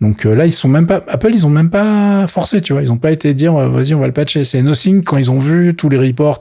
Donc 0.00 0.24
euh, 0.24 0.34
là, 0.34 0.46
ils 0.46 0.52
sont 0.52 0.68
même 0.68 0.86
pas, 0.86 1.02
Apple, 1.08 1.30
ils 1.32 1.46
ont 1.46 1.50
même 1.50 1.70
pas 1.70 2.26
forcé, 2.28 2.62
tu 2.62 2.72
vois, 2.72 2.82
ils 2.82 2.90
ont 2.90 2.96
pas 2.96 3.10
été 3.10 3.34
dire 3.34 3.52
vas-y, 3.52 3.94
on 3.94 4.00
va 4.00 4.06
le 4.06 4.14
patcher. 4.14 4.44
C'est 4.44 4.62
Nothing 4.62 5.04
quand 5.04 5.18
ils 5.18 5.30
ont 5.30 5.38
vu 5.38 5.74
tous 5.76 5.88
les 5.90 5.98
reports 5.98 6.40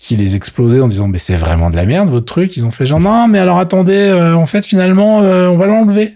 qui 0.00 0.16
les 0.16 0.34
explosait 0.34 0.80
en 0.80 0.88
disant 0.88 1.08
mais 1.08 1.18
c'est 1.18 1.36
vraiment 1.36 1.70
de 1.70 1.76
la 1.76 1.84
merde 1.84 2.08
votre 2.08 2.26
truc. 2.26 2.56
Ils 2.56 2.64
ont 2.64 2.70
fait 2.70 2.86
genre 2.86 3.00
non 3.00 3.28
mais 3.28 3.38
alors 3.38 3.58
attendez, 3.58 3.92
euh, 3.92 4.34
en 4.34 4.46
fait 4.46 4.64
finalement 4.64 5.20
euh, 5.22 5.46
on 5.46 5.58
va 5.58 5.66
l'enlever. 5.66 6.14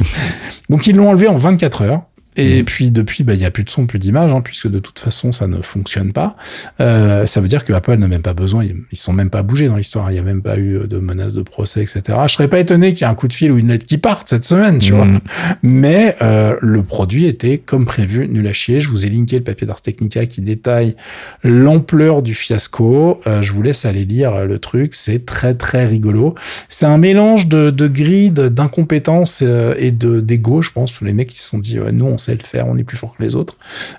Donc 0.70 0.86
ils 0.86 0.96
l'ont 0.96 1.10
enlevé 1.10 1.28
en 1.28 1.36
24 1.36 1.82
heures. 1.82 2.02
Et 2.36 2.58
mhm. 2.58 2.64
puis 2.64 2.90
depuis, 2.90 3.24
bah, 3.24 3.34
il 3.34 3.38
n'y 3.38 3.44
a 3.44 3.50
plus 3.50 3.64
de 3.64 3.70
son, 3.70 3.86
plus 3.86 3.98
d'image, 3.98 4.32
hein, 4.32 4.40
puisque 4.40 4.68
de 4.68 4.78
toute 4.78 4.98
façon, 4.98 5.32
ça 5.32 5.46
ne 5.46 5.60
fonctionne 5.62 6.12
pas. 6.12 6.36
Euh, 6.80 7.26
ça 7.26 7.40
veut 7.40 7.48
dire 7.48 7.64
que 7.64 7.72
Apple 7.72 7.96
n'a 7.96 8.08
même 8.08 8.22
pas 8.22 8.34
besoin, 8.34 8.64
ils, 8.64 8.76
ils 8.92 8.98
sont 8.98 9.12
même 9.12 9.30
pas 9.30 9.42
bougés 9.42 9.68
dans 9.68 9.76
l'histoire. 9.76 10.10
Il 10.10 10.14
n'y 10.14 10.20
a 10.20 10.22
même 10.22 10.42
pas 10.42 10.58
eu 10.58 10.86
de 10.86 10.98
menaces 10.98 11.34
de 11.34 11.42
procès, 11.42 11.82
etc. 11.82 12.02
Je 12.26 12.32
serais 12.32 12.48
pas 12.48 12.58
étonné 12.58 12.92
qu'il 12.92 13.02
y 13.02 13.04
ait 13.04 13.12
un 13.12 13.14
coup 13.14 13.28
de 13.28 13.32
fil 13.32 13.52
ou 13.52 13.58
une 13.58 13.68
lettre 13.68 13.86
qui 13.86 13.98
parte 13.98 14.28
cette 14.28 14.44
semaine, 14.44 14.78
tu 14.78 14.92
vois. 14.92 15.04
Mhm. 15.04 15.20
Mais 15.62 16.16
euh, 16.22 16.56
le 16.60 16.82
produit 16.82 17.26
était 17.26 17.58
comme 17.58 17.86
prévu, 17.86 18.28
nul 18.28 18.46
à 18.46 18.52
chier. 18.52 18.80
Je 18.80 18.88
vous 18.88 19.06
ai 19.06 19.08
linké 19.08 19.36
le 19.36 19.44
papier 19.44 19.66
d'Ars 19.66 19.80
Technica 19.80 20.26
qui 20.26 20.40
détaille 20.40 20.96
l'ampleur 21.42 22.22
du 22.22 22.34
fiasco. 22.34 23.20
Euh, 23.26 23.42
je 23.42 23.52
vous 23.52 23.62
laisse 23.62 23.84
aller 23.84 24.04
lire 24.04 24.46
le 24.46 24.58
truc. 24.58 24.94
C'est 24.94 25.24
très 25.24 25.54
très 25.54 25.86
rigolo. 25.86 26.34
C'est 26.68 26.86
un 26.86 26.98
mélange 26.98 27.48
de, 27.48 27.70
de 27.70 27.88
grid, 27.88 28.40
d'incompétence 28.40 29.40
euh, 29.42 29.74
et 29.78 29.90
de 29.90 30.20
d'ego, 30.20 30.62
je 30.62 30.70
pense. 30.70 30.92
Les 31.00 31.12
mecs 31.12 31.28
qui 31.28 31.38
se 31.38 31.48
sont 31.48 31.58
dit, 31.58 31.78
nous 31.92 32.06
on 32.06 32.18
le 32.34 32.40
faire, 32.40 32.66
on 32.66 32.76
est 32.76 32.84
plus 32.84 32.96
fort 32.96 33.16
que 33.16 33.22
les 33.22 33.34
autres. 33.34 33.58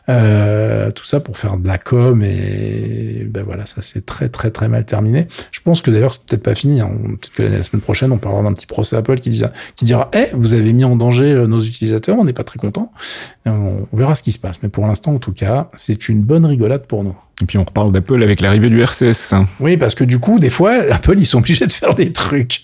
Euh, 0.10 0.92
tout 0.92 1.06
ça 1.06 1.20
pour 1.20 1.38
faire 1.38 1.58
de 1.58 1.68
la 1.68 1.78
com 1.78 2.24
et 2.24 3.26
ben 3.30 3.44
voilà, 3.44 3.66
ça 3.66 3.82
c'est 3.82 4.06
très 4.06 4.30
très 4.30 4.52
très 4.52 4.68
mal 4.68 4.86
terminé. 4.86 5.28
Je 5.52 5.60
pense 5.62 5.82
que 5.82 5.92
d'ailleurs 5.92 6.14
c'est 6.14 6.26
peut-être 6.26 6.44
pas 6.44 6.56
fini. 6.56 6.82
Hein. 6.82 6.92
Peut-être 7.04 7.34
que 7.34 7.44
la 7.44 7.64
semaine 7.64 7.82
prochaine 7.82 8.12
on 8.12 8.18
parlera 8.18 8.44
d'un 8.44 8.54
petit 8.54 8.66
procès 8.66 8.96
Apple 8.96 9.20
qui, 9.20 9.30
dira, 9.82 10.10
eh, 10.14 10.28
vous 10.34 10.54
avez 10.54 10.74
mis 10.74 10.84
en 10.84 10.96
danger 10.96 11.32
euh, 11.32 11.48
nos 11.48 11.60
utilisateurs, 11.60 12.18
on 12.20 12.24
n'est 12.24 12.34
pas 12.34 12.44
très 12.44 12.60
content. 12.60 12.92
On, 13.46 13.88
on 13.92 13.98
verra 13.98 14.16
ce 14.16 14.24
qui 14.24 14.32
se 14.32 14.40
passe. 14.40 14.62
Mais 14.64 14.70
pour 14.70 14.86
l'instant 14.88 15.14
en 15.14 15.20
tout 15.20 15.34
cas, 15.34 15.70
c'est 15.76 16.10
une 16.10 16.24
bonne 16.24 16.46
rigolade 16.46 16.86
pour 16.86 17.04
nous. 17.04 17.16
Et 17.42 17.46
puis 17.46 17.60
on 17.60 17.64
reparle 17.64 17.92
d'Apple 17.92 18.24
avec 18.24 18.42
l'arrivée 18.42 18.70
du 18.70 18.82
RCS. 18.82 19.36
Oui, 19.60 19.78
parce 19.78 19.94
que 19.94 20.04
du 20.04 20.20
coup, 20.20 20.40
des 20.40 20.50
fois, 20.50 20.72
Apple, 20.92 21.18
ils 21.20 21.26
sont 21.26 21.38
obligés 21.38 21.68
de 21.68 21.72
faire 21.72 21.94
des 21.94 22.12
trucs. 22.12 22.64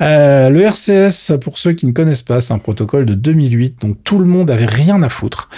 Euh, 0.00 0.48
le 0.48 0.60
RCS, 0.62 1.38
pour 1.40 1.58
ceux 1.58 1.72
qui 1.72 1.86
ne 1.86 1.92
connaissent 1.92 2.22
pas, 2.22 2.40
c'est 2.40 2.54
un 2.54 2.58
protocole 2.58 3.04
de 3.04 3.14
2008, 3.14 3.80
donc 3.80 3.96
tout 4.04 4.18
le 4.18 4.26
monde 4.26 4.50
avait 4.50 4.66
rien 4.66 5.02
à 5.02 5.08
foutre. 5.08 5.50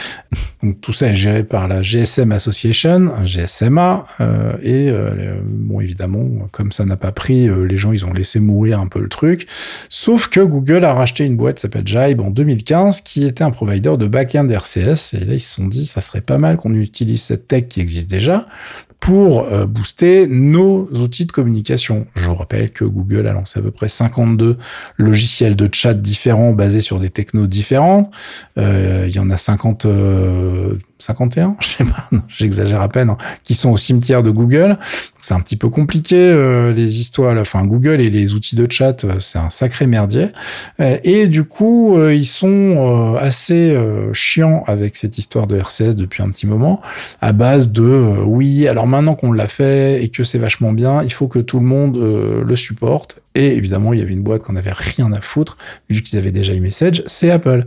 Tout 0.72 0.92
ça 0.92 1.08
est 1.08 1.14
géré 1.14 1.44
par 1.44 1.68
la 1.68 1.82
GSM 1.82 2.32
Association, 2.32 3.12
GSMA, 3.24 4.06
euh, 4.20 4.56
et 4.62 4.88
euh, 4.90 5.36
bon, 5.44 5.80
évidemment, 5.80 6.48
comme 6.52 6.72
ça 6.72 6.84
n'a 6.84 6.96
pas 6.96 7.12
pris, 7.12 7.48
euh, 7.48 7.64
les 7.64 7.76
gens, 7.76 7.92
ils 7.92 8.04
ont 8.04 8.12
laissé 8.12 8.40
mourir 8.40 8.80
un 8.80 8.86
peu 8.86 9.00
le 9.00 9.08
truc. 9.08 9.46
Sauf 9.88 10.28
que 10.28 10.40
Google 10.40 10.84
a 10.84 10.94
racheté 10.94 11.24
une 11.24 11.36
boîte 11.36 11.56
qui 11.56 11.62
s'appelle 11.62 11.86
Jibe 11.86 12.20
en 12.20 12.30
2015, 12.30 13.02
qui 13.02 13.24
était 13.26 13.44
un 13.44 13.50
provider 13.50 13.96
de 13.98 14.06
back-end 14.06 14.48
RCS, 14.48 15.14
et 15.14 15.24
là, 15.24 15.34
ils 15.34 15.40
se 15.40 15.54
sont 15.54 15.66
dit, 15.66 15.86
ça 15.86 16.00
serait 16.00 16.20
pas 16.20 16.38
mal 16.38 16.56
qu'on 16.56 16.74
utilise 16.74 17.22
cette 17.22 17.48
tech 17.48 17.66
qui 17.68 17.80
existe 17.80 18.10
déjà 18.10 18.46
pour 19.04 19.42
euh, 19.42 19.66
booster 19.66 20.26
nos 20.26 20.88
outils 20.94 21.26
de 21.26 21.32
communication. 21.32 22.06
Je 22.14 22.26
vous 22.26 22.36
rappelle 22.36 22.70
que 22.70 22.86
Google 22.86 23.26
a 23.26 23.34
lancé 23.34 23.60
à 23.60 23.62
peu 23.62 23.70
près 23.70 23.90
52 23.90 24.56
logiciels 24.96 25.56
de 25.56 25.68
chat 25.70 25.92
différents 25.92 26.54
basés 26.54 26.80
sur 26.80 26.98
des 26.98 27.10
technos 27.10 27.46
différents. 27.46 28.10
Euh, 28.56 29.04
il 29.06 29.14
y 29.14 29.18
en 29.18 29.28
a 29.28 29.36
50 29.36 29.86
51, 31.04 31.56
je 31.60 31.66
sais 31.66 31.84
pas, 31.84 32.08
j'exagère 32.28 32.80
à 32.80 32.88
peine, 32.88 33.10
hein, 33.10 33.18
qui 33.42 33.54
sont 33.54 33.70
au 33.70 33.76
cimetière 33.76 34.22
de 34.22 34.30
Google. 34.30 34.78
C'est 35.20 35.34
un 35.34 35.40
petit 35.40 35.56
peu 35.56 35.68
compliqué 35.68 36.16
euh, 36.16 36.72
les 36.72 37.00
histoires. 37.00 37.36
Enfin, 37.38 37.64
Google 37.64 38.00
et 38.00 38.10
les 38.10 38.34
outils 38.34 38.56
de 38.56 38.70
chat, 38.70 39.04
euh, 39.04 39.18
c'est 39.18 39.38
un 39.38 39.50
sacré 39.50 39.86
merdier. 39.86 40.28
Euh, 40.80 40.98
et 41.02 41.28
du 41.28 41.44
coup, 41.44 41.98
ils 42.10 42.26
sont 42.26 43.16
assez 43.20 43.76
chiants 44.12 44.64
avec 44.66 44.96
cette 44.96 45.18
histoire 45.18 45.46
de 45.46 45.56
RCS 45.56 45.96
depuis 45.96 46.22
un 46.22 46.30
petit 46.30 46.46
moment, 46.46 46.80
à 47.20 47.32
base 47.32 47.70
de 47.70 48.22
oui, 48.24 48.66
alors 48.68 48.86
maintenant 48.86 49.14
qu'on 49.14 49.32
l'a 49.32 49.48
fait 49.48 50.02
et 50.02 50.08
que 50.08 50.24
c'est 50.24 50.38
vachement 50.38 50.72
bien, 50.72 51.02
il 51.02 51.12
faut 51.12 51.28
que 51.28 51.38
tout 51.38 51.58
le 51.58 51.66
monde 51.66 51.96
le 51.96 52.56
supporte. 52.56 53.20
Et 53.34 53.56
évidemment, 53.56 53.92
il 53.92 53.98
y 53.98 54.02
avait 54.02 54.12
une 54.12 54.22
boîte 54.22 54.42
qu'on 54.42 54.56
avait 54.56 54.72
rien 54.72 55.12
à 55.12 55.20
foutre, 55.20 55.56
vu 55.90 56.02
qu'ils 56.02 56.18
avaient 56.18 56.32
déjà 56.32 56.54
e-message, 56.54 57.02
c'est 57.06 57.30
Apple. 57.30 57.66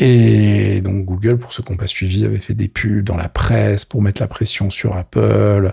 Et 0.00 0.80
donc 0.80 1.04
Google, 1.04 1.38
pour 1.38 1.52
ceux 1.52 1.64
qui 1.64 1.72
n'ont 1.72 1.76
pas 1.76 1.88
suivi, 1.88 2.24
avait 2.24 2.38
fait 2.38 2.54
des 2.54 2.68
pubs 2.68 3.02
dans 3.02 3.16
la 3.16 3.28
presse 3.28 3.84
pour 3.84 4.00
mettre 4.00 4.22
la 4.22 4.28
pression 4.28 4.70
sur 4.70 4.96
Apple. 4.96 5.72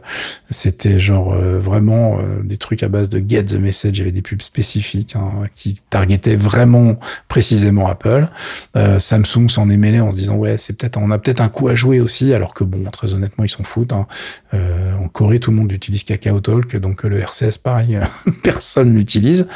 C'était 0.49 0.97
genre 0.99 1.33
euh, 1.33 1.59
vraiment 1.59 2.17
euh, 2.17 2.41
des 2.43 2.57
trucs 2.57 2.81
à 2.81 2.87
base 2.87 3.09
de 3.09 3.23
get 3.27 3.43
the 3.43 3.59
message. 3.59 3.97
Il 3.97 3.99
y 3.99 4.01
avait 4.01 4.11
des 4.11 4.23
pubs 4.23 4.41
spécifiques 4.41 5.15
hein, 5.15 5.31
qui 5.53 5.79
targetaient 5.91 6.37
vraiment 6.37 6.99
précisément 7.27 7.87
Apple. 7.87 8.27
Euh, 8.75 8.97
Samsung 8.97 9.47
s'en 9.47 9.69
est 9.69 9.77
mêlé 9.77 9.99
en 9.99 10.09
se 10.09 10.15
disant 10.15 10.37
ouais, 10.37 10.57
c'est 10.57 10.75
peut-être 10.75 10.97
on 10.97 11.11
a 11.11 11.19
peut-être 11.19 11.41
un 11.41 11.49
coup 11.49 11.67
à 11.67 11.75
jouer 11.75 11.99
aussi, 11.99 12.33
alors 12.33 12.55
que 12.55 12.63
bon, 12.63 12.81
très 12.89 13.13
honnêtement, 13.13 13.43
ils 13.43 13.49
s'en 13.49 13.63
foutent. 13.63 13.93
Hein. 13.93 14.07
en 14.53 15.07
Corée, 15.07 15.39
tout 15.39 15.51
le 15.51 15.57
monde 15.57 15.71
utilise 15.71 16.03
Kakao 16.03 16.39
Talk, 16.39 16.75
donc 16.77 17.03
le 17.03 17.19
RCS, 17.19 17.59
pareil, 17.63 17.99
personne 18.43 18.95
l'utilise. 18.95 19.47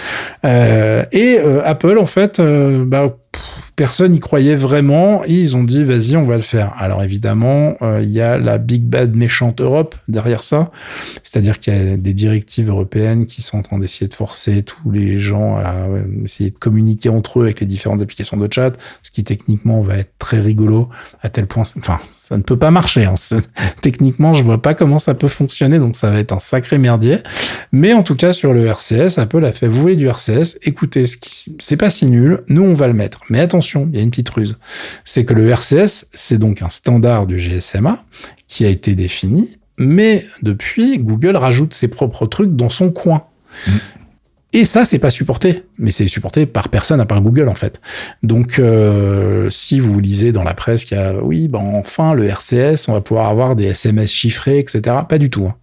et 0.44 1.40
Apple, 1.64 1.98
en 1.98 2.06
fait, 2.06 2.40
bah, 2.40 3.16
personne 3.80 4.12
n'y 4.12 4.20
croyait 4.20 4.56
vraiment 4.56 5.24
et 5.24 5.34
ils 5.34 5.56
ont 5.56 5.64
dit 5.64 5.86
vas-y 5.86 6.18
on 6.18 6.24
va 6.24 6.36
le 6.36 6.42
faire. 6.42 6.74
Alors 6.78 7.02
évidemment 7.02 7.78
euh, 7.82 8.02
il 8.04 8.10
y 8.10 8.20
a 8.20 8.38
la 8.38 8.58
big 8.58 8.84
bad 8.84 9.16
méchante 9.16 9.62
Europe 9.62 9.96
derrière 10.10 10.44
ça, 10.44 10.72
c'est-à-dire 11.24 11.60
qu'il 11.60 11.74
y 11.74 11.78
a 11.78 11.96
des 11.96 12.14
directives 12.14 12.70
européennes 12.70 13.26
qui 13.26 13.42
sont 13.42 13.58
en 13.58 13.62
train 13.62 13.80
d'essayer 13.80 14.08
de 14.08 14.14
forcer 14.14 14.64
tous 14.64 14.92
les 14.92 15.18
gens 15.18 15.56
à 15.56 15.88
essayer 16.26 16.50
de 16.50 16.58
communiquer 16.58 17.08
entre 17.08 17.40
eux 17.40 17.44
avec 17.44 17.62
les 17.62 17.66
différentes 17.66 18.02
applications 18.02 18.36
de 18.36 18.50
chat, 18.52 18.74
ce 19.02 19.12
qui 19.12 19.24
techniquement 19.24 19.80
va 19.80 19.98
être 19.98 20.12
très 20.18 20.42
rigolo 20.42 20.90
à 21.22 21.30
tel 21.30 21.48
point, 21.48 21.64
enfin 21.78 22.00
ça 22.12 22.36
ne 22.36 22.44
peut 22.44 22.58
pas 22.58 22.72
marcher. 22.72 23.06
Hein. 23.06 23.14
Techniquement 23.82 24.34
je 24.34 24.44
vois 24.44 24.62
pas 24.62 24.74
comment 24.74 25.00
ça 25.00 25.14
peut 25.14 25.30
fonctionner 25.30 25.80
donc 25.80 25.96
ça 25.96 26.10
va 26.10 26.20
être 26.20 26.34
un 26.34 26.40
sacré 26.40 26.80
merdier. 26.80 27.20
Mais 27.72 27.94
en 27.94 28.04
tout 28.04 28.16
cas 28.16 28.34
sur 28.34 28.54
le 28.54 28.66
RCS 28.66 29.20
Apple 29.20 29.46
a 29.46 29.54
fait 29.54 29.68
vous 29.68 29.80
voulez 29.80 29.96
du 29.96 30.08
RCS, 30.08 30.58
écoutez 30.64 31.06
c'est 31.60 31.78
pas 31.78 31.90
si 31.90 32.08
nul, 32.08 32.44
nous 32.50 32.64
on 32.64 32.74
va 32.74 32.88
le 32.88 32.94
mettre. 32.94 33.19
Mais 33.30 33.40
attention, 33.40 33.88
il 33.92 33.98
y 33.98 34.00
a 34.00 34.04
une 34.04 34.10
petite 34.10 34.30
ruse. 34.30 34.60
C'est 35.06 35.26
que 35.26 35.34
le 35.34 35.48
RCS, 35.50 36.08
c'est 36.14 36.38
donc 36.38 36.62
un 36.62 36.70
standard 36.70 37.28
du 37.28 37.38
GSMA 37.38 38.04
qui 38.48 38.66
a 38.66 38.70
été 38.70 38.96
défini, 38.96 39.60
mais 39.78 40.26
depuis, 40.42 41.00
Google 41.00 41.36
rajoute 41.36 41.74
ses 41.74 41.88
propres 41.88 42.26
trucs 42.26 42.56
dans 42.56 42.70
son 42.70 42.92
coin. 42.92 43.24
Mm. 43.68 43.72
Et 44.52 44.66
ça, 44.66 44.84
c'est 44.84 44.98
pas 44.98 45.12
supporté, 45.12 45.64
mais 45.78 45.92
c'est 45.92 46.08
supporté 46.08 46.48
par 46.48 46.70
personne 46.70 47.00
à 47.00 47.06
part 47.06 47.22
Google 47.22 47.50
en 47.50 47.56
fait. 47.56 47.80
Donc, 48.24 48.58
euh, 48.58 49.48
si 49.52 49.80
vous 49.80 50.00
lisez 50.00 50.32
dans 50.32 50.44
la 50.44 50.56
presse 50.56 50.86
qu'il 50.86 50.98
y 50.98 51.00
a, 51.00 51.14
oui, 51.24 51.48
ben 51.48 51.60
enfin 51.60 52.16
le 52.16 52.26
RCS, 52.26 52.88
on 52.88 52.94
va 52.94 53.02
pouvoir 53.02 53.30
avoir 53.30 53.56
des 53.56 53.66
SMS 53.66 54.12
chiffrés, 54.12 54.58
etc. 54.58 54.82
Pas 55.08 55.20
du 55.20 55.30
tout. 55.30 55.46
Hein. 55.46 55.56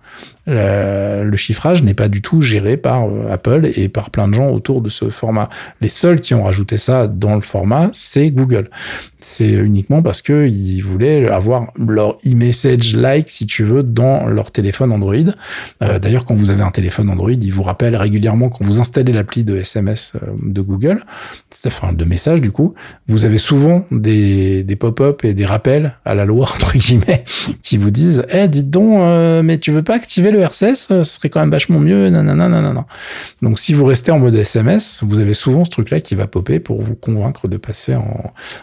Le, 0.46 1.37
chiffrage 1.37 1.83
n'est 1.83 1.94
pas 1.94 2.09
du 2.09 2.22
tout 2.22 2.40
géré 2.40 2.76
par 2.76 3.05
euh, 3.05 3.33
Apple 3.33 3.68
et 3.74 3.88
par 3.88 4.11
plein 4.11 4.29
de 4.29 4.35
gens 4.35 4.48
autour 4.48 4.81
de 4.81 4.88
ce 4.88 5.09
format. 5.11 5.48
Les 5.81 5.88
seuls 5.88 6.20
qui 6.20 6.35
ont 6.35 6.44
rajouté 6.44 6.79
ça 6.79 7.09
dans 7.09 7.35
le 7.35 7.40
format, 7.40 7.90
c'est 7.92 8.31
Google. 8.31 8.70
C'est 9.20 9.52
uniquement 9.52 10.02
parce 10.02 10.22
que 10.22 10.46
ils 10.46 10.83
voulaient 10.83 11.29
avoir 11.29 11.72
leur 11.76 12.12
e-message 12.24 12.94
like, 12.94 13.29
si 13.29 13.46
tu 13.46 13.64
veux, 13.64 13.83
dans 13.83 14.26
leur 14.26 14.52
téléphone 14.52 14.92
Android. 14.92 15.14
Euh, 15.83 15.98
d'ailleurs, 15.98 16.24
quand 16.24 16.35
vous 16.35 16.50
avez 16.50 16.62
un 16.62 16.70
téléphone 16.70 17.11
Android, 17.11 17.33
il 17.33 17.52
vous 17.52 17.64
rappelle 17.64 17.96
régulièrement 17.96 18.48
quand 18.48 18.64
vous 18.64 18.81
installez 18.81 19.12
l'appli 19.12 19.42
de 19.42 19.57
SMS 19.57 20.12
euh, 20.14 20.31
de 20.42 20.61
Google, 20.61 21.02
enfin 21.66 21.92
de 21.92 22.05
messages 22.05 22.40
du 22.40 22.52
coup, 22.52 22.74
vous 23.09 23.24
avez 23.24 23.38
souvent 23.38 23.85
des, 23.90 24.64
pop-up 24.79 25.24
et 25.24 25.35
des 25.35 25.46
rappels 25.46 25.96
à 26.05 26.14
la 26.14 26.24
loi 26.24 26.48
entre 26.55 26.76
guillemets 26.76 27.24
qui 27.62 27.79
vous 27.79 27.90
disent, 27.90 28.24
eh, 28.31 28.46
dites 28.46 28.70
donc, 28.70 29.00
mais 29.44 29.59
tu 29.59 29.72
veux 29.72 29.83
pas 29.83 29.98
activer 30.07 30.31
le 30.31 30.38
RCS, 30.40 30.92
euh, 30.92 31.03
ce 31.03 31.16
serait 31.16 31.31
quand 31.31 31.40
même 31.40 31.51
vachement 31.51 31.81
mieux. 31.81 32.11
Nanana. 32.11 32.87
Donc 33.42 33.59
si 33.59 33.75
vous 33.75 33.85
restez 33.85 34.12
en 34.12 34.21
mode 34.21 34.37
SMS, 34.37 35.01
vous 35.03 35.19
avez 35.19 35.35
souvent 35.35 35.64
ce 35.64 35.71
truc-là 35.71 35.99
qui 35.99 36.14
va 36.14 36.29
popper 36.29 36.61
pour 36.61 36.81
vous 36.81 36.95
convaincre 36.95 37.49
de 37.49 37.57
passer 37.57 37.97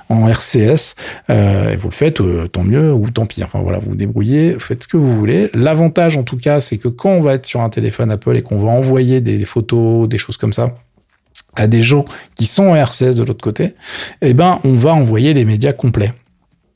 en, 0.10 0.28
RCS. 0.28 0.96
Euh, 1.30 1.72
et 1.72 1.76
vous 1.76 1.90
le 1.90 1.94
faites, 1.94 2.22
euh, 2.22 2.48
tant 2.48 2.64
mieux 2.64 2.94
ou 2.94 3.10
tant 3.10 3.26
pis. 3.26 3.44
Enfin 3.44 3.60
voilà, 3.62 3.80
vous 3.80 3.90
vous 3.90 3.96
débrouillez, 3.96 4.56
faites 4.58 4.84
ce 4.84 4.88
que 4.88 4.96
vous 4.96 5.14
voulez. 5.14 5.50
L'avantage 5.54 6.16
en 6.16 6.24
tout 6.24 6.38
cas, 6.38 6.62
c'est 6.62 6.78
que 6.78 6.88
quand 6.88 7.10
on 7.10 7.20
va 7.20 7.34
être 7.34 7.46
sur 7.46 7.60
un 7.60 7.70
téléphone 7.70 8.10
Apple 8.10 8.38
et 8.38 8.42
qu'on 8.42 8.58
va 8.58 8.70
envoyer 8.70 9.20
des 9.20 9.44
photos, 9.44 10.08
des 10.08 10.18
choses 10.18 10.38
comme 10.38 10.54
ça, 10.54 10.78
à 11.56 11.68
des 11.68 11.82
gens 11.82 12.06
qui 12.36 12.46
sont 12.46 12.68
en 12.68 12.76
RCS 12.76 13.18
de 13.18 13.24
l'autre 13.24 13.44
côté, 13.44 13.76
eh 14.22 14.34
ben, 14.34 14.60
on 14.64 14.76
va 14.76 14.94
envoyer 14.94 15.34
les 15.34 15.44
médias 15.44 15.74
complets. 15.74 16.14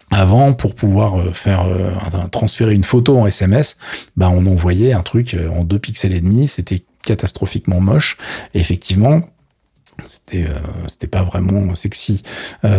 Avant, 0.09 0.53
pour 0.53 0.73
pouvoir 0.73 1.19
euh, 1.19 1.31
faire 1.33 1.65
euh, 1.67 1.91
transférer 2.31 2.73
une 2.73 2.85
photo 2.85 3.19
en 3.19 3.27
SMS, 3.27 3.77
bah 4.15 4.29
on 4.29 4.45
envoyait 4.45 4.93
un 4.93 5.03
truc 5.03 5.33
euh, 5.33 5.49
en 5.49 5.65
deux 5.65 5.79
pixels 5.79 6.13
et 6.13 6.21
demi. 6.21 6.47
C'était 6.47 6.83
catastrophiquement 7.03 7.81
moche. 7.81 8.17
Effectivement, 8.53 9.21
c'était 10.05 10.47
c'était 10.87 11.07
pas 11.07 11.23
vraiment 11.23 11.73
sexy. 11.73 12.21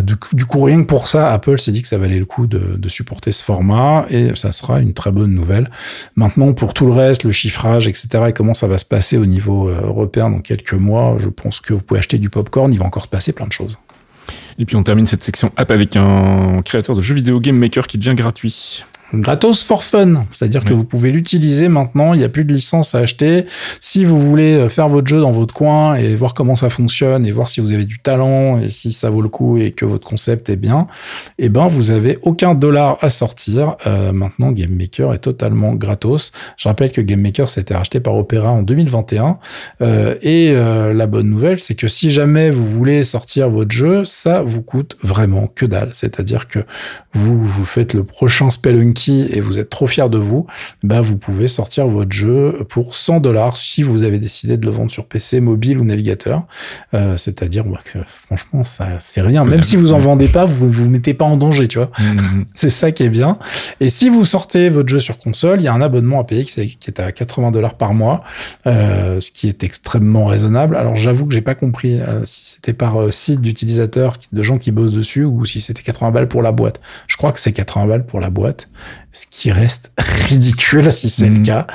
du, 0.02 0.44
coup, 0.46 0.62
rien 0.62 0.82
que 0.82 0.86
pour 0.86 1.08
ça, 1.08 1.32
Apple 1.32 1.58
s'est 1.58 1.72
dit 1.72 1.82
que 1.82 1.88
ça 1.88 1.98
valait 1.98 2.18
le 2.18 2.26
coup 2.26 2.46
de, 2.46 2.76
de, 2.76 2.88
supporter 2.88 3.32
ce 3.32 3.42
format 3.42 4.06
et 4.08 4.36
ça 4.36 4.52
sera 4.52 4.80
une 4.80 4.92
très 4.92 5.10
bonne 5.10 5.34
nouvelle. 5.34 5.70
Maintenant, 6.14 6.52
pour 6.52 6.74
tout 6.74 6.86
le 6.86 6.92
reste, 6.92 7.24
le 7.24 7.32
chiffrage, 7.32 7.88
etc. 7.88 8.08
et 8.28 8.32
comment 8.32 8.54
ça 8.54 8.68
va 8.68 8.78
se 8.78 8.84
passer 8.84 9.16
au 9.16 9.26
niveau 9.26 9.68
européen 9.68 10.30
dans 10.30 10.40
quelques 10.40 10.74
mois, 10.74 11.16
je 11.18 11.28
pense 11.28 11.60
que 11.60 11.74
vous 11.74 11.80
pouvez 11.80 11.98
acheter 11.98 12.18
du 12.18 12.30
popcorn. 12.30 12.72
Il 12.72 12.78
va 12.78 12.84
encore 12.84 13.04
se 13.04 13.08
passer 13.08 13.32
plein 13.32 13.46
de 13.46 13.52
choses. 13.52 13.78
Et 14.58 14.64
puis 14.64 14.76
on 14.76 14.82
termine 14.82 15.06
cette 15.06 15.22
section 15.22 15.52
app 15.56 15.70
avec 15.70 15.96
un 15.96 16.62
créateur 16.64 16.96
de 16.96 17.00
jeux 17.00 17.14
vidéo 17.14 17.40
Game 17.40 17.56
Maker 17.56 17.86
qui 17.86 17.96
devient 17.98 18.14
gratuit. 18.14 18.84
Gratos 19.14 19.64
for 19.64 19.82
fun. 19.82 20.26
C'est-à-dire 20.30 20.64
que 20.64 20.72
vous 20.72 20.84
pouvez 20.84 21.10
l'utiliser 21.10 21.68
maintenant. 21.68 22.14
Il 22.14 22.18
n'y 22.18 22.24
a 22.24 22.28
plus 22.28 22.44
de 22.44 22.52
licence 22.52 22.94
à 22.94 22.98
acheter. 22.98 23.46
Si 23.80 24.04
vous 24.04 24.20
voulez 24.20 24.54
euh, 24.54 24.68
faire 24.68 24.88
votre 24.88 25.06
jeu 25.06 25.20
dans 25.20 25.30
votre 25.30 25.54
coin 25.54 25.94
et 25.94 26.14
voir 26.14 26.34
comment 26.34 26.56
ça 26.56 26.70
fonctionne 26.70 27.26
et 27.26 27.32
voir 27.32 27.48
si 27.48 27.60
vous 27.60 27.72
avez 27.72 27.84
du 27.84 27.98
talent 27.98 28.58
et 28.58 28.68
si 28.68 28.92
ça 28.92 29.10
vaut 29.10 29.22
le 29.22 29.28
coup 29.28 29.58
et 29.58 29.70
que 29.70 29.84
votre 29.84 30.06
concept 30.06 30.50
est 30.50 30.56
bien, 30.56 30.86
eh 31.38 31.48
ben, 31.48 31.66
vous 31.66 31.92
avez 31.92 32.18
aucun 32.22 32.54
dollar 32.54 32.98
à 33.00 33.10
sortir. 33.10 33.76
Euh, 33.86 34.12
maintenant, 34.12 34.52
Game 34.52 34.74
Maker 34.74 35.14
est 35.14 35.18
totalement 35.18 35.74
gratos. 35.74 36.32
Je 36.56 36.68
rappelle 36.68 36.92
que 36.92 37.00
Game 37.00 37.20
Maker 37.20 37.48
s'était 37.48 37.74
racheté 37.74 38.00
par 38.00 38.14
Opera 38.16 38.50
en 38.50 38.62
2021. 38.62 39.38
Euh, 39.80 40.14
et 40.22 40.50
euh, 40.50 40.92
la 40.92 41.06
bonne 41.06 41.30
nouvelle, 41.30 41.60
c'est 41.60 41.74
que 41.74 41.88
si 41.88 42.10
jamais 42.10 42.50
vous 42.50 42.66
voulez 42.66 43.04
sortir 43.04 43.50
votre 43.50 43.70
jeu, 43.70 44.04
ça 44.04 44.42
vous 44.42 44.62
coûte 44.62 44.96
vraiment 45.02 45.46
que 45.54 45.66
dalle. 45.66 45.90
C'est-à-dire 45.92 46.48
que 46.48 46.60
vous, 47.14 47.42
vous 47.42 47.64
faites 47.64 47.94
le 47.94 48.04
prochain 48.04 48.50
Spelunky 48.50 48.97
et 49.06 49.40
vous 49.40 49.58
êtes 49.58 49.70
trop 49.70 49.86
fier 49.86 50.10
de 50.10 50.18
vous, 50.18 50.46
bah 50.82 51.00
vous 51.00 51.16
pouvez 51.16 51.48
sortir 51.48 51.86
votre 51.86 52.12
jeu 52.12 52.58
pour 52.68 52.96
100 52.96 53.20
dollars 53.20 53.56
si 53.58 53.82
vous 53.82 54.02
avez 54.02 54.18
décidé 54.18 54.56
de 54.56 54.66
le 54.66 54.72
vendre 54.72 54.90
sur 54.90 55.06
PC, 55.06 55.40
mobile 55.40 55.78
ou 55.78 55.84
navigateur. 55.84 56.42
Euh, 56.94 57.16
C'est-à-dire 57.16 57.64
bah, 57.64 57.78
que 57.84 57.98
franchement, 58.06 58.62
ça 58.62 58.88
c'est 59.00 59.20
rien. 59.20 59.44
Même 59.44 59.62
si 59.62 59.76
vous 59.76 59.92
en 59.92 59.98
vendez 59.98 60.28
pas, 60.28 60.44
vous 60.44 60.70
vous 60.70 60.88
mettez 60.88 61.14
pas 61.14 61.24
en 61.24 61.36
danger, 61.36 61.68
tu 61.68 61.78
vois. 61.78 61.90
Mhm. 61.98 62.44
C'est 62.54 62.70
ça 62.70 62.90
qui 62.92 63.02
est 63.04 63.08
bien. 63.08 63.38
Et 63.80 63.88
si 63.88 64.08
vous 64.08 64.24
sortez 64.24 64.68
votre 64.68 64.88
jeu 64.88 64.98
sur 64.98 65.18
console, 65.18 65.60
il 65.60 65.64
y 65.64 65.68
a 65.68 65.72
un 65.74 65.80
abonnement 65.80 66.20
à 66.20 66.24
payer 66.24 66.44
qui, 66.44 66.60
est- 66.60 67.00
à 67.00 67.12
80 67.12 67.50
dollars 67.50 67.74
par 67.74 67.94
mois, 67.94 68.24
euh, 68.66 69.20
ce 69.20 69.30
qui 69.30 69.48
est 69.48 69.62
extrêmement 69.64 70.24
raisonnable. 70.24 70.74
Alors 70.76 70.96
j'avoue 70.96 71.26
que 71.26 71.34
j'ai 71.34 71.42
pas 71.42 71.54
compris 71.54 72.00
euh, 72.00 72.22
si 72.24 72.52
c'était 72.54 72.72
par 72.72 73.12
site 73.12 73.40
d'utilisateurs, 73.40 74.16
de 74.32 74.42
gens 74.42 74.58
qui 74.58 74.72
bossent 74.72 74.92
dessus, 74.92 75.24
ou 75.24 75.44
si 75.44 75.60
c'était 75.60 75.82
80 75.82 76.10
balles 76.10 76.28
pour 76.28 76.42
la 76.42 76.52
boîte. 76.52 76.80
Je 77.06 77.16
crois 77.16 77.32
que 77.32 77.40
c'est 77.40 77.52
80 77.52 77.86
balles 77.86 78.06
pour 78.06 78.20
la 78.20 78.30
boîte, 78.30 78.68
ce 79.12 79.26
qui 79.30 79.50
reste 79.50 79.92
ridicule 79.98 80.92
si 80.92 81.08
c'est 81.08 81.26
le 81.28 81.38
Mhm. 81.38 81.42
cas. 81.42 81.66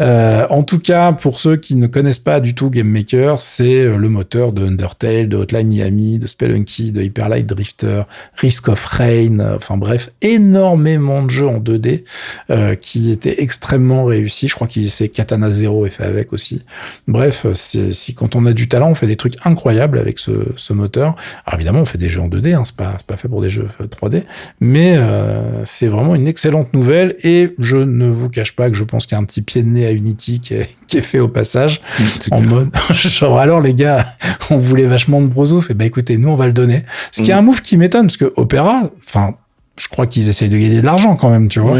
Euh, 0.00 0.46
en 0.50 0.62
tout 0.62 0.80
cas, 0.80 1.12
pour 1.12 1.40
ceux 1.40 1.56
qui 1.56 1.76
ne 1.76 1.86
connaissent 1.86 2.18
pas 2.18 2.40
du 2.40 2.54
tout 2.54 2.68
Game 2.68 2.88
Maker, 2.88 3.40
c'est 3.40 3.84
euh, 3.84 3.96
le 3.96 4.08
moteur 4.08 4.52
de 4.52 4.66
Undertale, 4.66 5.28
de 5.28 5.36
Hotline 5.36 5.68
Miami, 5.68 6.18
de 6.18 6.26
Spelunky, 6.26 6.92
de 6.92 7.02
Hyper 7.02 7.28
Light 7.28 7.46
Drifter, 7.46 8.02
Risk 8.36 8.68
of 8.68 8.84
Rain, 8.84 9.38
euh, 9.40 9.56
enfin 9.56 9.76
bref, 9.76 10.10
énormément 10.20 11.22
de 11.22 11.30
jeux 11.30 11.46
en 11.46 11.58
2D 11.60 12.04
euh, 12.50 12.74
qui 12.74 13.10
étaient 13.10 13.42
extrêmement 13.42 14.04
réussis. 14.04 14.48
Je 14.48 14.54
crois 14.54 14.66
qu'il 14.66 14.90
c'est 14.90 15.08
Katana 15.08 15.50
Zero 15.50 15.86
est 15.86 15.90
fait 15.90 16.04
avec 16.04 16.32
aussi. 16.32 16.64
Bref, 17.06 17.46
si 17.54 18.14
quand 18.14 18.34
on 18.36 18.44
a 18.46 18.52
du 18.52 18.68
talent, 18.68 18.90
on 18.90 18.94
fait 18.94 19.06
des 19.06 19.16
trucs 19.16 19.34
incroyables 19.46 19.98
avec 19.98 20.18
ce, 20.18 20.30
ce 20.56 20.72
moteur. 20.72 21.14
Alors 21.46 21.58
évidemment, 21.58 21.80
on 21.80 21.84
fait 21.84 21.98
des 21.98 22.08
jeux 22.08 22.20
en 22.20 22.28
2D, 22.28 22.54
hein, 22.54 22.62
c'est 22.64 22.76
pas 22.76 22.96
pas 23.06 23.16
fait 23.16 23.28
pour 23.28 23.40
des 23.40 23.50
jeux 23.50 23.68
euh, 23.80 23.86
3D, 23.86 24.24
mais 24.60 24.94
euh, 24.96 25.64
c'est 25.64 25.86
vraiment 25.86 26.14
une 26.14 26.26
excellente 26.28 26.59
nouvelle 26.74 27.16
et 27.24 27.54
je 27.58 27.76
ne 27.76 28.06
vous 28.08 28.28
cache 28.28 28.54
pas 28.56 28.68
que 28.70 28.76
je 28.76 28.84
pense 28.84 29.06
qu'il 29.06 29.14
y 29.16 29.18
a 29.18 29.20
un 29.22 29.24
petit 29.24 29.42
pied 29.42 29.62
de 29.62 29.68
nez 29.68 29.86
à 29.86 29.90
Unity 29.92 30.40
qui 30.40 30.54
est, 30.54 30.68
qui 30.86 30.98
est 30.98 31.02
fait 31.02 31.18
au 31.18 31.28
passage. 31.28 31.80
C'est 32.20 32.32
en 32.32 32.38
clair. 32.38 32.50
mode 32.50 32.70
genre 32.92 33.38
alors 33.38 33.60
les 33.60 33.74
gars 33.74 34.06
on 34.50 34.58
voulait 34.58 34.86
vachement 34.86 35.20
de 35.22 35.26
brosouf 35.26 35.70
et 35.70 35.74
ben 35.74 35.86
écoutez 35.86 36.18
nous 36.18 36.28
on 36.28 36.36
va 36.36 36.46
le 36.46 36.52
donner. 36.52 36.84
Ce 37.12 37.22
qui 37.22 37.30
est 37.30 37.34
Mm. 37.34 37.38
un 37.38 37.42
move 37.42 37.62
qui 37.62 37.76
m'étonne 37.76 38.06
parce 38.06 38.16
que 38.16 38.32
Opéra 38.36 38.90
enfin 39.06 39.34
je 39.78 39.88
crois 39.88 40.06
qu'ils 40.06 40.28
essayent 40.28 40.50
de 40.50 40.58
gagner 40.58 40.80
de 40.82 40.84
l'argent 40.86 41.16
quand 41.16 41.30
même 41.30 41.48
tu 41.48 41.58
vois. 41.60 41.78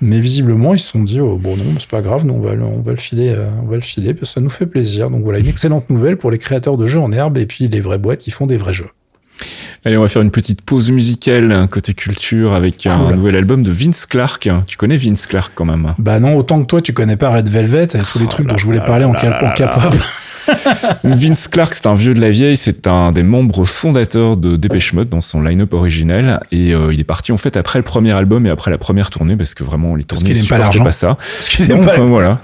Mais 0.00 0.18
visiblement 0.18 0.74
ils 0.74 0.78
se 0.80 0.88
sont 0.88 1.02
dit 1.02 1.20
oh, 1.20 1.36
bon 1.40 1.56
non 1.56 1.64
c'est 1.78 1.88
pas 1.88 2.00
grave 2.02 2.26
nous 2.26 2.34
on 2.34 2.40
va 2.40 2.54
le, 2.54 2.64
on 2.64 2.80
va 2.80 2.90
le 2.90 2.96
filer 2.98 3.28
euh, 3.30 3.48
on 3.62 3.66
va 3.66 3.76
le 3.76 3.82
filer 3.82 4.12
parce 4.14 4.30
que 4.30 4.34
ça 4.34 4.40
nous 4.40 4.50
fait 4.50 4.66
plaisir. 4.66 5.10
Donc 5.10 5.22
voilà 5.22 5.38
une 5.38 5.46
excellente 5.46 5.88
nouvelle 5.90 6.16
pour 6.16 6.30
les 6.30 6.38
créateurs 6.38 6.76
de 6.76 6.86
jeux 6.86 7.00
en 7.00 7.12
herbe 7.12 7.38
et 7.38 7.46
puis 7.46 7.68
les 7.68 7.80
vraies 7.80 7.98
boîtes 7.98 8.18
qui 8.20 8.30
font 8.30 8.46
des 8.46 8.56
vrais 8.56 8.74
jeux 8.74 8.88
Allez, 9.86 9.96
on 9.96 10.02
va 10.02 10.08
faire 10.08 10.22
une 10.22 10.32
petite 10.32 10.62
pause 10.62 10.90
musicale 10.90 11.68
côté 11.70 11.94
culture 11.94 12.54
avec 12.54 12.84
un 12.86 13.12
nouvel 13.12 13.36
album 13.36 13.62
de 13.62 13.70
Vince 13.70 14.04
Clark. 14.06 14.48
Tu 14.66 14.76
connais 14.76 14.96
Vince 14.96 15.28
Clark 15.28 15.52
quand 15.54 15.64
même. 15.64 15.94
bah 15.98 16.18
non 16.18 16.36
autant 16.36 16.60
que 16.60 16.66
toi 16.66 16.82
tu 16.82 16.92
connais 16.92 17.16
pas 17.16 17.30
Red 17.30 17.48
Velvet 17.48 17.84
et 17.84 17.98
tous 18.12 18.18
les 18.18 18.24
Oh 18.24 18.28
trucs 18.28 18.48
dont 18.48 18.56
je 18.56 18.64
voulais 18.64 18.80
parler 18.80 19.04
en, 19.04 19.12
là 19.12 19.90
Vince 21.04 21.48
Clark, 21.48 21.74
c'est 21.74 21.86
un 21.86 21.94
vieux 21.94 22.14
de 22.14 22.20
la 22.20 22.30
vieille, 22.30 22.56
c'est 22.56 22.86
un 22.86 23.12
des 23.12 23.22
membres 23.22 23.64
fondateurs 23.64 24.36
de 24.36 24.56
Dépêche 24.56 24.92
Mode 24.92 25.08
dans 25.08 25.20
son 25.20 25.40
line-up 25.42 25.72
originel 25.74 26.40
et 26.52 26.74
euh, 26.74 26.92
il 26.92 27.00
est 27.00 27.04
parti 27.04 27.32
en 27.32 27.36
fait 27.36 27.56
après 27.56 27.78
le 27.78 27.84
premier 27.84 28.12
album 28.12 28.46
et 28.46 28.50
après 28.50 28.70
la 28.70 28.78
première 28.78 29.10
tournée 29.10 29.36
parce 29.36 29.54
que 29.54 29.64
vraiment 29.64 29.94
les 29.94 30.04
tournées 30.04 30.30
pas 30.30 30.34
supportaient 30.34 30.62
l'argent. 30.62 30.84
pas 30.84 30.92
ça. 30.92 31.16
Aime 31.60 31.84
pas- 31.84 31.92
enfin, 31.92 32.04
voilà, 32.04 32.40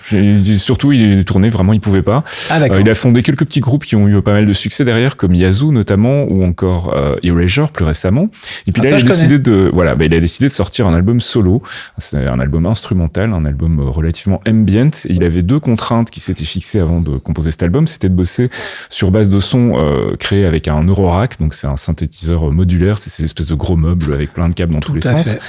surtout 0.56 0.92
il 0.92 1.20
est 1.20 1.24
tourné 1.24 1.48
vraiment 1.48 1.72
il 1.72 1.80
pouvait 1.80 2.02
pas. 2.02 2.24
ah 2.50 2.60
Euh, 2.60 2.80
il 2.80 2.88
a 2.88 2.94
fondé 2.94 3.22
quelques 3.22 3.44
petits 3.44 3.60
groupes 3.60 3.84
qui 3.84 3.96
ont 3.96 4.08
eu 4.08 4.20
pas 4.22 4.32
mal 4.32 4.46
de 4.46 4.52
succès 4.52 4.84
derrière, 4.84 5.16
comme 5.16 5.34
Yazoo 5.34 5.72
notamment, 5.72 6.24
ou 6.24 6.44
encore 6.44 6.94
euh, 6.94 7.16
Erasure 7.22 7.70
plus 7.70 7.84
récemment. 7.84 8.28
Et 8.66 8.72
puis 8.72 8.80
Ah, 8.82 8.84
là, 8.84 8.90
ça, 8.90 8.96
il 8.98 9.04
a 9.04 9.08
décidé 9.08 9.38
de, 9.38 9.70
voilà, 9.72 9.94
bah, 9.94 10.04
il 10.04 10.14
a 10.14 10.20
décidé 10.20 10.46
de 10.46 10.52
sortir 10.52 10.86
un 10.86 10.94
album 10.94 11.20
solo. 11.20 11.62
C'est 11.98 12.26
un 12.26 12.38
album 12.40 12.66
instrumental, 12.66 13.32
un 13.32 13.44
album 13.44 13.80
euh, 13.80 13.84
relativement 13.90 14.40
ambient. 14.46 14.90
Et 15.08 15.12
il 15.12 15.24
avait 15.24 15.42
deux 15.42 15.60
contraintes 15.60 16.10
qui 16.10 16.20
s'étaient 16.20 16.44
fixées 16.44 16.78
avant 16.80 17.00
de 17.00 17.16
composer 17.18 17.50
cet 17.50 17.62
album. 17.62 17.86
C'était 17.86 18.08
de 18.12 18.16
bosser 18.16 18.50
sur 18.88 19.10
base 19.10 19.28
de 19.28 19.38
sons 19.38 19.72
euh, 19.76 20.16
créés 20.16 20.44
avec 20.44 20.68
un 20.68 20.84
Eurorack, 20.84 21.38
donc 21.40 21.54
c'est 21.54 21.66
un 21.66 21.76
synthétiseur 21.76 22.52
modulaire, 22.52 22.98
c'est 22.98 23.10
ces 23.10 23.24
espèces 23.24 23.48
de 23.48 23.54
gros 23.54 23.76
meubles 23.76 24.12
avec 24.12 24.32
plein 24.32 24.48
de 24.48 24.54
câbles 24.54 24.72
dans 24.72 24.80
tous 24.80 24.94
les 24.94 25.00
sens. 25.00 25.32
fait. 25.32 25.40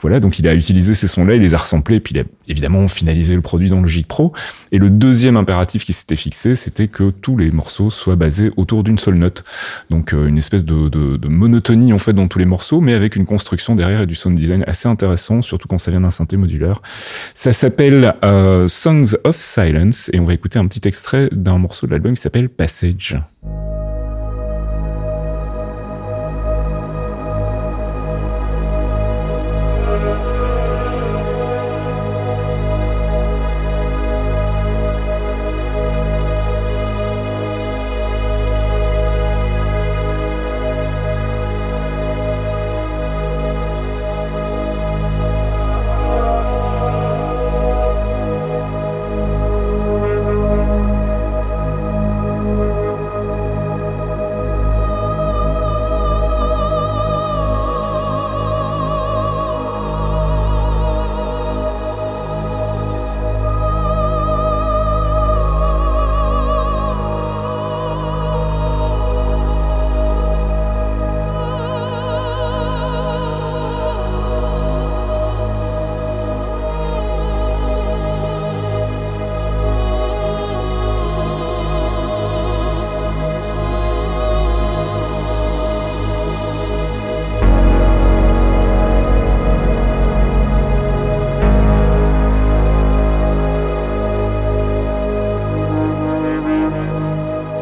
Voilà, 0.00 0.20
donc 0.20 0.38
il 0.38 0.48
a 0.48 0.54
utilisé 0.54 0.94
ces 0.94 1.06
sons-là, 1.06 1.34
il 1.34 1.42
les 1.42 1.54
a 1.54 1.58
resamplés, 1.58 2.00
puis 2.00 2.14
il 2.14 2.20
a 2.20 2.24
évidemment 2.48 2.88
finalisé 2.88 3.34
le 3.34 3.40
produit 3.40 3.70
dans 3.70 3.80
Logic 3.80 4.06
Pro. 4.06 4.32
Et 4.72 4.78
le 4.78 4.90
deuxième 4.90 5.36
impératif 5.36 5.84
qui 5.84 5.92
s'était 5.92 6.16
fixé, 6.16 6.54
c'était 6.54 6.88
que 6.88 7.10
tous 7.10 7.36
les 7.36 7.50
morceaux 7.50 7.90
soient 7.90 8.16
basés 8.16 8.50
autour 8.56 8.82
d'une 8.82 8.98
seule 8.98 9.14
note. 9.14 9.44
Donc 9.88 10.12
euh, 10.12 10.26
une 10.26 10.38
espèce 10.38 10.64
de, 10.64 10.88
de, 10.88 11.16
de 11.16 11.28
monotonie 11.28 11.92
en 11.92 11.98
fait 11.98 12.12
dans 12.12 12.28
tous 12.28 12.38
les 12.38 12.44
morceaux, 12.44 12.80
mais 12.80 12.94
avec 12.94 13.16
une 13.16 13.26
construction 13.26 13.74
derrière 13.74 14.02
et 14.02 14.06
du 14.06 14.14
sound 14.14 14.36
design 14.36 14.64
assez 14.66 14.88
intéressant, 14.88 15.42
surtout 15.42 15.68
quand 15.68 15.78
ça 15.78 15.90
vient 15.90 16.00
d'un 16.00 16.10
synthé 16.10 16.36
modulaire. 16.36 16.82
Ça 17.34 17.52
s'appelle 17.52 18.14
euh, 18.24 18.68
Songs 18.68 19.16
of 19.24 19.36
Silence, 19.36 20.10
et 20.12 20.20
on 20.20 20.24
va 20.24 20.34
écouter 20.34 20.58
un 20.58 20.66
petit 20.66 20.86
extrait 20.86 21.28
d'un 21.32 21.58
morceau 21.58 21.86
de 21.86 21.92
l'album 22.00 22.14
qui 22.14 22.22
s'appelle 22.22 22.48
Passage. 22.48 23.18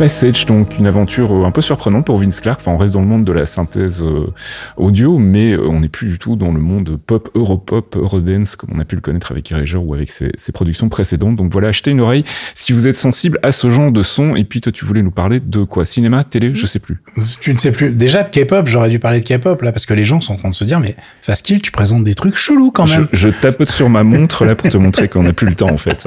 Message, 0.00 0.46
donc 0.46 0.78
une 0.78 0.86
aventure 0.86 1.32
euh, 1.32 1.44
un 1.44 1.50
peu 1.50 1.60
surprenante 1.60 2.06
pour 2.06 2.18
Vince 2.18 2.40
Clark. 2.40 2.60
Enfin, 2.60 2.70
on 2.70 2.76
reste 2.78 2.94
dans 2.94 3.00
le 3.00 3.06
monde 3.06 3.24
de 3.24 3.32
la 3.32 3.46
synthèse 3.46 4.04
euh, 4.04 4.32
audio, 4.76 5.18
mais 5.18 5.52
euh, 5.52 5.68
on 5.68 5.80
n'est 5.80 5.88
plus 5.88 6.08
du 6.08 6.18
tout 6.18 6.36
dans 6.36 6.52
le 6.52 6.60
monde 6.60 6.96
pop, 7.04 7.28
europop, 7.34 7.96
eurodance, 7.96 8.54
comme 8.54 8.70
on 8.74 8.78
a 8.78 8.84
pu 8.84 8.94
le 8.94 9.00
connaître 9.00 9.32
avec 9.32 9.50
Erasure 9.50 9.84
ou 9.84 9.94
avec 9.94 10.10
ses, 10.10 10.30
ses 10.36 10.52
productions 10.52 10.88
précédentes. 10.88 11.34
Donc 11.34 11.50
voilà, 11.50 11.68
achetez 11.68 11.90
une 11.90 12.00
oreille 12.00 12.22
si 12.54 12.72
vous 12.72 12.86
êtes 12.86 12.96
sensible 12.96 13.40
à 13.42 13.50
ce 13.50 13.70
genre 13.70 13.90
de 13.90 14.02
son. 14.04 14.36
Et 14.36 14.44
puis 14.44 14.60
toi, 14.60 14.70
tu 14.70 14.84
voulais 14.84 15.02
nous 15.02 15.10
parler 15.10 15.40
de 15.40 15.64
quoi? 15.64 15.84
Cinéma, 15.84 16.22
télé, 16.22 16.54
je 16.54 16.64
sais 16.66 16.78
plus. 16.78 17.02
Tu 17.40 17.52
ne 17.52 17.58
sais 17.58 17.72
plus. 17.72 17.90
Déjà 17.90 18.22
de 18.22 18.30
K-pop, 18.30 18.68
j'aurais 18.68 18.90
dû 18.90 19.00
parler 19.00 19.18
de 19.18 19.24
K-pop 19.24 19.60
là, 19.62 19.72
parce 19.72 19.84
que 19.84 19.94
les 19.94 20.04
gens 20.04 20.20
sont 20.20 20.34
en 20.34 20.36
train 20.36 20.50
de 20.50 20.54
se 20.54 20.64
dire, 20.64 20.78
mais 20.78 20.94
Fastkill, 21.20 21.60
tu 21.60 21.72
présentes 21.72 22.04
des 22.04 22.14
trucs 22.14 22.36
chelous 22.36 22.70
quand 22.70 22.86
Je, 22.86 23.00
même. 23.00 23.08
je 23.12 23.28
tapote 23.30 23.70
sur 23.70 23.90
ma 23.90 24.04
montre 24.04 24.44
là 24.44 24.54
pour 24.54 24.70
te 24.70 24.76
montrer 24.76 25.08
qu'on 25.08 25.24
n'a 25.24 25.32
plus 25.32 25.48
le 25.48 25.54
temps 25.56 25.70
en 25.72 25.78
fait. 25.78 26.06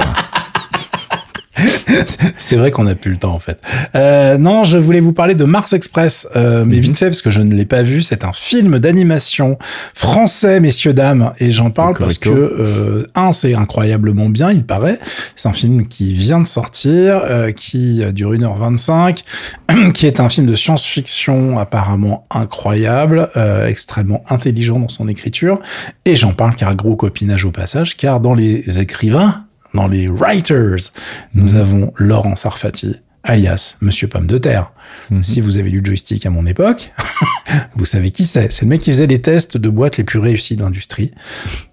c'est 2.37 2.55
vrai 2.55 2.71
qu'on 2.71 2.87
a 2.87 2.95
plus 2.95 3.11
le 3.11 3.17
temps 3.17 3.33
en 3.33 3.39
fait. 3.39 3.59
Euh, 3.95 4.37
non, 4.37 4.63
je 4.63 4.77
voulais 4.77 4.99
vous 4.99 5.13
parler 5.13 5.35
de 5.35 5.43
Mars 5.43 5.73
Express, 5.73 6.27
euh, 6.35 6.65
mais 6.65 6.75
Mhm. 6.77 6.81
vite 6.81 6.97
fait 6.97 7.05
parce 7.07 7.21
que 7.21 7.29
je 7.31 7.41
ne 7.41 7.53
l'ai 7.53 7.65
pas 7.65 7.83
vu. 7.83 8.01
C'est 8.01 8.23
un 8.23 8.33
film 8.33 8.79
d'animation 8.79 9.57
français, 9.93 10.59
messieurs 10.59 10.93
dames, 10.93 11.31
et 11.39 11.51
j'en 11.51 11.69
parle 11.69 11.95
parce 11.95 12.17
que 12.17 12.29
euh, 12.29 13.07
un, 13.15 13.31
c'est 13.33 13.53
incroyablement 13.55 14.29
bien, 14.29 14.51
il 14.51 14.63
paraît. 14.65 14.99
C'est 15.35 15.47
un 15.49 15.53
film 15.53 15.87
qui 15.87 16.13
vient 16.13 16.39
de 16.41 16.47
sortir, 16.47 17.21
euh, 17.25 17.51
qui 17.51 18.01
dure 18.13 18.33
1h25, 18.33 19.23
qui 19.93 20.07
est 20.07 20.19
un 20.19 20.29
film 20.29 20.47
de 20.47 20.55
science-fiction 20.55 21.59
apparemment 21.59 22.25
incroyable, 22.31 23.29
euh, 23.37 23.67
extrêmement 23.67 24.23
intelligent 24.29 24.79
dans 24.79 24.89
son 24.89 25.07
écriture. 25.07 25.59
Et 26.05 26.15
j'en 26.15 26.33
parle 26.33 26.55
car 26.55 26.75
gros 26.75 26.95
copinage 26.95 27.45
au 27.45 27.51
passage, 27.51 27.97
car 27.97 28.19
dans 28.19 28.33
les 28.33 28.79
écrivains, 28.79 29.45
dans 29.73 29.87
les 29.87 30.07
writers, 30.07 30.91
nous 31.33 31.55
avons 31.55 31.93
Laurent 31.97 32.35
Sarfati, 32.35 33.01
alias 33.23 33.77
Monsieur 33.81 34.07
Pomme 34.07 34.27
de 34.27 34.37
Terre. 34.37 34.71
Mhm. 35.09 35.21
Si 35.21 35.41
vous 35.41 35.57
avez 35.57 35.69
lu 35.69 35.81
Joystick 35.83 36.25
à 36.25 36.29
mon 36.29 36.45
époque, 36.45 36.91
vous 37.75 37.85
savez 37.85 38.11
qui 38.11 38.25
c'est. 38.25 38.51
C'est 38.51 38.63
le 38.63 38.69
mec 38.69 38.81
qui 38.81 38.91
faisait 38.91 39.07
les 39.07 39.21
tests 39.21 39.57
de 39.57 39.69
boîtes 39.69 39.97
les 39.97 40.03
plus 40.03 40.19
réussis 40.19 40.55
de 40.55 40.61
l'industrie. 40.63 41.11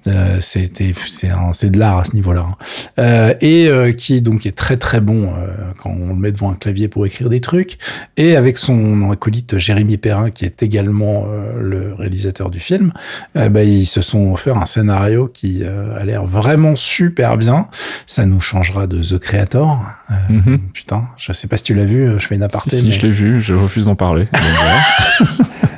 Euh, 0.06 0.38
c'était, 0.40 0.92
c'est, 1.52 1.70
de 1.70 1.78
l'art 1.78 1.98
à 1.98 2.04
ce 2.04 2.14
niveau-là. 2.14 2.46
hein. 2.48 2.56
Euh, 2.98 3.34
et 3.40 3.66
euh, 3.68 3.92
qui 3.92 4.20
donc 4.22 4.46
est 4.46 4.56
très 4.56 4.76
très 4.76 5.00
bon 5.00 5.32
quand 5.78 5.90
on 5.90 6.08
le 6.08 6.14
met 6.14 6.32
devant 6.32 6.50
un 6.50 6.54
clavier 6.54 6.88
pour 6.88 7.06
écrire 7.06 7.28
des 7.28 7.40
trucs. 7.40 7.78
Et 8.16 8.36
avec 8.36 8.58
son 8.58 9.10
acolyte 9.10 9.58
Jérémy 9.58 9.96
Perrin, 9.96 10.30
qui 10.30 10.44
est 10.44 10.62
également 10.62 11.26
le 11.60 11.94
réalisateur 11.94 12.50
du 12.50 12.60
film, 12.60 12.92
bah, 13.34 13.62
ils 13.62 13.86
se 13.86 14.02
sont 14.02 14.32
offert 14.32 14.56
un 14.58 14.66
scénario 14.66 15.28
qui 15.28 15.64
a 15.64 16.04
l'air 16.04 16.24
vraiment 16.24 16.76
super 16.76 17.36
bien. 17.36 17.68
Ça 18.06 18.26
nous 18.26 18.40
changera 18.40 18.86
de 18.86 19.02
The 19.02 19.18
Creator. 19.18 19.82
Mhm. 20.28 20.60
Putain, 20.72 21.08
je 21.16 21.32
sais 21.38 21.48
pas 21.48 21.56
si 21.56 21.62
tu 21.64 21.74
l'as 21.74 21.84
vu, 21.84 22.10
je 22.18 22.26
fais 22.26 22.34
une 22.34 22.42
aparté. 22.42 22.70
Si, 22.70 22.78
si, 22.80 22.86
mais- 22.86 22.92
je 22.92 23.02
l'ai 23.02 23.10
vu, 23.10 23.40
je 23.40 23.54
refuse 23.54 23.84
d'en 23.86 23.96
parler. 23.96 24.26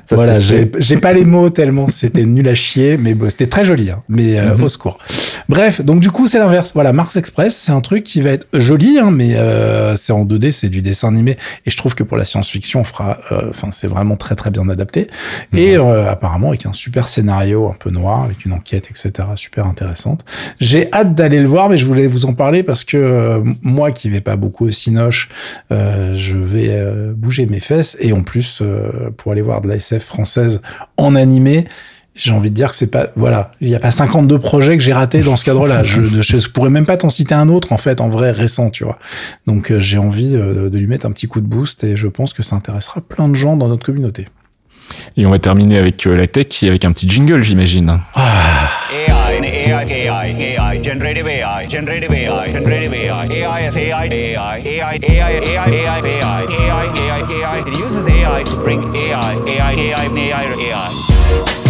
Ça, 0.06 0.16
voilà, 0.16 0.40
j'ai 0.40 0.96
pas 0.96 1.12
les 1.12 1.24
mots 1.24 1.50
tellement 1.50 1.86
c'était 1.86 2.24
nul 2.24 2.48
à 2.48 2.54
chier, 2.56 2.96
mais 2.96 3.14
bon, 3.14 3.30
c'était 3.30 3.46
très 3.46 3.62
joli, 3.62 3.90
hein, 3.90 4.02
mais 4.08 4.40
euh, 4.40 4.56
Mhm. 4.56 4.64
au 4.64 4.68
secours. 4.68 4.98
Bref, 5.48 5.82
donc 5.84 6.00
du 6.00 6.10
coup 6.10 6.26
c'est 6.26 6.40
l'inverse. 6.40 6.72
Voilà, 6.74 6.92
Mars 6.92 7.14
Express, 7.16 7.56
c'est 7.56 7.70
un 7.70 7.80
truc 7.80 8.02
qui 8.02 8.20
va 8.20 8.30
être 8.30 8.48
joli, 8.52 8.98
hein, 8.98 9.12
mais 9.12 9.36
euh, 9.36 9.94
c'est 9.94 10.12
en 10.12 10.24
2D, 10.24 10.50
c'est 10.50 10.68
du 10.68 10.82
dessin 10.82 11.08
animé, 11.08 11.36
et 11.64 11.70
je 11.70 11.76
trouve 11.76 11.94
que 11.94 12.02
pour 12.02 12.16
la 12.16 12.24
science-fiction, 12.24 12.80
on 12.80 12.84
fera, 12.84 13.18
euh, 13.30 13.42
enfin 13.50 13.68
c'est 13.70 13.86
vraiment 13.86 14.16
très 14.16 14.34
très 14.34 14.50
bien 14.50 14.68
adapté, 14.68 15.06
et 15.54 15.76
euh, 15.76 16.10
apparemment 16.10 16.48
avec 16.48 16.66
un 16.66 16.72
super 16.72 17.06
scénario 17.06 17.68
un 17.68 17.76
peu 17.78 17.90
noir, 17.90 18.24
avec 18.24 18.44
une 18.44 18.52
enquête, 18.52 18.88
etc., 18.90 19.12
super 19.36 19.66
intéressante. 19.66 20.24
J'ai 20.58 20.92
hâte 20.92 21.14
d'aller 21.14 21.38
le 21.38 21.46
voir, 21.46 21.68
mais 21.68 21.76
je 21.76 21.84
voulais 21.84 22.08
vous 22.08 22.26
en 22.26 22.32
parler 22.34 22.64
parce 22.64 22.82
que 22.82 22.96
euh, 22.96 23.40
moi 23.62 23.92
qui 23.92 24.08
vais 24.10 24.20
pas 24.20 24.34
beaucoup 24.34 24.66
au 24.66 24.70
Cinoche, 24.72 25.28
euh, 25.72 26.14
je 26.14 26.36
vais 26.36 26.68
euh, 26.70 27.12
bouger 27.14 27.46
mes 27.46 27.60
fesses 27.60 27.96
et 28.00 28.12
en 28.12 28.22
plus 28.22 28.60
euh, 28.60 29.10
pour 29.16 29.32
aller 29.32 29.42
voir 29.42 29.60
de 29.60 29.68
la 29.68 29.76
SF 29.76 30.04
française 30.04 30.62
en 30.96 31.14
animé. 31.14 31.66
J'ai 32.16 32.32
envie 32.32 32.50
de 32.50 32.54
dire 32.54 32.70
que 32.70 32.76
c'est 32.76 32.90
pas 32.90 33.08
voilà, 33.16 33.52
il 33.60 33.68
y 33.68 33.74
a 33.74 33.78
pas 33.78 33.92
52 33.92 34.38
projets 34.38 34.76
que 34.76 34.82
j'ai 34.82 34.92
ratés 34.92 35.20
dans 35.20 35.36
ce 35.36 35.44
cadre-là. 35.44 35.82
Je, 35.90 36.02
je 36.04 36.48
pourrais 36.50 36.70
même 36.70 36.84
pas 36.84 36.96
t'en 36.96 37.08
citer 37.08 37.34
un 37.34 37.48
autre 37.48 37.72
en 37.72 37.76
fait 37.76 38.00
en 38.00 38.08
vrai 38.08 38.30
récent, 38.30 38.70
tu 38.70 38.84
vois. 38.84 38.98
Donc 39.46 39.70
euh, 39.70 39.78
j'ai 39.78 39.98
envie 39.98 40.34
euh, 40.34 40.68
de 40.68 40.78
lui 40.78 40.86
mettre 40.86 41.06
un 41.06 41.12
petit 41.12 41.28
coup 41.28 41.40
de 41.40 41.46
boost 41.46 41.84
et 41.84 41.96
je 41.96 42.08
pense 42.08 42.32
que 42.34 42.42
ça 42.42 42.56
intéressera 42.56 43.00
plein 43.00 43.28
de 43.28 43.34
gens 43.34 43.56
dans 43.56 43.68
notre 43.68 43.86
communauté. 43.86 44.26
Et 45.16 45.24
on 45.24 45.30
va 45.30 45.38
terminer 45.38 45.78
avec 45.78 46.06
euh, 46.06 46.16
la 46.16 46.26
tech 46.26 46.62
et 46.62 46.68
avec 46.68 46.84
un 46.84 46.92
petit 46.92 47.08
jingle, 47.08 47.42
j'imagine. 47.42 48.00
AI, 49.44 49.84
AI, 49.84 49.84
AI, 49.84 50.26
AI, 50.26 50.78
generative 50.78 51.26
AI, 51.26 51.66
generative 51.66 52.12
AI, 52.12 52.52
generative 52.52 52.92
AI, 52.92 53.26
AI 53.26 53.60
is 53.66 53.76
AI, 53.76 54.04
AI, 54.04 54.56
AI, 54.58 54.98
AI, 55.02 55.30
AI, 55.30 55.68
AI, 55.68 56.00
AI, 56.00 56.46
AI, 56.50 56.94
AI, 56.98 57.32
AI. 57.32 57.68
It 57.68 57.78
uses 57.78 58.06
AI 58.08 58.42
to 58.42 58.56
bring 58.56 58.82
AI, 58.94 59.34
AI, 59.46 59.72
AI, 59.72 60.06
AI, 60.06 60.44
AI. 60.68 61.69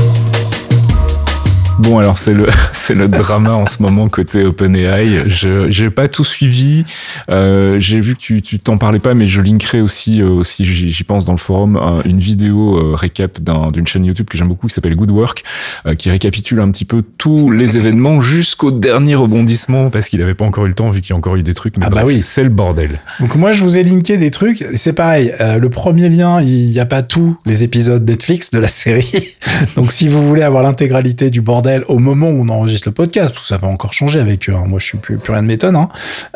Bon, 1.80 1.98
alors 1.98 2.18
c'est 2.18 2.34
le 2.34 2.46
c'est 2.72 2.94
le 2.94 3.08
drama 3.08 3.52
en 3.54 3.64
ce 3.66 3.82
moment 3.82 4.08
côté 4.10 4.44
OpenAI. 4.44 5.24
Je 5.28 5.70
j'ai 5.70 5.88
pas 5.88 6.08
tout 6.08 6.24
suivi. 6.24 6.84
Euh, 7.30 7.80
j'ai 7.80 8.00
vu 8.00 8.14
que 8.14 8.20
tu 8.20 8.42
tu 8.42 8.58
t'en 8.58 8.76
parlais 8.76 8.98
pas, 8.98 9.14
mais 9.14 9.26
je 9.26 9.40
linkerai 9.40 9.80
aussi 9.80 10.20
euh, 10.20 10.28
aussi 10.28 10.66
j'y 10.66 11.04
pense 11.04 11.24
dans 11.24 11.32
le 11.32 11.38
forum 11.38 11.76
un- 11.76 12.02
une 12.04 12.18
vidéo 12.18 12.76
euh, 12.76 12.94
récap 12.94 13.40
d'un- 13.40 13.70
d'une 13.70 13.86
chaîne 13.86 14.04
YouTube 14.04 14.26
que 14.28 14.36
j'aime 14.36 14.48
beaucoup 14.48 14.66
qui 14.66 14.74
s'appelle 14.74 14.94
Good 14.94 15.10
Work, 15.10 15.42
euh, 15.86 15.94
qui 15.94 16.10
récapitule 16.10 16.60
un 16.60 16.70
petit 16.70 16.84
peu 16.84 17.02
tous 17.16 17.50
les 17.50 17.78
événements 17.78 18.20
jusqu'au 18.20 18.70
dernier 18.72 19.14
rebondissement 19.14 19.88
parce 19.88 20.08
qu'il 20.10 20.20
avait 20.22 20.34
pas 20.34 20.44
encore 20.44 20.66
eu 20.66 20.68
le 20.68 20.74
temps 20.74 20.90
vu 20.90 21.00
qu'il 21.00 21.10
y 21.10 21.14
a 21.14 21.16
encore 21.16 21.36
eu 21.36 21.42
des 21.42 21.54
trucs. 21.54 21.78
Mais 21.78 21.84
Ah 21.86 21.90
bah 21.90 22.02
bref, 22.02 22.16
oui. 22.16 22.22
c'est 22.22 22.42
le 22.44 22.50
bordel. 22.50 23.00
Donc 23.20 23.36
moi 23.36 23.52
je 23.52 23.62
vous 23.62 23.78
ai 23.78 23.84
linké 23.84 24.18
des 24.18 24.30
trucs, 24.30 24.66
c'est 24.74 24.92
pareil. 24.92 25.32
euh, 25.40 25.58
le 25.58 25.70
premier 25.70 26.10
lien, 26.10 26.42
il 26.42 26.66
n'y 26.70 26.78
a 26.80 26.86
pas 26.86 27.00
tous 27.02 27.38
les 27.46 27.64
épisodes 27.64 28.06
Netflix 28.06 28.50
de 28.50 28.58
la 28.58 28.68
série. 28.68 29.36
Donc 29.76 29.92
si 29.92 30.08
vous 30.08 30.26
voulez 30.28 30.42
avoir 30.42 30.62
l'intégralité 30.62 31.30
du 31.30 31.40
bordel 31.40 31.69
au 31.88 31.98
moment 31.98 32.28
où 32.30 32.42
on 32.44 32.48
enregistre 32.48 32.88
le 32.88 32.94
podcast, 32.94 33.30
parce 33.34 33.42
que 33.42 33.48
ça 33.48 33.58
va 33.58 33.68
encore 33.68 33.92
changer 33.92 34.20
avec 34.20 34.48
eux. 34.48 34.54
hein, 34.54 34.64
Moi 34.66 34.78
je 34.78 34.84
suis 34.86 34.98
plus 34.98 35.18
plus 35.18 35.32
rien 35.32 35.42
de 35.42 35.46
m'étonne. 35.48 35.76
hein, 35.76 35.88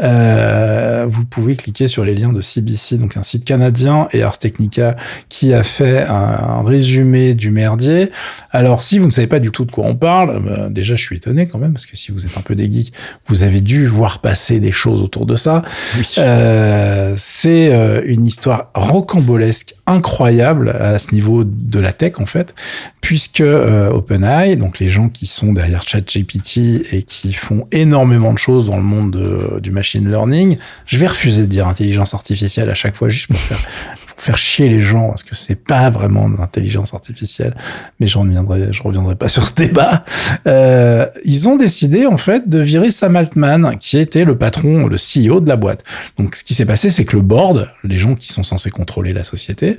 euh, 0.03 1.07
vous 1.09 1.25
pouvez 1.25 1.57
cliquer 1.57 1.89
sur 1.89 2.05
les 2.05 2.15
liens 2.15 2.33
de 2.33 2.41
CBC, 2.41 2.99
donc 2.99 3.17
un 3.17 3.23
site 3.23 3.45
canadien, 3.45 4.09
et 4.13 4.23
Ars 4.23 4.39
Technica 4.39 4.97
qui 5.29 5.55
a 5.55 5.63
fait 5.63 6.03
un, 6.03 6.13
un 6.15 6.63
résumé 6.65 7.35
du 7.35 7.51
merdier. 7.51 8.11
Alors 8.51 8.83
si 8.83 8.99
vous 8.99 9.07
ne 9.07 9.11
savez 9.11 9.27
pas 9.27 9.41
du 9.41 9.51
tout 9.51 9.65
de 9.65 9.73
quoi 9.73 9.85
on 9.87 9.95
parle, 9.97 10.43
euh, 10.49 10.69
déjà 10.69 10.95
je 10.95 11.03
suis 11.03 11.17
étonné 11.17 11.47
quand 11.49 11.59
même 11.59 11.73
parce 11.73 11.87
que 11.87 11.97
si 11.97 12.13
vous 12.13 12.25
êtes 12.27 12.37
un 12.37 12.43
peu 12.43 12.55
des 12.55 12.71
geeks, 12.71 12.93
vous 13.27 13.43
avez 13.43 13.61
dû 13.61 13.87
voir 13.87 14.21
passer 14.21 14.61
des 14.61 14.73
choses 14.73 15.03
autour 15.03 15.27
de 15.27 15.37
ça. 15.37 15.63
Euh, 16.19 17.15
c'est 17.17 17.73
euh, 17.73 18.03
une 18.05 18.25
histoire 18.25 18.71
rocambolesque, 18.75 19.75
incroyable 19.87 20.71
à 20.71 20.99
ce 20.99 21.13
niveau 21.15 21.45
de 21.45 21.79
la 21.79 21.93
tech 21.93 22.15
en 22.19 22.27
fait, 22.27 22.55
puisque 23.01 23.41
euh, 23.43 23.91
OpenAI, 23.91 24.57
donc 24.57 24.79
les 24.79 24.89
gens 24.89 25.09
qui 25.11 25.27
sont 25.27 25.53
derrière 25.53 25.87
ChatGPT 25.87 26.87
et 26.93 27.03
qui 27.03 27.35
font 27.35 27.67
énormément 27.71 28.33
de 28.33 28.39
choses 28.39 28.67
dans 28.67 28.77
le 28.79 28.83
monde 28.83 29.11
de- 29.11 29.61
du 29.61 29.71
machine 29.71 30.09
learning, 30.09 30.57
je 30.87 30.97
vais 30.99 31.07
refuser 31.07 31.43
de 31.43 31.47
dire 31.47 31.69
intelligence 31.69 32.15
artificielle 32.15 32.71
à 32.71 32.75
chaque 32.75 32.97
fois 32.97 33.09
juste 33.11 33.29
pour 33.29 33.39
faire, 33.39 34.39
chier 34.39 34.71
les 34.71 34.81
gens 34.81 35.09
parce 35.09 35.23
que 35.23 35.35
c'est 35.35 35.63
pas 35.63 35.91
vraiment 35.91 36.31
de 36.31 36.39
l'intelligence 36.39 36.95
artificielle, 36.95 37.55
mais 38.01 38.07
j'en 38.07 38.23
reviendrai, 38.23 38.69
je 38.73 38.83
reviendrai 38.83 39.17
pas 39.17 39.29
sur 39.37 39.47
ce 39.47 39.55
débat. 39.55 40.05
Euh, 40.47 41.07
ils 41.27 41.47
ont 41.49 41.57
décidé 41.57 42.07
en 42.07 42.17
fait 42.17 42.49
de 42.49 42.59
virer 42.59 42.91
Sam 42.91 43.17
Altman, 43.17 43.77
qui 43.79 43.99
était 43.99 44.25
le 44.25 44.39
patron, 44.39 44.87
le 44.87 44.97
CEO 44.97 45.41
de 45.41 45.49
la 45.49 45.57
boîte. 45.57 45.85
Donc, 46.19 46.37
ce 46.37 46.45
qui 46.45 46.55
s'est 46.55 46.65
passé, 46.65 46.89
c'est 46.89 47.05
que 47.05 47.17
le 47.17 47.23
board, 47.23 47.69
les 47.83 47.99
gens 47.99 48.15
qui 48.15 48.29
sont 48.33 48.43
censés 48.45 48.71
contrôler 48.71 49.13
la 49.13 49.25
société, 49.25 49.74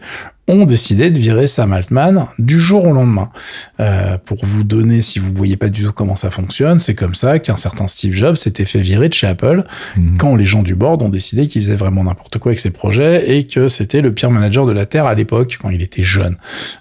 ont 0.48 0.66
décidé 0.68 1.10
de 1.10 1.18
virer 1.18 1.48
Sam 1.48 1.74
Altman 1.74 2.28
du 2.38 2.60
jour 2.60 2.86
au 2.86 2.94
lendemain. 2.94 3.32
Euh, 3.80 4.20
pour 4.24 4.38
vous 4.46 4.64
donner, 4.64 5.02
si 5.02 5.18
vous 5.18 5.34
voyez 5.34 5.58
pas 5.58 5.70
du 5.70 5.84
tout 5.84 5.92
comment 5.92 6.16
ça 6.16 6.30
fonctionne, 6.30 6.78
c'est 6.78 6.94
comme 6.94 7.16
ça 7.16 7.40
qu'un 7.40 7.58
certain 7.58 7.88
Steve 7.88 8.14
Jobs 8.14 8.36
s'était 8.36 8.66
fait 8.66 8.80
virer 8.80 9.10
de 9.10 9.14
chez 9.16 9.26
Apple 9.26 9.64
Mhm. 9.98 10.18
quand 10.20 10.36
les 10.36 10.46
gens 10.46 10.62
du 10.62 10.76
board 10.76 11.02
ont 11.02 11.10
décidé 11.10 11.48
qu'il 11.48 11.64
faisait 11.64 11.76
vraiment 11.76 12.04
n'importe 12.04 12.38
quoi 12.38 12.52
avec 12.52 12.60
ses 12.60 12.70
projets 12.70 13.36
et 13.36 13.48
que 13.48 13.70
c'était 13.70 14.02
le 14.02 14.14
pire 14.14 14.30
manager 14.30 14.68
de 14.68 14.72
la 14.72 14.86
Terre 14.86 15.08
à 15.08 15.16
l'époque 15.16 15.58
quand 15.60 15.72
il 15.72 15.82
était 15.82 16.04
jeune. 16.04 16.38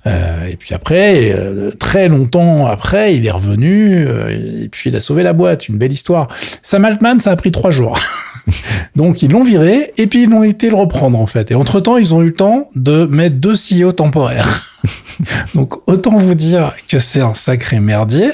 Euh, 0.07 0.47
et 0.47 0.57
puis 0.57 0.75
après, 0.75 1.33
euh, 1.35 1.71
très 1.71 2.09
longtemps 2.09 2.67
après, 2.67 3.17
il 3.17 3.25
est 3.25 3.31
revenu 3.31 4.07
et 4.29 4.69
puis 4.69 4.91
il 4.91 4.97
a 4.97 5.01
sauvé 5.01 5.23
la 5.23 5.33
boîte. 5.33 5.69
Une 5.69 5.79
belle 5.79 5.93
histoire. 5.93 6.29
Sam 6.63 6.85
Altman, 6.85 7.19
ça 7.21 7.31
a 7.31 7.37
pris 7.37 7.51
trois 7.51 7.71
jours. 7.71 7.99
Donc 8.97 9.23
ils 9.23 9.31
l'ont 9.31 9.43
viré 9.43 9.93
et 9.97 10.07
puis 10.07 10.25
ils 10.25 10.31
l'ont 10.31 10.43
été 10.43 10.69
le 10.69 10.77
reprendre 10.77 11.19
en 11.19 11.27
fait. 11.27 11.51
Et 11.51 11.55
entre 11.55 11.81
temps, 11.81 11.97
ils 11.97 12.15
ont 12.15 12.23
eu 12.23 12.27
le 12.27 12.35
temps 12.35 12.69
de 12.75 13.07
mettre 13.07 13.37
deux 13.37 13.55
CEO 13.55 13.93
temporaires. 13.93 14.71
Donc 15.55 15.89
autant 15.89 16.17
vous 16.17 16.35
dire 16.35 16.75
que 16.89 16.99
c'est 16.99 17.21
un 17.21 17.35
sacré 17.35 17.81
merdier, 17.81 18.31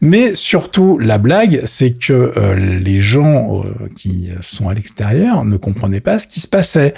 mais 0.00 0.34
surtout 0.34 0.98
la 0.98 1.18
blague, 1.18 1.62
c'est 1.64 1.92
que 1.92 2.32
euh, 2.36 2.54
les 2.54 3.00
gens 3.00 3.62
euh, 3.64 3.88
qui 3.94 4.30
sont 4.42 4.68
à 4.68 4.74
l'extérieur 4.74 5.44
ne 5.44 5.56
comprenaient 5.56 6.00
pas 6.00 6.18
ce 6.18 6.26
qui 6.26 6.40
se 6.40 6.48
passait. 6.48 6.94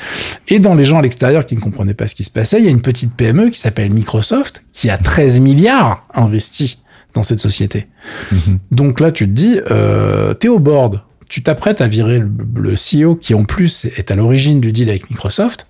Et 0.48 0.59
dans 0.59 0.74
les 0.74 0.84
gens 0.84 0.98
à 0.98 1.02
l'extérieur 1.02 1.46
qui 1.46 1.54
ne 1.54 1.61
comprenaient 1.61 1.94
pas 1.94 2.09
ce 2.09 2.14
qui 2.14 2.24
se 2.24 2.30
passait, 2.30 2.59
il 2.59 2.64
y 2.64 2.68
a 2.68 2.72
une 2.72 2.82
petite 2.82 3.12
PME 3.14 3.50
qui 3.50 3.61
s'appelle 3.61 3.90
Microsoft 3.90 4.64
qui 4.72 4.90
a 4.90 4.98
13 4.98 5.40
milliards 5.40 6.06
investis 6.14 6.78
dans 7.14 7.22
cette 7.22 7.40
société. 7.40 7.86
Mhm. 8.32 8.59
Donc 8.70 9.00
là, 9.00 9.12
tu 9.12 9.26
te 9.26 9.32
dis, 9.32 9.59
euh, 9.70 10.34
t'es 10.34 10.48
au 10.48 10.59
board, 10.59 11.02
tu 11.28 11.42
t'apprêtes 11.42 11.80
à 11.80 11.88
virer 11.88 12.18
le, 12.20 12.74
CEO 12.74 13.16
qui 13.16 13.34
en 13.34 13.44
plus 13.44 13.84
est 13.84 14.10
à 14.10 14.16
l'origine 14.16 14.60
du 14.60 14.72
deal 14.72 14.88
avec 14.88 15.10
Microsoft. 15.10 15.66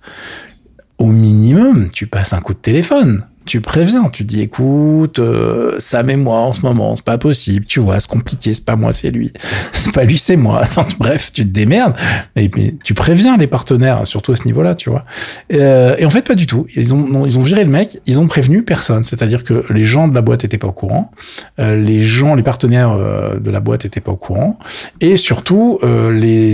Au 0.97 1.07
minimum, 1.07 1.89
tu 1.91 2.07
passes 2.07 2.33
un 2.33 2.41
coup 2.41 2.53
de 2.53 2.59
téléphone. 2.59 3.25
Tu 3.49 3.61
préviens, 3.61 4.09
tu 4.11 4.25
dis 4.25 4.41
écoute, 4.41 5.17
euh, 5.17 5.73
Sam 5.79 6.11
et 6.11 6.15
moi 6.15 6.37
en 6.37 6.53
ce 6.53 6.61
moment, 6.61 6.95
c'est 6.95 7.03
pas 7.03 7.17
possible, 7.17 7.65
tu 7.65 7.79
vois, 7.79 7.99
c'est 7.99 8.07
compliqué, 8.07 8.53
c'est 8.53 8.63
pas 8.63 8.75
moi, 8.75 8.93
c'est 8.93 9.09
lui, 9.09 9.33
c'est 9.73 9.91
pas 9.91 10.03
lui, 10.03 10.19
c'est 10.19 10.35
moi. 10.35 10.61
Bref, 10.99 11.31
tu 11.33 11.45
te 11.45 11.49
démerdes, 11.49 11.95
et 12.35 12.47
puis 12.47 12.77
tu 12.83 12.93
préviens 12.93 13.37
les 13.37 13.47
partenaires, 13.47 14.05
surtout 14.05 14.33
à 14.33 14.35
ce 14.35 14.45
niveau-là, 14.45 14.75
tu 14.75 14.91
vois. 14.91 15.03
Euh, 15.51 15.95
et 15.97 16.05
en 16.05 16.11
fait, 16.11 16.27
pas 16.27 16.35
du 16.35 16.45
tout. 16.45 16.67
Ils 16.75 16.93
ont, 16.93 17.25
ils 17.25 17.39
ont 17.39 17.41
viré 17.41 17.63
le 17.63 17.71
mec, 17.71 17.99
ils 18.05 18.19
ont 18.19 18.27
prévenu 18.27 18.61
personne, 18.61 19.03
c'est-à-dire 19.03 19.43
que 19.43 19.65
les 19.73 19.83
gens 19.83 20.07
de 20.07 20.13
la 20.13 20.21
boîte 20.21 20.43
étaient 20.43 20.59
pas 20.59 20.67
au 20.67 20.71
courant, 20.71 21.09
euh, 21.57 21.75
les 21.75 22.03
gens, 22.03 22.35
les 22.35 22.43
partenaires 22.43 22.91
euh, 22.91 23.39
de 23.39 23.49
la 23.49 23.61
boîte 23.61 23.83
étaient 23.83 23.99
pas 23.99 24.11
au 24.11 24.15
courant, 24.15 24.59
et 25.01 25.17
surtout 25.17 25.79
euh, 25.83 26.11
les 26.11 26.53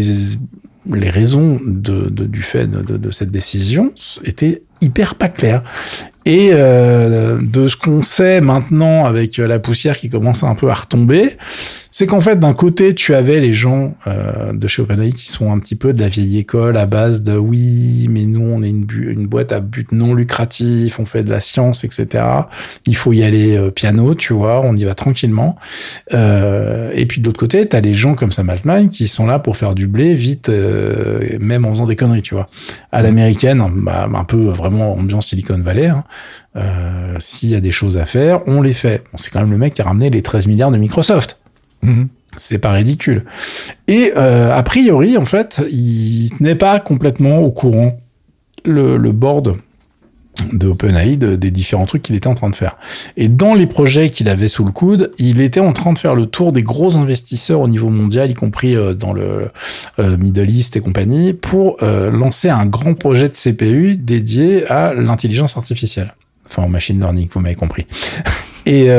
les 0.89 1.09
raisons 1.09 1.59
du 1.65 2.43
fait 2.43 2.69
de 2.69 3.09
cette 3.09 3.31
décision 3.31 3.91
étaient 4.23 4.61
hyper 4.81 5.15
pas 5.15 5.29
claires. 5.29 5.63
Et 6.25 6.49
euh, 6.51 7.37
de 7.39 7.67
ce 7.67 7.77
qu'on 7.77 8.01
sait 8.01 8.41
maintenant 8.41 9.05
avec 9.05 9.37
euh, 9.37 9.47
la 9.47 9.59
poussière 9.59 9.95
qui 9.95 10.09
commence 10.09 10.43
un 10.43 10.55
peu 10.55 10.69
à 10.69 10.73
retomber, 10.73 11.37
c'est 11.97 12.07
qu'en 12.07 12.19
fait, 12.19 12.37
d'un 12.37 12.53
côté, 12.53 12.93
tu 12.93 13.15
avais 13.15 13.39
les 13.39 13.53
gens 13.53 13.95
euh, 14.05 14.51
de 14.51 14.67
chez 14.67 14.81
OpenAI 14.81 15.13
qui 15.13 15.29
sont 15.29 15.53
un 15.53 15.59
petit 15.59 15.75
peu 15.77 15.93
de 15.93 16.01
la 16.01 16.09
vieille 16.09 16.37
école 16.37 16.75
à 16.75 16.85
base 16.87 17.23
de 17.23 17.37
oui, 17.37 18.07
mais 18.09 18.25
nous, 18.25 18.41
on 18.41 18.61
est 18.63 18.69
une, 18.69 18.83
boîte 19.27 19.53
à 19.53 19.61
but 19.61 19.93
non 19.93 20.13
lucratif, 20.13 20.99
on 20.99 21.05
fait 21.05 21.23
de 21.23 21.29
la 21.29 21.39
science, 21.39 21.85
etc. 21.85 22.25
Il 22.85 22.97
faut 22.97 23.13
y 23.13 23.23
aller 23.23 23.55
euh, 23.55 23.71
piano, 23.71 24.13
tu 24.13 24.33
vois, 24.33 24.59
on 24.59 24.75
y 24.75 24.83
va 24.83 24.93
tranquillement. 24.93 25.55
Euh, 26.13 26.91
et 26.93 27.05
puis 27.05 27.21
de 27.21 27.27
l'autre 27.27 27.39
côté, 27.39 27.65
tu 27.65 27.77
as 27.77 27.79
les 27.79 27.93
gens 27.93 28.13
comme 28.13 28.33
Sam 28.33 28.49
Altman 28.49 28.89
qui 28.89 29.07
sont 29.07 29.25
là 29.25 29.39
pour 29.39 29.55
faire 29.55 29.73
du 29.73 29.87
blé 29.87 30.15
vite, 30.15 30.49
euh, 30.49 31.37
même 31.39 31.63
en 31.63 31.69
faisant 31.69 31.87
des 31.87 31.95
conneries, 31.95 32.23
tu 32.23 32.33
vois. 32.33 32.47
À 32.91 33.03
l'américaine, 33.03 33.63
bah, 33.73 34.09
un 34.13 34.25
peu 34.25 34.47
vraiment 34.47 34.95
ambiance 34.95 35.27
Silicon 35.27 35.59
Valley. 35.59 35.87
hein. 35.87 36.03
Euh, 36.57 37.15
S'il 37.19 37.51
y 37.51 37.55
a 37.55 37.61
des 37.61 37.71
choses 37.71 37.97
à 37.97 38.05
faire, 38.05 38.41
on 38.47 38.61
les 38.61 38.73
fait. 38.73 39.01
Bon, 39.13 39.17
c'est 39.17 39.31
quand 39.31 39.39
même 39.39 39.51
le 39.51 39.57
mec 39.57 39.75
qui 39.75 39.81
a 39.81 39.85
ramené 39.85 40.09
les 40.09 40.21
13 40.21 40.47
milliards 40.47 40.71
de 40.71 40.77
Microsoft. 40.77 41.39
Mhm. 41.85 42.07
C'est 42.37 42.57
pas 42.59 42.71
ridicule. 42.73 43.23
Et 43.87 44.11
euh, 44.17 44.53
a 44.53 44.61
priori, 44.61 45.17
en 45.17 45.23
fait, 45.23 45.63
il 45.71 46.31
n'est 46.41 46.55
pas 46.55 46.81
complètement 46.81 47.39
au 47.39 47.49
courant 47.51 47.97
le, 48.65 48.97
board 49.11 49.55
de 50.51 50.67
OpenAI 50.67 51.15
de- 51.15 51.37
des 51.37 51.49
différents 51.49 51.85
trucs 51.85 52.01
qu'il 52.01 52.13
était 52.15 52.27
en 52.27 52.33
train 52.35 52.49
de 52.49 52.55
faire. 52.55 52.75
Et 53.15 53.29
dans 53.29 53.53
les 53.53 53.67
projets 53.67 54.09
qu'il 54.09 54.27
avait 54.27 54.49
sous 54.49 54.65
le 54.65 54.71
coude, 54.73 55.13
il 55.17 55.39
était 55.39 55.61
en 55.61 55.71
train 55.71 55.93
de 55.93 55.97
faire 55.97 56.13
le 56.13 56.25
tour 56.25 56.51
des 56.51 56.61
gros 56.61 56.97
investisseurs 56.97 57.61
au 57.61 57.69
niveau 57.69 57.89
mondial, 57.89 58.29
y 58.29 58.33
compris 58.33 58.75
euh, 58.75 58.93
dans 58.93 59.13
le 59.13 59.49
euh, 59.99 60.17
Middle 60.17 60.49
East 60.49 60.75
et 60.75 60.81
compagnie, 60.81 61.31
pour 61.33 61.77
lancer 61.81 62.49
un 62.49 62.65
grand 62.65 62.95
projet 62.95 63.29
de 63.29 63.33
CPU 63.35 63.95
dédié 63.95 64.69
à 64.69 64.93
l'intelligence 64.93 65.55
artificielle. 65.55 66.13
Enfin, 66.47 66.63
au 66.63 66.67
machine 66.67 66.99
learning, 66.99 67.29
vous 67.31 67.39
m'avez 67.39 67.55
compris. 67.55 67.87
Et 68.65 68.89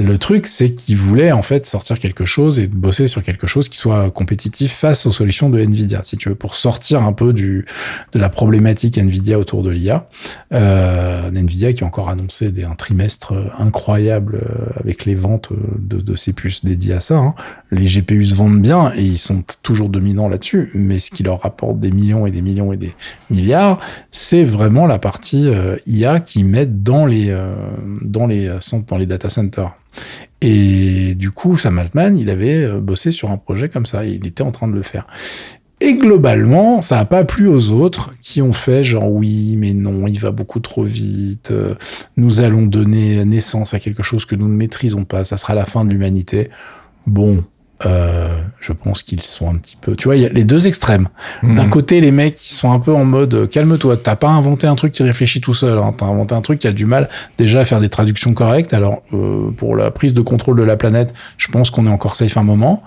le 0.00 0.18
truc, 0.18 0.46
c'est 0.46 0.74
qu'il 0.74 0.96
voulait 0.96 1.32
en 1.32 1.42
fait 1.42 1.66
sortir 1.66 1.98
quelque 1.98 2.24
chose 2.24 2.58
et 2.60 2.66
bosser 2.66 3.06
sur 3.06 3.22
quelque 3.22 3.46
chose 3.46 3.68
qui 3.68 3.76
soit 3.76 4.10
compétitif 4.10 4.72
face 4.72 5.06
aux 5.06 5.12
solutions 5.12 5.50
de 5.50 5.58
Nvidia, 5.60 6.00
si 6.02 6.16
tu 6.16 6.28
veux, 6.30 6.34
pour 6.34 6.54
sortir 6.56 7.02
un 7.02 7.12
peu 7.12 7.32
du 7.32 7.66
de 8.12 8.18
la 8.18 8.28
problématique 8.28 8.98
Nvidia 8.98 9.38
autour 9.38 9.62
de 9.62 9.70
l'IA. 9.70 10.08
Euh, 10.52 11.30
Nvidia 11.30 11.72
qui 11.72 11.84
a 11.84 11.86
encore 11.86 12.08
annoncé 12.08 12.52
un 12.68 12.74
trimestre 12.74 13.32
euh, 13.32 13.44
incroyable 13.58 14.36
euh, 14.42 14.80
avec 14.80 15.04
les 15.04 15.14
ventes 15.14 15.52
euh, 15.52 15.56
de, 15.78 16.00
de 16.00 16.16
ces 16.16 16.32
puces 16.32 16.64
dédiées 16.64 16.94
à 16.94 17.00
ça. 17.00 17.16
hein. 17.16 17.34
Les 17.70 17.86
GPU 17.86 18.24
se 18.24 18.34
vendent 18.34 18.62
bien 18.62 18.92
et 18.96 19.02
ils 19.02 19.18
sont 19.18 19.44
toujours 19.62 19.88
dominants 19.88 20.28
là-dessus, 20.28 20.70
mais 20.74 20.98
ce 20.98 21.10
qui 21.10 21.22
leur 21.22 21.40
rapporte 21.42 21.78
des 21.78 21.90
millions 21.90 22.26
et 22.26 22.30
des 22.30 22.42
millions 22.42 22.72
et 22.72 22.76
des 22.76 22.92
milliards, 23.30 23.78
c'est 24.10 24.44
vraiment 24.44 24.86
la 24.86 24.98
partie 24.98 25.50
IA 25.86 26.20
qu'ils 26.20 26.46
mettent 26.46 26.82
dans 26.82 27.06
les 27.06 27.30
euh, 27.30 27.54
dans 28.02 28.26
les 28.26 28.58
dans 28.88 28.98
les 28.98 29.06
data 29.06 29.28
centers. 29.28 29.72
Et 30.40 31.14
du 31.14 31.30
coup, 31.30 31.58
Sam 31.58 31.78
Altman, 31.78 32.16
il 32.16 32.30
avait 32.30 32.64
euh, 32.64 32.80
bossé 32.80 33.10
sur 33.10 33.30
un 33.30 33.36
projet 33.36 33.68
comme 33.68 33.86
ça, 33.86 34.06
et 34.06 34.12
il 34.12 34.26
était 34.26 34.42
en 34.42 34.52
train 34.52 34.68
de 34.68 34.74
le 34.74 34.82
faire. 34.82 35.06
Et 35.82 35.96
globalement, 35.96 36.82
ça 36.82 36.96
n'a 36.96 37.04
pas 37.06 37.24
plu 37.24 37.46
aux 37.48 37.70
autres 37.70 38.14
qui 38.20 38.42
ont 38.42 38.52
fait 38.52 38.84
genre 38.84 39.10
oui, 39.10 39.56
mais 39.56 39.72
non, 39.72 40.06
il 40.06 40.18
va 40.18 40.30
beaucoup 40.30 40.60
trop 40.60 40.84
vite. 40.84 41.50
euh, 41.52 41.74
nous 42.18 42.40
allons 42.42 42.66
donner 42.66 43.24
naissance 43.24 43.72
à 43.72 43.80
quelque 43.80 44.02
chose 44.02 44.26
que 44.26 44.36
nous 44.36 44.48
ne 44.48 44.54
maîtrisons 44.54 45.04
pas. 45.04 45.24
Ça 45.24 45.38
sera 45.38 45.54
la 45.54 45.64
fin 45.64 45.84
de 45.86 45.90
l'humanité. 45.90 46.50
Bon, 47.06 47.44
euh, 47.86 48.40
je 48.60 48.72
pense 48.72 49.02
qu'ils 49.02 49.22
sont 49.22 49.48
un 49.48 49.56
petit 49.56 49.76
peu. 49.80 49.96
Tu 49.96 50.04
vois, 50.04 50.16
il 50.16 50.22
y 50.22 50.26
a 50.26 50.28
les 50.28 50.44
deux 50.44 50.66
extrêmes. 50.66 51.08
D'un 51.42 51.64
Mhm. 51.64 51.68
côté, 51.70 52.00
les 52.00 52.10
mecs 52.12 52.34
qui 52.34 52.52
sont 52.52 52.70
un 52.72 52.78
peu 52.78 52.92
en 52.92 53.04
mode 53.04 53.34
euh, 53.34 53.46
calme-toi. 53.46 53.96
T'as 53.96 54.16
pas 54.16 54.28
inventé 54.28 54.66
un 54.66 54.74
truc 54.74 54.92
qui 54.92 55.02
réfléchit 55.02 55.40
tout 55.40 55.54
seul. 55.54 55.78
Hein. 55.78 55.94
T'as 55.96 56.06
inventé 56.06 56.34
un 56.34 56.40
truc 56.42 56.58
qui 56.58 56.66
a 56.68 56.72
du 56.72 56.84
mal 56.86 57.08
déjà 57.38 57.60
à 57.60 57.64
faire 57.64 57.80
des 57.80 57.88
traductions 57.88 58.34
correctes. 58.34 58.74
Alors 58.74 59.02
euh, 59.12 59.50
pour 59.52 59.76
la 59.76 59.90
prise 59.90 60.12
de 60.14 60.20
contrôle 60.20 60.56
de 60.58 60.62
la 60.62 60.76
planète, 60.76 61.14
je 61.38 61.48
pense 61.48 61.70
qu'on 61.70 61.86
est 61.86 61.90
encore 61.90 62.16
safe 62.16 62.36
un 62.36 62.42
moment. 62.42 62.82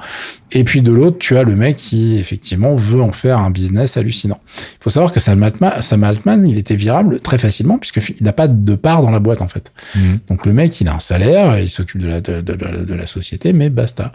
Et 0.55 0.63
puis 0.63 0.83
de 0.83 0.91
l'autre, 0.91 1.17
tu 1.17 1.35
as 1.37 1.41
le 1.43 1.55
mec 1.55 1.77
qui 1.77 2.17
effectivement 2.19 2.75
veut 2.75 3.01
en 3.01 3.11
faire 3.11 3.39
un 3.39 3.49
business 3.49 3.97
hallucinant. 3.97 4.39
Il 4.55 4.83
faut 4.83 4.91
savoir 4.91 5.11
que 5.11 5.19
Sam 5.19 5.41
Altman, 5.41 5.81
Sam 5.81 6.03
Altman, 6.03 6.45
il 6.47 6.59
était 6.59 6.75
virable 6.75 7.19
très 7.21 7.39
facilement 7.39 7.79
puisque 7.79 8.07
il 8.19 8.23
n'a 8.23 8.33
pas 8.33 8.47
de 8.47 8.75
part 8.75 9.01
dans 9.01 9.09
la 9.09 9.19
boîte 9.19 9.41
en 9.41 9.47
fait. 9.47 9.71
Mhm. 9.95 10.19
Donc 10.29 10.45
le 10.45 10.53
mec, 10.53 10.79
il 10.79 10.87
a 10.87 10.93
un 10.93 10.99
salaire, 10.99 11.57
il 11.59 11.69
s'occupe 11.69 11.99
de 12.01 12.07
la, 12.07 12.21
de, 12.21 12.41
de- 12.41 12.53
de- 12.53 12.85
de 12.85 12.93
la 12.93 13.07
société, 13.07 13.51
mais 13.51 13.71
basta. 13.71 14.11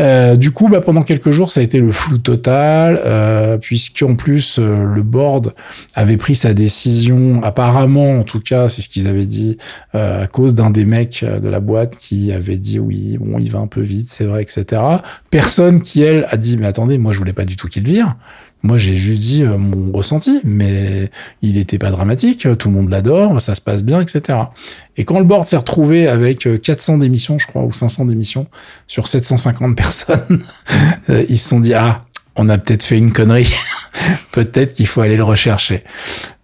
Euh, 0.00 0.15
du 0.36 0.50
coup, 0.50 0.68
bah, 0.68 0.80
pendant 0.80 1.02
quelques 1.02 1.30
jours, 1.30 1.50
ça 1.50 1.60
a 1.60 1.62
été 1.62 1.78
le 1.78 1.92
flou 1.92 2.18
total, 2.18 3.00
euh, 3.04 3.58
puisqu'en 3.58 4.14
plus, 4.14 4.58
euh, 4.58 4.84
le 4.84 5.02
board 5.02 5.54
avait 5.94 6.16
pris 6.16 6.34
sa 6.34 6.54
décision, 6.54 7.42
apparemment, 7.42 8.18
en 8.18 8.22
tout 8.22 8.40
cas, 8.40 8.68
c'est 8.68 8.82
ce 8.82 8.88
qu'ils 8.88 9.08
avaient 9.08 9.26
dit, 9.26 9.58
euh, 9.94 10.24
à 10.24 10.26
cause 10.26 10.54
d'un 10.54 10.70
des 10.70 10.84
mecs 10.84 11.22
euh, 11.22 11.40
de 11.40 11.48
la 11.48 11.60
boîte 11.60 11.96
qui 11.96 12.32
avait 12.32 12.58
dit 12.58 12.78
oui, 12.78 13.18
bon, 13.18 13.38
il 13.38 13.50
va 13.50 13.58
un 13.58 13.66
peu 13.66 13.80
vite, 13.80 14.08
c'est 14.08 14.24
vrai, 14.24 14.42
etc. 14.42 14.82
Personne 15.30 15.80
qui, 15.80 16.02
elle, 16.02 16.26
a 16.30 16.36
dit, 16.36 16.56
mais 16.56 16.66
attendez, 16.66 16.98
moi, 16.98 17.12
je 17.12 17.18
voulais 17.18 17.32
pas 17.32 17.44
du 17.44 17.56
tout 17.56 17.68
qu'il 17.68 17.84
vire. 17.84 18.16
Moi, 18.66 18.78
j'ai 18.78 18.96
juste 18.96 19.20
dit 19.20 19.44
euh, 19.44 19.58
mon 19.58 19.92
ressenti, 19.92 20.40
mais 20.42 21.08
il 21.40 21.56
était 21.56 21.78
pas 21.78 21.90
dramatique, 21.90 22.48
tout 22.58 22.68
le 22.68 22.74
monde 22.74 22.90
l'adore, 22.90 23.40
ça 23.40 23.54
se 23.54 23.60
passe 23.60 23.84
bien, 23.84 24.00
etc. 24.00 24.40
Et 24.96 25.04
quand 25.04 25.20
le 25.20 25.24
board 25.24 25.46
s'est 25.46 25.56
retrouvé 25.56 26.08
avec 26.08 26.48
euh, 26.48 26.58
400 26.58 26.98
démissions, 26.98 27.38
je 27.38 27.46
crois, 27.46 27.62
ou 27.62 27.72
500 27.72 28.06
démissions 28.06 28.48
sur 28.88 29.06
750 29.06 29.76
personnes, 29.76 30.40
euh, 31.10 31.24
ils 31.28 31.38
se 31.38 31.48
sont 31.48 31.60
dit, 31.60 31.74
ah, 31.74 32.02
on 32.34 32.48
a 32.48 32.58
peut-être 32.58 32.82
fait 32.82 32.98
une 32.98 33.12
connerie. 33.12 33.54
peut-être 34.32 34.72
qu'il 34.72 34.88
faut 34.88 35.00
aller 35.00 35.16
le 35.16 35.22
rechercher. 35.22 35.84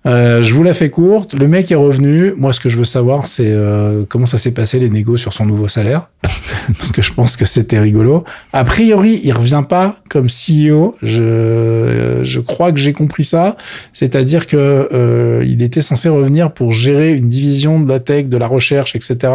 Euh, 0.04 0.42
je 0.42 0.52
vous 0.54 0.62
la 0.62 0.74
fais 0.74 0.90
courte. 0.90 1.34
Le 1.34 1.46
mec 1.46 1.70
est 1.70 1.76
revenu. 1.76 2.34
Moi, 2.36 2.52
ce 2.52 2.60
que 2.60 2.68
je 2.68 2.76
veux 2.76 2.84
savoir, 2.84 3.28
c'est 3.28 3.46
euh, 3.46 4.04
comment 4.08 4.26
ça 4.26 4.38
s'est 4.38 4.52
passé 4.52 4.78
les 4.78 4.90
négos 4.90 5.16
sur 5.16 5.32
son 5.32 5.46
nouveau 5.46 5.68
salaire, 5.68 6.08
parce 6.78 6.90
que 6.90 7.02
je 7.02 7.12
pense 7.12 7.36
que 7.36 7.44
c'était 7.44 7.78
rigolo. 7.78 8.24
A 8.52 8.64
priori, 8.64 9.20
il 9.22 9.32
revient 9.32 9.64
pas 9.68 9.96
comme 10.08 10.26
CEO. 10.26 10.96
Je, 11.02 12.20
je 12.22 12.40
crois 12.40 12.72
que 12.72 12.78
j'ai 12.78 12.92
compris 12.92 13.24
ça. 13.24 13.56
C'est-à-dire 13.92 14.46
que 14.46 14.88
euh, 14.92 15.42
il 15.44 15.62
était 15.62 15.82
censé 15.82 16.08
revenir 16.08 16.52
pour 16.52 16.72
gérer 16.72 17.14
une 17.14 17.28
division 17.28 17.80
de 17.80 17.88
la 17.88 18.00
tech, 18.00 18.26
de 18.26 18.36
la 18.36 18.46
recherche, 18.46 18.96
etc. 18.96 19.32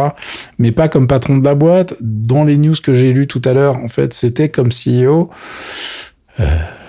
Mais 0.58 0.72
pas 0.72 0.88
comme 0.88 1.06
patron 1.06 1.38
de 1.38 1.44
la 1.44 1.54
boîte. 1.54 1.94
Dans 2.00 2.44
les 2.44 2.58
news 2.58 2.74
que 2.82 2.92
j'ai 2.92 3.12
lues 3.12 3.26
tout 3.26 3.42
à 3.44 3.54
l'heure, 3.54 3.78
en 3.78 3.88
fait, 3.88 4.12
c'était 4.12 4.50
comme 4.50 4.68
CEO. 4.68 5.30
Euh, 6.40 6.44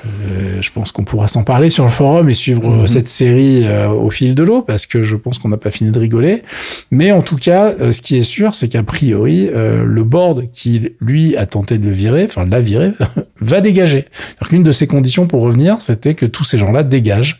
euh, 0.05 0.61
je 0.61 0.71
pense 0.71 0.91
qu'on 0.91 1.03
pourra 1.03 1.27
s'en 1.27 1.43
parler 1.43 1.69
sur 1.69 1.83
le 1.83 1.89
forum 1.89 2.29
et 2.29 2.33
suivre 2.33 2.65
euh, 2.69 2.81
Mhm. 2.81 2.87
cette 2.87 3.07
série 3.09 3.61
euh, 3.65 3.89
au 3.89 4.09
fil 4.09 4.35
de 4.35 4.43
l'eau 4.43 4.61
parce 4.61 4.85
que 4.85 5.03
je 5.03 5.15
pense 5.15 5.39
qu'on 5.39 5.49
n'a 5.49 5.57
pas 5.57 5.71
fini 5.71 5.91
de 5.91 5.99
rigoler. 5.99 6.43
Mais 6.91 7.11
en 7.11 7.21
tout 7.21 7.35
cas, 7.37 7.73
euh, 7.81 7.91
ce 7.91 8.01
qui 8.01 8.15
est 8.17 8.21
sûr, 8.21 8.55
c'est 8.55 8.69
qu'a 8.69 8.83
priori, 8.83 9.47
euh, 9.53 9.83
le 9.85 10.03
board 10.03 10.49
qui 10.51 10.93
lui 11.01 11.35
a 11.37 11.45
tenté 11.45 11.77
de 11.77 11.85
le 11.85 11.91
virer, 11.91 12.23
enfin 12.25 12.45
l'a 12.45 12.59
viré, 12.61 12.91
va 13.41 13.61
dégager. 13.61 14.05
C'est-à-dire 14.11 14.49
qu'une 14.49 14.63
de 14.63 14.71
ses 14.71 14.87
conditions 14.87 15.27
pour 15.27 15.41
revenir, 15.41 15.81
c'était 15.81 16.13
que 16.13 16.25
tous 16.25 16.43
ces 16.43 16.57
gens-là 16.57 16.83
dégagent. 16.83 17.39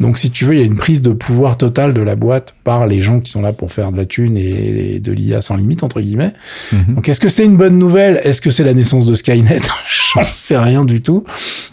Donc, 0.00 0.16
si 0.18 0.30
tu 0.30 0.44
veux, 0.44 0.54
il 0.54 0.60
y 0.60 0.62
a 0.62 0.66
une 0.66 0.76
prise 0.76 1.02
de 1.02 1.10
pouvoir 1.12 1.56
totale 1.58 1.92
de 1.92 2.00
la 2.00 2.14
boîte 2.14 2.54
par 2.64 2.86
les 2.86 3.02
gens 3.02 3.18
qui 3.18 3.30
sont 3.30 3.42
là 3.42 3.52
pour 3.52 3.72
faire 3.72 3.90
de 3.90 3.96
la 3.96 4.04
thune 4.04 4.36
et, 4.36 4.94
et 4.94 5.00
de 5.00 5.12
l'IA 5.12 5.42
sans 5.42 5.56
limite 5.56 5.82
entre 5.82 6.00
guillemets. 6.00 6.32
Mhm. 6.72 6.94
Donc, 6.94 7.08
est-ce 7.08 7.18
que 7.20 7.28
c'est 7.28 7.44
une 7.44 7.56
bonne 7.56 7.78
nouvelle? 7.78 8.20
Est-ce 8.22 8.40
que 8.40 8.50
c'est 8.50 8.62
la 8.64 8.74
naissance 8.74 9.06
de 9.06 9.14
Skynet? 9.14 9.58
J'en 10.14 10.22
sais 10.22 10.56
rien 10.56 10.84
du 10.84 11.02
tout. 11.02 11.24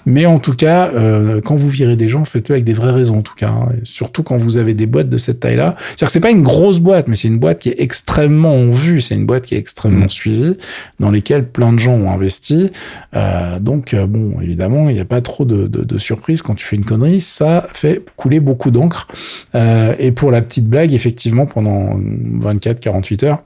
Mais 0.08 0.25
en 0.26 0.40
tout 0.40 0.54
cas, 0.56 0.90
euh, 0.94 1.42
quand 1.42 1.56
vous 1.56 1.70
virez 1.70 1.96
des 1.96 2.08
gens, 2.10 2.26
faites-le 2.26 2.54
avec 2.56 2.64
des 2.66 2.74
vraies 2.74 2.92
raisons, 2.92 3.20
en 3.20 3.22
tout 3.22 3.36
cas. 3.36 3.50
hein. 3.50 3.70
Surtout 3.84 4.24
quand 4.24 4.38
vous 4.38 4.58
avez 4.58 4.74
des 4.74 4.86
boîtes 4.86 5.10
de 5.10 5.18
cette 5.18 5.40
taille-là. 5.40 5.76
C'est-à-dire 5.80 6.08
que 6.08 6.12
c'est 6.12 6.20
pas 6.20 6.32
une 6.32 6.44
grosse 6.44 6.80
boîte, 6.80 7.08
mais 7.08 7.16
c'est 7.16 7.28
une 7.28 7.40
boîte 7.40 7.60
qui 7.60 7.70
est 7.70 7.76
extrêmement 7.80 8.54
en 8.56 8.72
vue. 8.72 9.02
C'est 9.02 9.16
une 9.16 9.26
boîte 9.26 9.46
qui 9.46 9.56
est 9.56 9.58
extrêmement 9.60 10.04
Mhm. 10.04 10.10
suivie, 10.10 10.58
dans 11.00 11.12
lesquelles 11.12 11.48
plein 11.48 11.74
de 11.74 11.80
gens 11.80 11.94
ont 11.94 12.10
investi. 12.12 12.72
Euh, 13.16 13.60
donc, 13.60 13.94
euh, 13.94 14.08
bon, 14.08 14.40
évidemment, 14.42 14.90
il 14.90 14.94
n'y 14.96 15.02
a 15.02 15.06
pas 15.06 15.22
trop 15.22 15.46
de, 15.46 15.68
de, 15.68 15.84
de 15.84 15.98
surprises 15.98 16.42
quand 16.42 16.56
tu 16.56 16.66
fais 16.66 16.76
une 16.76 16.86
connerie. 16.86 17.22
Ça 17.22 17.68
fait 17.74 18.02
couler 18.16 18.40
beaucoup 18.40 18.72
d'encre. 18.72 19.08
Euh, 19.56 19.94
et 20.00 20.12
pour 20.12 20.32
la 20.32 20.42
petite 20.42 20.68
blague, 20.68 20.94
effectivement, 20.94 21.46
pendant 21.46 21.98
24-48 22.42 23.24
heures, 23.26 23.40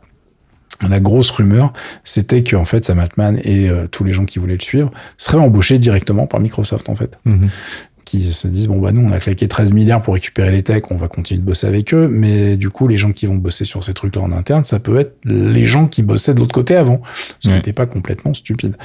la 0.88 1.00
grosse 1.00 1.30
rumeur, 1.32 1.74
c'était 2.04 2.44
que 2.44 2.56
en 2.56 2.66
fait 2.66 2.86
Sam 2.86 3.00
Altman 3.00 3.40
et 3.44 3.70
euh, 3.70 3.88
tous 3.88 4.04
les 4.04 4.14
gens 4.14 4.26
qui 4.26 4.40
voulaient 4.40 4.54
le 4.54 4.62
suivre 4.62 4.92
seraient 5.18 5.38
embauchés 5.38 5.80
directement 5.80 6.26
par 6.28 6.40
Microsoft 6.40 6.88
en 6.90 6.96
fait, 6.96 7.20
Mhm. 7.26 7.50
qui 8.06 8.24
se 8.24 8.48
disent 8.48 8.68
bon 8.68 8.80
bah 8.80 8.92
nous 8.92 9.02
on 9.02 9.12
a 9.12 9.20
claqué 9.20 9.48
13 9.48 9.72
milliards 9.74 10.02
pour 10.02 10.14
récupérer 10.16 10.52
les 10.52 10.64
techs, 10.64 10.90
on 10.92 10.96
va 10.98 11.08
continuer 11.08 11.40
de 11.42 11.46
bosser 11.46 11.68
avec 11.68 11.94
eux, 11.94 12.08
mais 12.08 12.56
du 12.58 12.70
coup 12.70 12.88
les 12.88 12.98
gens 12.98 13.12
qui 13.12 13.26
vont 13.28 13.36
bosser 13.36 13.66
sur 13.66 13.84
ces 13.84 13.94
trucs-là 13.94 14.22
en 14.22 14.32
interne, 14.32 14.64
ça 14.64 14.80
peut 14.80 14.98
être 15.00 15.16
les 15.26 15.66
gens 15.66 15.86
qui 15.88 16.02
bossaient 16.02 16.34
de 16.34 16.40
l'autre 16.40 16.54
côté 16.56 16.76
avant, 16.76 17.02
ce 17.40 17.48
qui 17.48 17.50
Ouais. 17.50 17.56
n'était 17.56 17.74
pas 17.74 17.86
complètement 17.86 18.34
stupide. 18.34 18.76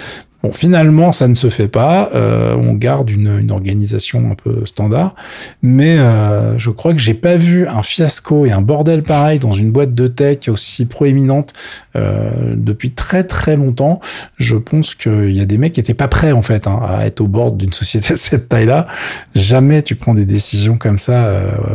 Bon, 0.44 0.52
finalement, 0.52 1.10
ça 1.12 1.26
ne 1.26 1.32
se 1.32 1.48
fait 1.48 1.68
pas. 1.68 2.10
Euh, 2.14 2.54
on 2.54 2.74
garde 2.74 3.08
une, 3.08 3.50
organisation 3.50 4.30
un 4.30 4.34
peu 4.34 4.66
standard, 4.66 5.14
mais 5.62 5.96
euh, 5.98 6.58
je 6.58 6.68
crois 6.68 6.92
que 6.92 6.98
j'ai 6.98 7.14
pas 7.14 7.36
vu 7.36 7.66
un 7.66 7.82
fiasco 7.82 8.44
et 8.44 8.52
un 8.52 8.60
bordel 8.60 9.02
pareil 9.02 9.38
dans 9.38 9.52
une 9.52 9.70
boîte 9.70 9.94
de 9.94 10.06
tech 10.06 10.48
aussi 10.48 10.84
proéminente 10.84 11.54
euh, 11.96 12.30
depuis 12.56 12.90
très 12.90 13.24
très 13.24 13.56
longtemps. 13.56 14.00
Je 14.36 14.56
pense 14.56 14.94
qu'il 14.94 15.30
y 15.30 15.40
a 15.40 15.46
des 15.46 15.56
mecs 15.56 15.72
qui 15.72 15.80
étaient 15.80 15.94
pas 15.94 16.08
prêts 16.08 16.32
en 16.32 16.42
fait 16.42 16.66
hein, 16.66 16.78
à 16.86 17.06
être 17.06 17.22
au 17.22 17.26
bord 17.26 17.52
d'une 17.52 17.72
société 17.72 18.12
de 18.12 18.18
cette 18.18 18.50
taille-là. 18.50 18.86
Jamais 19.34 19.82
tu 19.82 19.94
prends 19.94 20.12
des 20.12 20.26
décisions 20.26 20.76
comme 20.76 20.98
ça 20.98 21.26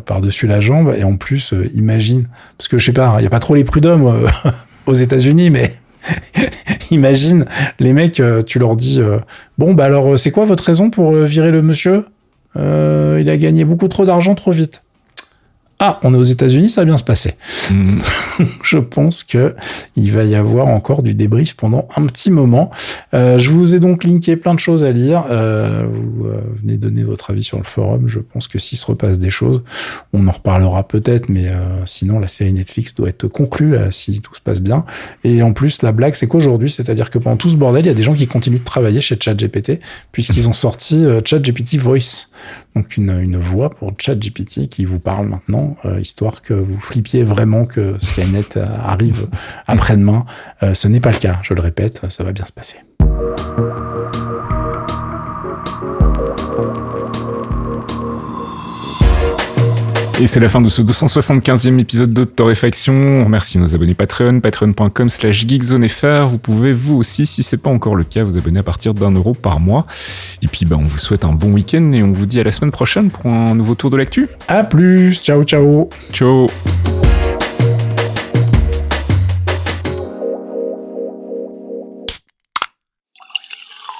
par-dessus 0.05 0.45
la 0.45 0.59
jambe. 0.59 0.93
Et 0.95 1.03
en 1.03 1.15
plus, 1.15 1.55
imagine, 1.73 2.27
parce 2.55 2.67
que 2.67 2.77
je 2.77 2.85
sais 2.85 2.93
pas, 2.93 3.15
il 3.17 3.23
y 3.23 3.27
a 3.27 3.31
pas 3.31 3.39
trop 3.39 3.55
les 3.55 3.63
prud'hommes 3.63 4.27
aux 4.85 4.93
États-Unis, 4.93 5.49
mais 5.49 5.73
imagine 6.91 7.45
les 7.79 7.93
mecs, 7.93 8.19
euh, 8.19 8.41
tu 8.41 8.59
leur 8.59 8.75
dis 8.75 8.99
euh, 9.01 9.19
bon 9.57 9.73
bah 9.73 9.85
alors 9.85 10.13
euh, 10.13 10.17
c'est 10.17 10.31
quoi 10.31 10.45
votre 10.45 10.63
raison 10.63 10.89
pour 10.89 11.13
virer 11.13 11.51
le 11.51 11.61
monsieur? 11.61 12.05
Il 12.55 13.29
a 13.29 13.37
gagné 13.37 13.63
beaucoup 13.63 13.87
trop 13.87 14.05
d'argent 14.05 14.35
trop 14.35 14.51
vite. 14.51 14.81
Ah, 15.81 15.97
on 16.03 16.13
est 16.13 16.17
aux 16.17 16.23
États-Unis, 16.23 16.67
ça 16.67 16.81
va 16.81 16.85
bien 16.85 16.97
se 16.97 17.05
passer. 17.05 17.35
Mm. 17.71 17.99
Je 18.63 18.79
pense 18.79 19.23
que 19.23 19.55
il 19.95 20.11
va 20.11 20.25
y 20.25 20.35
avoir 20.35 20.67
encore 20.67 21.03
du 21.03 21.13
débrief 21.13 21.55
pendant 21.55 21.87
un 21.95 22.05
petit 22.05 22.31
moment. 22.31 22.69
Euh, 23.13 23.37
je 23.37 23.49
vous 23.49 23.75
ai 23.75 23.79
donc 23.79 24.03
linké 24.03 24.35
plein 24.35 24.53
de 24.53 24.59
choses 24.59 24.83
à 24.83 24.91
lire. 24.91 25.23
Euh, 25.29 25.85
vous 25.89 26.27
euh, 26.27 26.41
venez 26.61 26.77
donner 26.77 27.03
votre 27.03 27.31
avis 27.31 27.45
sur 27.45 27.57
le 27.57 27.63
forum. 27.63 28.07
Je 28.07 28.19
pense 28.19 28.49
que 28.49 28.59
s'il 28.59 28.77
se 28.77 28.85
repasse 28.85 29.19
des 29.19 29.29
choses, 29.29 29.63
on 30.11 30.27
en 30.27 30.31
reparlera 30.31 30.85
peut-être, 30.87 31.29
mais 31.29 31.47
sinon 31.85 32.19
la 32.19 32.27
série 32.27 32.51
Netflix 32.51 32.93
doit 32.95 33.09
être 33.09 33.27
conclue 33.27 33.73
là, 33.73 33.91
si 33.91 34.19
tout 34.19 34.35
se 34.35 34.41
passe 34.41 34.61
bien. 34.61 34.85
Et 35.23 35.41
en 35.41 35.53
plus, 35.53 35.81
la 35.81 35.91
blague, 35.91 36.13
c'est 36.13 36.27
qu'aujourd'hui, 36.27 36.69
c'est-à-dire 36.69 37.09
que 37.09 37.19
pendant 37.19 37.37
tout 37.37 37.49
ce 37.49 37.55
bordel, 37.55 37.85
il 37.85 37.87
y 37.87 37.91
a 37.91 37.93
des 37.93 38.03
gens 38.03 38.13
qui 38.13 38.27
continuent 38.27 38.59
de 38.59 38.63
travailler 38.65 39.01
chez 39.01 39.17
ChatGPT 39.19 39.79
puisqu'ils 40.11 40.47
ont 40.49 40.53
sorti 40.53 41.05
ChatGPT 41.25 41.75
Voice, 41.77 42.27
donc 42.75 42.97
une, 42.97 43.09
une 43.09 43.37
voix 43.37 43.69
pour 43.69 43.93
ChatGPT 43.97 44.69
qui 44.69 44.85
vous 44.85 44.99
parle 44.99 45.27
maintenant, 45.27 45.75
euh, 45.85 45.99
histoire 45.99 46.41
que 46.41 46.53
vous 46.53 46.79
flippiez 46.79 47.23
vraiment 47.23 47.65
que 47.65 47.97
Skynet 47.99 48.57
euh, 48.57 48.65
arrive 48.83 49.27
après-demain. 49.67 50.25
Euh, 50.63 50.73
ce 50.73 50.87
n'est 50.87 50.99
pas 50.99 51.11
le 51.11 51.17
cas, 51.17 51.39
je 51.43 51.53
le 51.53 51.61
répète, 51.61 52.01
ça 52.09 52.23
va 52.23 52.31
bien 52.31 52.45
se 52.45 52.53
passer. 52.53 52.77
Et 60.21 60.27
c'est 60.27 60.41
la 60.41 60.49
fin 60.49 60.59
de 60.59 60.67
ce 60.67 60.81
275e 60.81 61.79
épisode 61.79 62.11
de 62.11 62.25
Torréfaction. 62.25 62.93
On 62.93 63.23
remercie 63.23 63.57
nos 63.57 63.73
abonnés 63.73 63.93
Patreon, 63.93 64.41
patreon.com 64.41 65.07
slash 65.07 65.47
geekzonefr. 65.47 66.27
Vous 66.27 66.37
pouvez, 66.37 66.73
vous 66.73 66.97
aussi, 66.97 67.25
si 67.25 67.41
c'est 67.41 67.55
pas 67.55 67.69
encore 67.69 67.95
le 67.95 68.03
cas, 68.03 68.25
vous 68.25 68.37
abonner 68.37 68.59
à 68.59 68.63
partir 68.63 68.93
d'un 68.93 69.11
euro 69.11 69.33
par 69.33 69.61
mois. 69.61 69.87
Et 70.41 70.49
puis, 70.49 70.65
bah, 70.65 70.75
on 70.77 70.83
vous 70.83 70.97
souhaite 70.97 71.23
un 71.23 71.31
bon 71.31 71.53
week-end 71.53 71.93
et 71.93 72.03
on 72.03 72.11
vous 72.11 72.25
dit 72.25 72.37
à 72.41 72.43
la 72.43 72.51
semaine 72.51 72.71
prochaine 72.71 73.09
pour 73.09 73.27
un 73.27 73.55
nouveau 73.55 73.75
tour 73.75 73.91
de 73.91 73.95
l'actu. 73.95 74.27
À 74.49 74.65
plus, 74.65 75.21
ciao 75.21 75.45
ciao 75.45 75.87
Ciao 76.11 76.47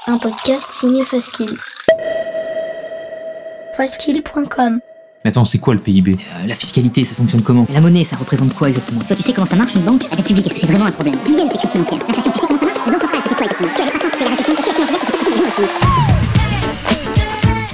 Un 0.06 0.18
podcast 0.18 0.70
signé 0.70 1.06
Faskill. 1.06 1.56
Faskill.com 3.78 4.82
attends, 5.30 5.46
c'est 5.46 5.58
quoi 5.60 5.74
le 5.74 5.80
PIB 5.80 6.18
Euh, 6.18 6.46
la 6.48 6.56
fiscalité, 6.56 7.04
ça 7.06 7.16
fonctionne 7.16 7.42
comment? 7.42 7.66
La 7.74 7.82
monnaie, 7.82 8.04
ça 8.04 8.16
représente 8.18 8.54
quoi 8.54 8.68
exactement? 8.70 9.02
Toi, 9.02 9.16
tu 9.16 9.24
sais 9.24 9.34
comment 9.34 9.48
ça 9.48 9.56
marche 9.56 9.76
une 9.76 9.82
banque? 9.82 10.04
La 10.10 10.18
dette 10.18 10.26
publique, 10.26 10.46
est-ce 10.48 10.54
que 10.56 10.60
c'est 10.60 10.68
vraiment 10.68 10.86
un 10.86 10.92
problème? 10.92 11.16
D'où 11.26 11.34
viennent 11.34 11.50
ces 11.52 11.58
crises 11.58 11.72
financières 11.72 12.00
L'inflation, 12.08 12.32
tu 12.34 12.40
sais 12.40 12.48
comment 12.48 12.60
ça 12.60 12.66
marche? 12.66 12.80
La 12.86 12.92
banque 12.92 13.02
centrale, 13.02 13.22
c'est 13.28 13.36
quoi 13.36 13.46
exactement? 13.46 13.70
Tu 13.76 13.82
as 13.82 13.86
la 13.86 13.92
croissance, 13.92 14.12
c'est 14.18 14.24
la 14.24 14.30
récession 14.32 14.54
Est-ce 14.54 14.62
que 14.62 14.68
la 14.68 14.74
finance 14.74 14.90
verte, 14.92 15.04
c'est 15.06 15.12
quoi 15.12 15.22
exactement 15.22 15.46
la 15.46 15.52
chimie 15.52 15.68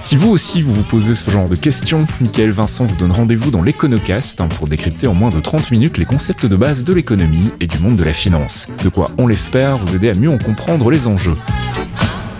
Si 0.01 0.15
vous 0.15 0.29
aussi 0.29 0.61
vous 0.61 0.73
vous 0.73 0.83
posez 0.83 1.15
ce 1.15 1.31
genre 1.31 1.49
de 1.49 1.55
questions, 1.55 2.05
Michael 2.21 2.51
Vincent 2.51 2.85
vous 2.85 2.95
donne 2.95 3.11
rendez-vous 3.11 3.51
dans 3.51 3.61
l'Econocast 3.63 4.39
hein, 4.41 4.47
pour 4.47 4.67
décrypter 4.67 5.07
en 5.07 5.13
moins 5.13 5.29
de 5.31 5.39
30 5.39 5.71
minutes 5.71 5.97
les 5.97 6.05
concepts 6.05 6.45
de 6.45 6.55
base 6.55 6.83
de 6.83 6.93
l'économie 6.93 7.49
et 7.59 7.67
du 7.67 7.79
monde 7.79 7.95
de 7.95 8.03
la 8.03 8.13
finance. 8.13 8.67
De 8.83 8.89
quoi, 8.89 9.09
on 9.17 9.27
l'espère, 9.27 9.77
vous 9.77 9.95
aider 9.95 10.09
à 10.09 10.13
mieux 10.13 10.29
en 10.29 10.37
comprendre 10.37 10.91
les 10.91 11.07
enjeux. 11.07 11.37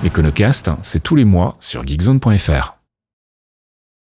L'Econocast, 0.03 0.69
c'est 0.83 1.01
tous 1.01 1.15
les 1.15 1.25
mois 1.25 1.55
sur 1.59 1.85
geekzone.fr. 1.87 2.74